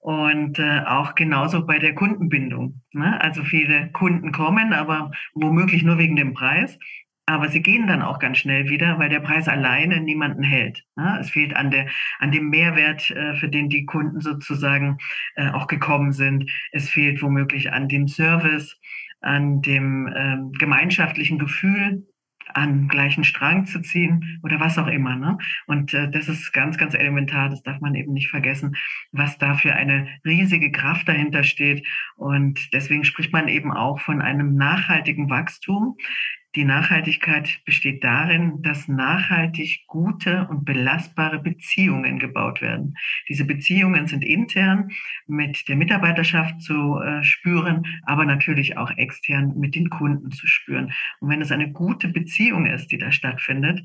Und 0.04 0.60
auch 0.60 1.14
genauso 1.14 1.64
bei 1.64 1.78
der 1.78 1.94
Kundenbindung. 1.94 2.82
Ne? 2.92 3.22
Also 3.22 3.44
viele 3.44 3.92
Kunden 3.92 4.32
kommen, 4.32 4.74
aber 4.74 5.12
womöglich 5.36 5.84
nur 5.84 6.00
wegen 6.00 6.16
dem 6.16 6.34
Preis. 6.34 6.80
Aber 7.32 7.50
sie 7.50 7.62
gehen 7.62 7.88
dann 7.88 8.02
auch 8.02 8.20
ganz 8.20 8.40
schnell 8.40 8.70
wieder, 8.70 9.00
weil 9.00 9.10
der 9.10 9.20
Preis 9.20 9.48
alleine 9.48 10.02
niemanden 10.02 10.44
hält. 10.44 10.84
Ne? 10.96 11.18
Es 11.20 11.30
fehlt 11.30 11.56
an, 11.56 11.72
der, 11.72 11.88
an 12.20 12.32
dem 12.32 12.50
Mehrwert, 12.50 13.02
für 13.02 13.50
den 13.50 13.70
die 13.70 13.86
Kunden 13.86 14.20
sozusagen 14.22 14.98
auch 15.54 15.68
gekommen 15.68 16.12
sind. 16.12 16.50
Es 16.72 16.90
fehlt 16.90 17.22
womöglich 17.22 17.72
an 17.72 17.88
dem 17.88 18.08
Service 18.08 18.80
an 19.22 19.62
dem 19.62 20.12
ähm, 20.16 20.52
gemeinschaftlichen 20.54 21.40
Gefühl, 21.40 22.06
an 22.54 22.88
gleichen 22.90 23.24
Strang 23.24 23.66
zu 23.66 23.82
ziehen 23.82 24.40
oder 24.44 24.60
was 24.60 24.78
auch 24.78 24.88
immer. 24.88 25.16
Ne? 25.16 25.38
Und 25.68 25.94
äh, 25.94 26.10
das 26.10 26.28
ist 26.28 26.52
ganz, 26.52 26.78
ganz 26.78 26.94
elementar. 26.94 27.50
Das 27.50 27.64
darf 27.64 27.80
man 27.80 27.96
eben 27.96 28.14
nicht 28.14 28.30
vergessen, 28.30 28.76
was 29.12 29.38
da 29.38 29.54
für 29.54 29.74
eine 29.74 30.08
riesige 30.26 30.72
Kraft 30.72 31.08
dahinter 31.08 31.44
steht. 31.44 31.88
Und 32.16 32.74
deswegen 32.74 33.06
spricht 33.06 33.32
man 33.32 33.48
eben 33.48 33.72
auch 33.72 34.02
von 34.02 34.22
einem 34.22 34.56
nachhaltigen 34.56 35.30
Wachstum, 35.30 35.96
die 36.56 36.66
Nachhaltigkeit 36.66 37.62
besteht 37.66 38.04
darin, 38.04 38.62
dass 38.62 38.88
nachhaltig 38.88 39.86
gute 39.88 40.48
und 40.50 40.66
belastbare 40.66 41.40
Beziehungen 41.40 42.20
gebaut 42.20 42.62
werden. 42.62 42.96
Diese 43.30 43.46
Beziehungen 43.46 44.08
sind 44.08 44.24
intern 44.24 44.90
mit 45.28 45.70
der 45.70 45.78
Mitarbeiterschaft 45.78 46.62
zu 46.62 47.00
äh, 47.00 47.24
spüren, 47.24 47.84
aber 48.04 48.26
natürlich 48.26 48.78
auch 48.78 48.92
extern 48.98 49.58
mit 49.58 49.76
den 49.76 49.90
Kunden 49.90 50.32
zu 50.32 50.46
spüren. 50.46 50.92
Und 51.20 51.30
wenn 51.30 51.42
es 51.42 51.52
eine 51.52 51.72
gute 51.72 52.10
Beziehung 52.10 52.66
ist, 52.66 52.92
die 52.92 52.98
da 52.98 53.12
stattfindet, 53.12 53.82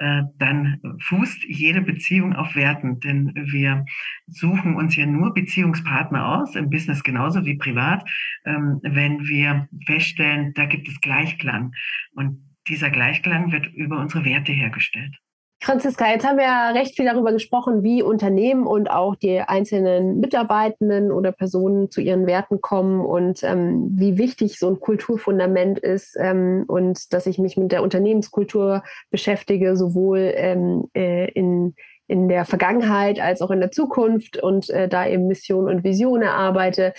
äh, 0.00 0.22
dann 0.38 0.80
fußt 1.00 1.44
jede 1.44 1.82
Beziehung 1.82 2.34
auf 2.34 2.56
Werten, 2.56 3.00
denn 3.00 3.32
wir 3.34 3.84
suchen 4.26 4.74
uns 4.74 4.96
ja 4.96 5.04
nur 5.04 5.34
Beziehungspartner 5.34 6.26
aus, 6.26 6.56
im 6.56 6.70
Business 6.70 7.02
genauso 7.02 7.44
wie 7.44 7.56
privat, 7.56 8.08
ähm, 8.46 8.80
wenn 8.82 9.26
wir 9.28 9.68
feststellen, 9.86 10.54
da 10.54 10.64
gibt 10.64 10.88
es 10.88 11.00
Gleichklang. 11.00 11.72
Und 12.14 12.50
dieser 12.68 12.90
Gleichklang 12.90 13.52
wird 13.52 13.66
über 13.74 13.98
unsere 13.98 14.24
Werte 14.24 14.52
hergestellt. 14.52 15.16
Franziska, 15.62 16.10
jetzt 16.10 16.26
haben 16.26 16.38
wir 16.38 16.44
ja 16.44 16.70
recht 16.70 16.96
viel 16.96 17.04
darüber 17.04 17.32
gesprochen, 17.32 17.82
wie 17.82 18.02
Unternehmen 18.02 18.66
und 18.66 18.90
auch 18.90 19.14
die 19.14 19.40
einzelnen 19.40 20.18
Mitarbeitenden 20.18 21.12
oder 21.12 21.32
Personen 21.32 21.90
zu 21.90 22.00
ihren 22.00 22.26
Werten 22.26 22.62
kommen 22.62 23.04
und 23.04 23.42
ähm, 23.42 23.90
wie 23.92 24.16
wichtig 24.16 24.58
so 24.58 24.70
ein 24.70 24.80
Kulturfundament 24.80 25.78
ist 25.78 26.16
ähm, 26.18 26.64
und 26.66 27.12
dass 27.12 27.26
ich 27.26 27.38
mich 27.38 27.58
mit 27.58 27.72
der 27.72 27.82
Unternehmenskultur 27.82 28.82
beschäftige, 29.10 29.76
sowohl 29.76 30.32
ähm, 30.34 30.84
äh, 30.94 31.30
in 31.32 31.74
in 32.10 32.28
der 32.28 32.44
Vergangenheit 32.44 33.20
als 33.20 33.40
auch 33.40 33.52
in 33.52 33.60
der 33.60 33.70
Zukunft 33.70 34.36
und 34.42 34.68
äh, 34.70 34.88
da 34.88 35.06
eben 35.06 35.28
Mission 35.28 35.68
und 35.68 35.84
Vision 35.84 36.22
erarbeite. 36.22 36.92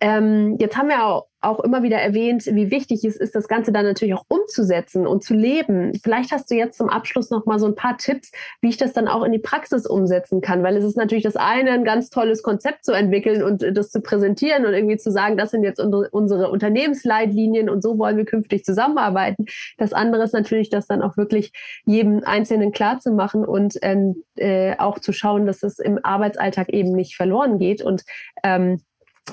Ähm, 0.00 0.56
jetzt 0.58 0.78
haben 0.78 0.88
wir 0.88 1.04
auch 1.04 1.26
auch 1.44 1.60
immer 1.60 1.82
wieder 1.82 1.98
erwähnt, 1.98 2.46
wie 2.46 2.70
wichtig 2.70 3.04
es 3.04 3.16
ist, 3.16 3.34
das 3.34 3.48
Ganze 3.48 3.72
dann 3.72 3.84
natürlich 3.84 4.14
auch 4.14 4.24
umzusetzen 4.28 5.06
und 5.06 5.22
zu 5.22 5.34
leben. 5.34 5.92
Vielleicht 6.02 6.32
hast 6.32 6.50
du 6.50 6.54
jetzt 6.54 6.78
zum 6.78 6.88
Abschluss 6.88 7.30
noch 7.30 7.46
mal 7.46 7.58
so 7.58 7.66
ein 7.66 7.74
paar 7.74 7.98
Tipps, 7.98 8.32
wie 8.60 8.68
ich 8.68 8.76
das 8.76 8.92
dann 8.92 9.08
auch 9.08 9.22
in 9.22 9.32
die 9.32 9.38
Praxis 9.38 9.86
umsetzen 9.86 10.40
kann, 10.40 10.62
weil 10.62 10.76
es 10.76 10.84
ist 10.84 10.96
natürlich 10.96 11.24
das 11.24 11.36
eine, 11.36 11.72
ein 11.72 11.84
ganz 11.84 12.10
tolles 12.10 12.42
Konzept 12.42 12.84
zu 12.84 12.92
entwickeln 12.92 13.42
und 13.42 13.64
das 13.76 13.90
zu 13.90 14.00
präsentieren 14.00 14.66
und 14.66 14.74
irgendwie 14.74 14.96
zu 14.96 15.10
sagen, 15.10 15.36
das 15.36 15.50
sind 15.50 15.62
jetzt 15.62 15.80
unsere 15.80 16.50
Unternehmensleitlinien 16.50 17.68
und 17.68 17.82
so 17.82 17.98
wollen 17.98 18.16
wir 18.16 18.24
künftig 18.24 18.64
zusammenarbeiten. 18.64 19.46
Das 19.78 19.92
andere 19.92 20.24
ist 20.24 20.32
natürlich, 20.32 20.70
das 20.70 20.86
dann 20.86 21.02
auch 21.02 21.16
wirklich 21.16 21.52
jedem 21.84 22.22
Einzelnen 22.24 22.72
klar 22.72 22.98
zu 22.98 23.12
machen 23.12 23.44
und 23.44 23.78
ähm, 23.82 24.22
äh, 24.36 24.76
auch 24.78 24.98
zu 24.98 25.12
schauen, 25.12 25.46
dass 25.46 25.62
es 25.62 25.78
im 25.78 25.98
Arbeitsalltag 26.02 26.70
eben 26.70 26.92
nicht 26.92 27.16
verloren 27.16 27.58
geht 27.58 27.82
und 27.82 28.02
ähm, 28.42 28.80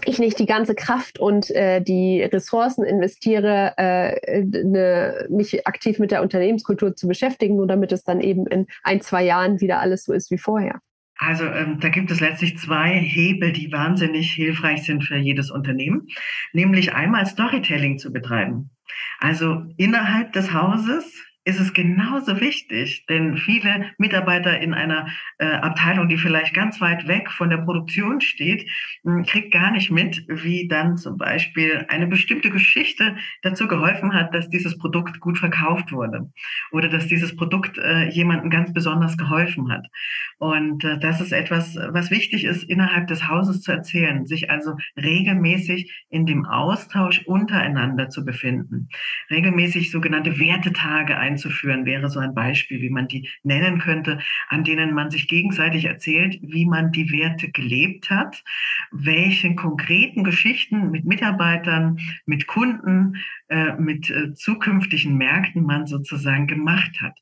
ich 0.05 0.19
nicht 0.19 0.39
die 0.39 0.45
ganze 0.45 0.75
Kraft 0.75 1.19
und 1.19 1.51
äh, 1.51 1.81
die 1.81 2.21
Ressourcen 2.23 2.85
investiere, 2.85 3.73
äh, 3.77 4.43
ne, 4.43 5.27
mich 5.29 5.67
aktiv 5.67 5.99
mit 5.99 6.11
der 6.11 6.21
Unternehmenskultur 6.21 6.95
zu 6.95 7.07
beschäftigen, 7.07 7.55
nur 7.55 7.67
damit 7.67 7.91
es 7.91 8.03
dann 8.03 8.21
eben 8.21 8.47
in 8.47 8.67
ein, 8.83 9.01
zwei 9.01 9.23
Jahren 9.23 9.59
wieder 9.59 9.79
alles 9.79 10.05
so 10.05 10.13
ist 10.13 10.31
wie 10.31 10.37
vorher. 10.37 10.79
Also 11.17 11.45
ähm, 11.45 11.79
da 11.79 11.89
gibt 11.89 12.09
es 12.09 12.19
letztlich 12.19 12.57
zwei 12.57 12.97
Hebel, 12.97 13.51
die 13.51 13.71
wahnsinnig 13.71 14.31
hilfreich 14.31 14.83
sind 14.83 15.03
für 15.03 15.17
jedes 15.17 15.51
Unternehmen, 15.51 16.07
nämlich 16.51 16.93
einmal 16.93 17.27
Storytelling 17.27 17.99
zu 17.99 18.11
betreiben. 18.11 18.71
Also 19.19 19.65
innerhalb 19.77 20.33
des 20.33 20.51
Hauses 20.51 21.21
ist 21.43 21.59
es 21.59 21.73
genauso 21.73 22.39
wichtig, 22.39 23.05
denn 23.07 23.35
viele 23.37 23.91
Mitarbeiter 23.97 24.59
in 24.59 24.75
einer 24.75 25.07
äh, 25.39 25.45
Abteilung, 25.45 26.07
die 26.07 26.17
vielleicht 26.17 26.53
ganz 26.53 26.79
weit 26.81 27.07
weg 27.07 27.31
von 27.31 27.49
der 27.49 27.57
Produktion 27.57 28.21
steht, 28.21 28.69
hm, 29.03 29.23
kriegt 29.23 29.51
gar 29.51 29.71
nicht 29.71 29.89
mit, 29.89 30.23
wie 30.27 30.67
dann 30.67 30.97
zum 30.97 31.17
Beispiel 31.17 31.85
eine 31.89 32.05
bestimmte 32.05 32.51
Geschichte 32.51 33.15
dazu 33.41 33.67
geholfen 33.67 34.13
hat, 34.13 34.35
dass 34.35 34.49
dieses 34.49 34.77
Produkt 34.77 35.19
gut 35.19 35.39
verkauft 35.39 35.91
wurde 35.91 36.31
oder 36.71 36.89
dass 36.89 37.07
dieses 37.07 37.35
Produkt 37.35 37.77
äh, 37.79 38.07
jemandem 38.09 38.51
ganz 38.51 38.71
besonders 38.71 39.17
geholfen 39.17 39.71
hat. 39.71 39.87
Und 40.37 40.83
äh, 40.83 40.99
das 40.99 41.21
ist 41.21 41.31
etwas, 41.31 41.75
was 41.75 42.11
wichtig 42.11 42.43
ist, 42.45 42.63
innerhalb 42.63 43.07
des 43.07 43.27
Hauses 43.27 43.61
zu 43.61 43.71
erzählen, 43.71 44.27
sich 44.27 44.51
also 44.51 44.75
regelmäßig 44.95 46.05
in 46.09 46.27
dem 46.27 46.45
Austausch 46.45 47.23
untereinander 47.25 48.09
zu 48.09 48.25
befinden, 48.25 48.89
regelmäßig 49.31 49.89
sogenannte 49.89 50.39
Wertetage 50.39 51.17
ein 51.17 51.30
einzuführen, 51.31 51.85
wäre 51.85 52.09
so 52.09 52.19
ein 52.19 52.33
Beispiel, 52.33 52.81
wie 52.81 52.89
man 52.89 53.07
die 53.07 53.29
nennen 53.43 53.79
könnte, 53.79 54.19
an 54.49 54.63
denen 54.63 54.93
man 54.93 55.09
sich 55.09 55.27
gegenseitig 55.27 55.85
erzählt, 55.85 56.37
wie 56.41 56.65
man 56.65 56.91
die 56.91 57.11
Werte 57.11 57.51
gelebt 57.51 58.09
hat, 58.09 58.43
welche 58.91 59.55
konkreten 59.55 60.23
Geschichten 60.23 60.91
mit 60.91 61.05
Mitarbeitern, 61.05 61.97
mit 62.25 62.47
Kunden, 62.47 63.17
äh, 63.49 63.73
mit 63.77 64.09
äh, 64.09 64.33
zukünftigen 64.33 65.17
Märkten 65.17 65.63
man 65.63 65.87
sozusagen 65.87 66.47
gemacht 66.47 67.01
hat. 67.01 67.17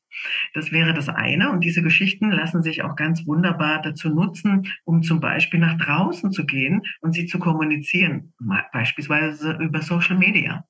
Das 0.54 0.72
wäre 0.72 0.92
das 0.92 1.08
eine. 1.08 1.50
Und 1.50 1.62
diese 1.62 1.82
Geschichten 1.82 2.30
lassen 2.30 2.62
sich 2.62 2.82
auch 2.82 2.96
ganz 2.96 3.26
wunderbar 3.26 3.80
dazu 3.80 4.08
nutzen, 4.10 4.66
um 4.84 5.02
zum 5.02 5.20
Beispiel 5.20 5.60
nach 5.60 5.78
draußen 5.78 6.32
zu 6.32 6.44
gehen 6.44 6.82
und 7.00 7.12
sie 7.12 7.26
zu 7.26 7.38
kommunizieren, 7.38 8.32
beispielsweise 8.72 9.52
über 9.60 9.82
Social 9.82 10.18
Media 10.18 10.64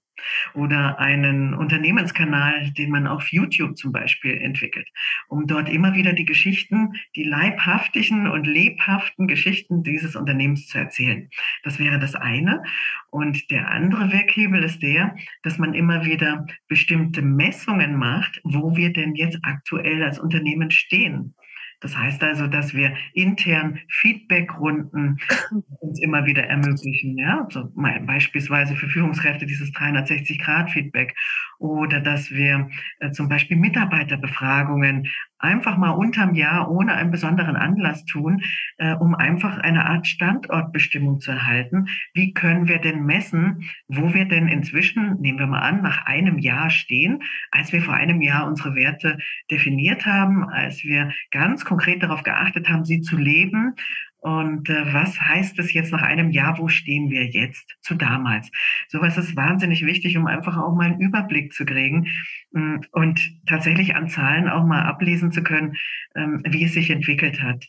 oder 0.54 0.98
einen 0.98 1.54
Unternehmenskanal, 1.54 2.70
den 2.72 2.90
man 2.90 3.06
auf 3.06 3.28
YouTube 3.28 3.76
zum 3.76 3.92
Beispiel 3.92 4.36
entwickelt, 4.38 4.88
um 5.28 5.46
dort 5.46 5.68
immer 5.68 5.94
wieder 5.94 6.12
die 6.12 6.24
Geschichten, 6.24 6.94
die 7.16 7.24
leibhaftigen 7.24 8.26
und 8.26 8.46
lebhaften 8.46 9.26
Geschichten 9.26 9.82
dieses 9.82 10.16
Unternehmens 10.16 10.66
zu 10.68 10.78
erzählen. 10.78 11.28
Das 11.62 11.78
wäre 11.78 11.98
das 11.98 12.14
eine. 12.14 12.62
Und 13.10 13.50
der 13.50 13.70
andere 13.70 14.12
Werkhebel 14.12 14.62
ist 14.62 14.82
der, 14.82 15.14
dass 15.42 15.58
man 15.58 15.74
immer 15.74 16.04
wieder 16.04 16.46
bestimmte 16.68 17.22
Messungen 17.22 17.96
macht, 17.96 18.40
wo 18.44 18.76
wir 18.76 18.92
denn 18.92 19.14
jetzt 19.14 19.38
aktuell 19.42 20.02
als 20.02 20.18
Unternehmen 20.18 20.70
stehen. 20.70 21.34
Das 21.80 21.96
heißt 21.96 22.22
also, 22.22 22.46
dass 22.46 22.74
wir 22.74 22.94
intern 23.14 23.78
Feedbackrunden 23.88 25.18
uns 25.80 26.00
immer 26.00 26.26
wieder 26.26 26.44
ermöglichen. 26.44 27.16
Ja, 27.16 27.48
so 27.50 27.72
beispielsweise 27.74 28.76
für 28.76 28.88
Führungskräfte 28.88 29.46
dieses 29.46 29.72
360-Grad-Feedback 29.72 31.16
oder 31.58 32.00
dass 32.00 32.30
wir 32.30 32.68
äh, 33.00 33.10
zum 33.12 33.28
Beispiel 33.28 33.56
Mitarbeiterbefragungen 33.56 35.08
einfach 35.40 35.76
mal 35.76 35.90
unterm 35.90 36.34
Jahr 36.34 36.70
ohne 36.70 36.94
einen 36.94 37.10
besonderen 37.10 37.56
Anlass 37.56 38.04
tun, 38.04 38.42
äh, 38.76 38.94
um 38.94 39.14
einfach 39.14 39.58
eine 39.58 39.86
Art 39.86 40.06
Standortbestimmung 40.06 41.20
zu 41.20 41.32
erhalten. 41.32 41.86
Wie 42.14 42.32
können 42.32 42.68
wir 42.68 42.78
denn 42.78 43.04
messen, 43.04 43.64
wo 43.88 44.14
wir 44.14 44.26
denn 44.26 44.48
inzwischen, 44.48 45.20
nehmen 45.20 45.38
wir 45.38 45.46
mal 45.46 45.60
an, 45.60 45.82
nach 45.82 46.06
einem 46.06 46.38
Jahr 46.38 46.70
stehen, 46.70 47.22
als 47.50 47.72
wir 47.72 47.82
vor 47.82 47.94
einem 47.94 48.20
Jahr 48.22 48.46
unsere 48.46 48.74
Werte 48.74 49.18
definiert 49.50 50.06
haben, 50.06 50.44
als 50.48 50.84
wir 50.84 51.12
ganz 51.30 51.64
konkret 51.64 52.02
darauf 52.02 52.22
geachtet 52.22 52.68
haben, 52.68 52.84
sie 52.84 53.00
zu 53.00 53.16
leben 53.16 53.74
und 54.20 54.68
äh, 54.68 54.92
was 54.92 55.18
heißt 55.18 55.58
es 55.58 55.72
jetzt 55.72 55.92
nach 55.92 56.02
einem 56.02 56.30
Jahr? 56.30 56.58
Wo 56.58 56.68
stehen 56.68 57.10
wir 57.10 57.24
jetzt 57.24 57.76
zu 57.80 57.94
damals? 57.94 58.50
Sowas 58.88 59.16
ist 59.16 59.34
wahnsinnig 59.34 59.84
wichtig, 59.84 60.16
um 60.18 60.26
einfach 60.26 60.58
auch 60.58 60.74
mal 60.74 60.86
einen 60.86 61.00
Überblick 61.00 61.52
zu 61.54 61.64
kriegen 61.64 62.06
mm, 62.52 62.76
und 62.92 63.20
tatsächlich 63.46 63.96
an 63.96 64.08
Zahlen 64.08 64.48
auch 64.48 64.66
mal 64.66 64.82
ablesen 64.82 65.32
zu 65.32 65.42
können, 65.42 65.76
ähm, 66.14 66.42
wie 66.46 66.64
es 66.64 66.74
sich 66.74 66.90
entwickelt 66.90 67.42
hat. 67.42 67.66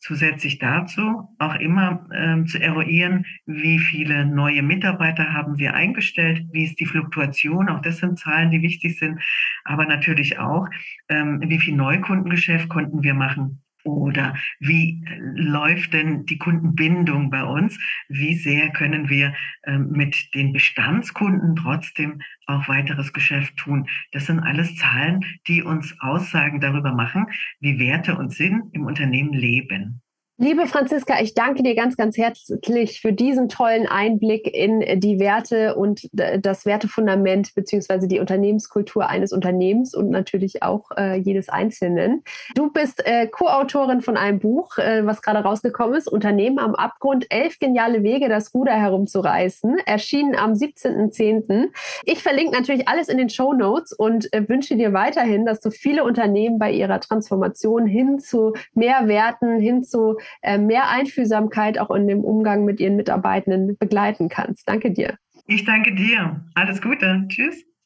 Zusätzlich 0.00 0.58
dazu 0.58 1.28
auch 1.38 1.54
immer 1.54 2.08
ähm, 2.12 2.46
zu 2.48 2.60
eruieren, 2.60 3.24
wie 3.46 3.78
viele 3.78 4.26
neue 4.26 4.64
Mitarbeiter 4.64 5.32
haben 5.32 5.58
wir 5.58 5.74
eingestellt, 5.74 6.44
wie 6.50 6.64
ist 6.64 6.80
die 6.80 6.86
Fluktuation, 6.86 7.68
auch 7.68 7.80
das 7.80 7.98
sind 7.98 8.18
Zahlen, 8.18 8.50
die 8.50 8.62
wichtig 8.62 8.98
sind, 8.98 9.20
aber 9.62 9.86
natürlich 9.86 10.40
auch, 10.40 10.66
ähm, 11.08 11.40
wie 11.46 11.60
viel 11.60 11.76
Neukundengeschäft 11.76 12.68
konnten 12.68 13.04
wir 13.04 13.14
machen 13.14 13.62
oder 13.84 14.34
wie 14.60 15.04
läuft 15.34 15.92
denn 15.92 16.26
die 16.26 16.38
Kundenbindung 16.38 17.30
bei 17.30 17.44
uns? 17.44 17.78
Wie 18.08 18.34
sehr 18.34 18.70
können 18.70 19.08
wir 19.08 19.34
ähm, 19.64 19.90
mit 19.90 20.34
den 20.34 20.52
Bestandskunden 20.52 21.56
trotzdem 21.56 22.20
auch 22.46 22.68
weiteres 22.68 23.12
Geschäft 23.12 23.56
tun? 23.56 23.88
Das 24.12 24.26
sind 24.26 24.40
alles 24.40 24.76
Zahlen, 24.76 25.24
die 25.46 25.62
uns 25.62 25.96
Aussagen 26.00 26.60
darüber 26.60 26.92
machen, 26.92 27.26
wie 27.60 27.78
Werte 27.78 28.16
und 28.16 28.32
Sinn 28.32 28.70
im 28.72 28.84
Unternehmen 28.84 29.32
leben. 29.32 30.01
Liebe 30.42 30.66
Franziska, 30.66 31.20
ich 31.20 31.34
danke 31.34 31.62
dir 31.62 31.76
ganz, 31.76 31.96
ganz 31.96 32.18
herzlich 32.18 33.00
für 33.00 33.12
diesen 33.12 33.48
tollen 33.48 33.86
Einblick 33.86 34.52
in 34.52 34.98
die 34.98 35.20
Werte 35.20 35.76
und 35.76 36.08
das 36.12 36.66
Wertefundament 36.66 37.54
beziehungsweise 37.54 38.08
die 38.08 38.18
Unternehmenskultur 38.18 39.08
eines 39.08 39.32
Unternehmens 39.32 39.94
und 39.94 40.10
natürlich 40.10 40.64
auch 40.64 40.90
äh, 40.96 41.14
jedes 41.14 41.48
Einzelnen. 41.48 42.24
Du 42.56 42.72
bist 42.72 43.06
äh, 43.06 43.28
Co-Autorin 43.28 44.00
von 44.00 44.16
einem 44.16 44.40
Buch, 44.40 44.78
äh, 44.78 45.06
was 45.06 45.22
gerade 45.22 45.44
rausgekommen 45.44 45.94
ist, 45.94 46.08
Unternehmen 46.08 46.58
am 46.58 46.74
Abgrund, 46.74 47.26
elf 47.30 47.60
geniale 47.60 48.02
Wege, 48.02 48.28
das 48.28 48.52
Ruder 48.52 48.72
herumzureißen, 48.72 49.78
erschienen 49.86 50.34
am 50.34 50.54
17.10. 50.54 51.68
Ich 52.02 52.20
verlinke 52.20 52.56
natürlich 52.56 52.88
alles 52.88 53.08
in 53.08 53.18
den 53.18 53.30
Show 53.30 53.52
Notes 53.52 53.92
und 53.92 54.32
äh, 54.32 54.48
wünsche 54.48 54.74
dir 54.74 54.92
weiterhin, 54.92 55.46
dass 55.46 55.60
du 55.60 55.70
viele 55.70 56.02
Unternehmen 56.02 56.58
bei 56.58 56.72
ihrer 56.72 56.98
Transformation 56.98 57.86
hin 57.86 58.18
zu 58.18 58.54
mehr 58.74 59.06
Werten, 59.06 59.60
hin 59.60 59.84
zu 59.84 60.16
äh, 60.40 60.58
mehr 60.58 60.88
Einfühlsamkeit 60.88 61.78
auch 61.78 61.90
in 61.90 62.06
dem 62.06 62.24
Umgang 62.24 62.64
mit 62.64 62.80
ihren 62.80 62.96
Mitarbeitenden 62.96 63.76
begleiten 63.78 64.28
kannst. 64.28 64.68
Danke 64.68 64.90
dir. 64.90 65.16
Ich 65.46 65.64
danke 65.64 65.94
dir. 65.94 66.44
Alles 66.54 66.80
Gute. 66.80 67.24
Tschüss. 67.28 67.64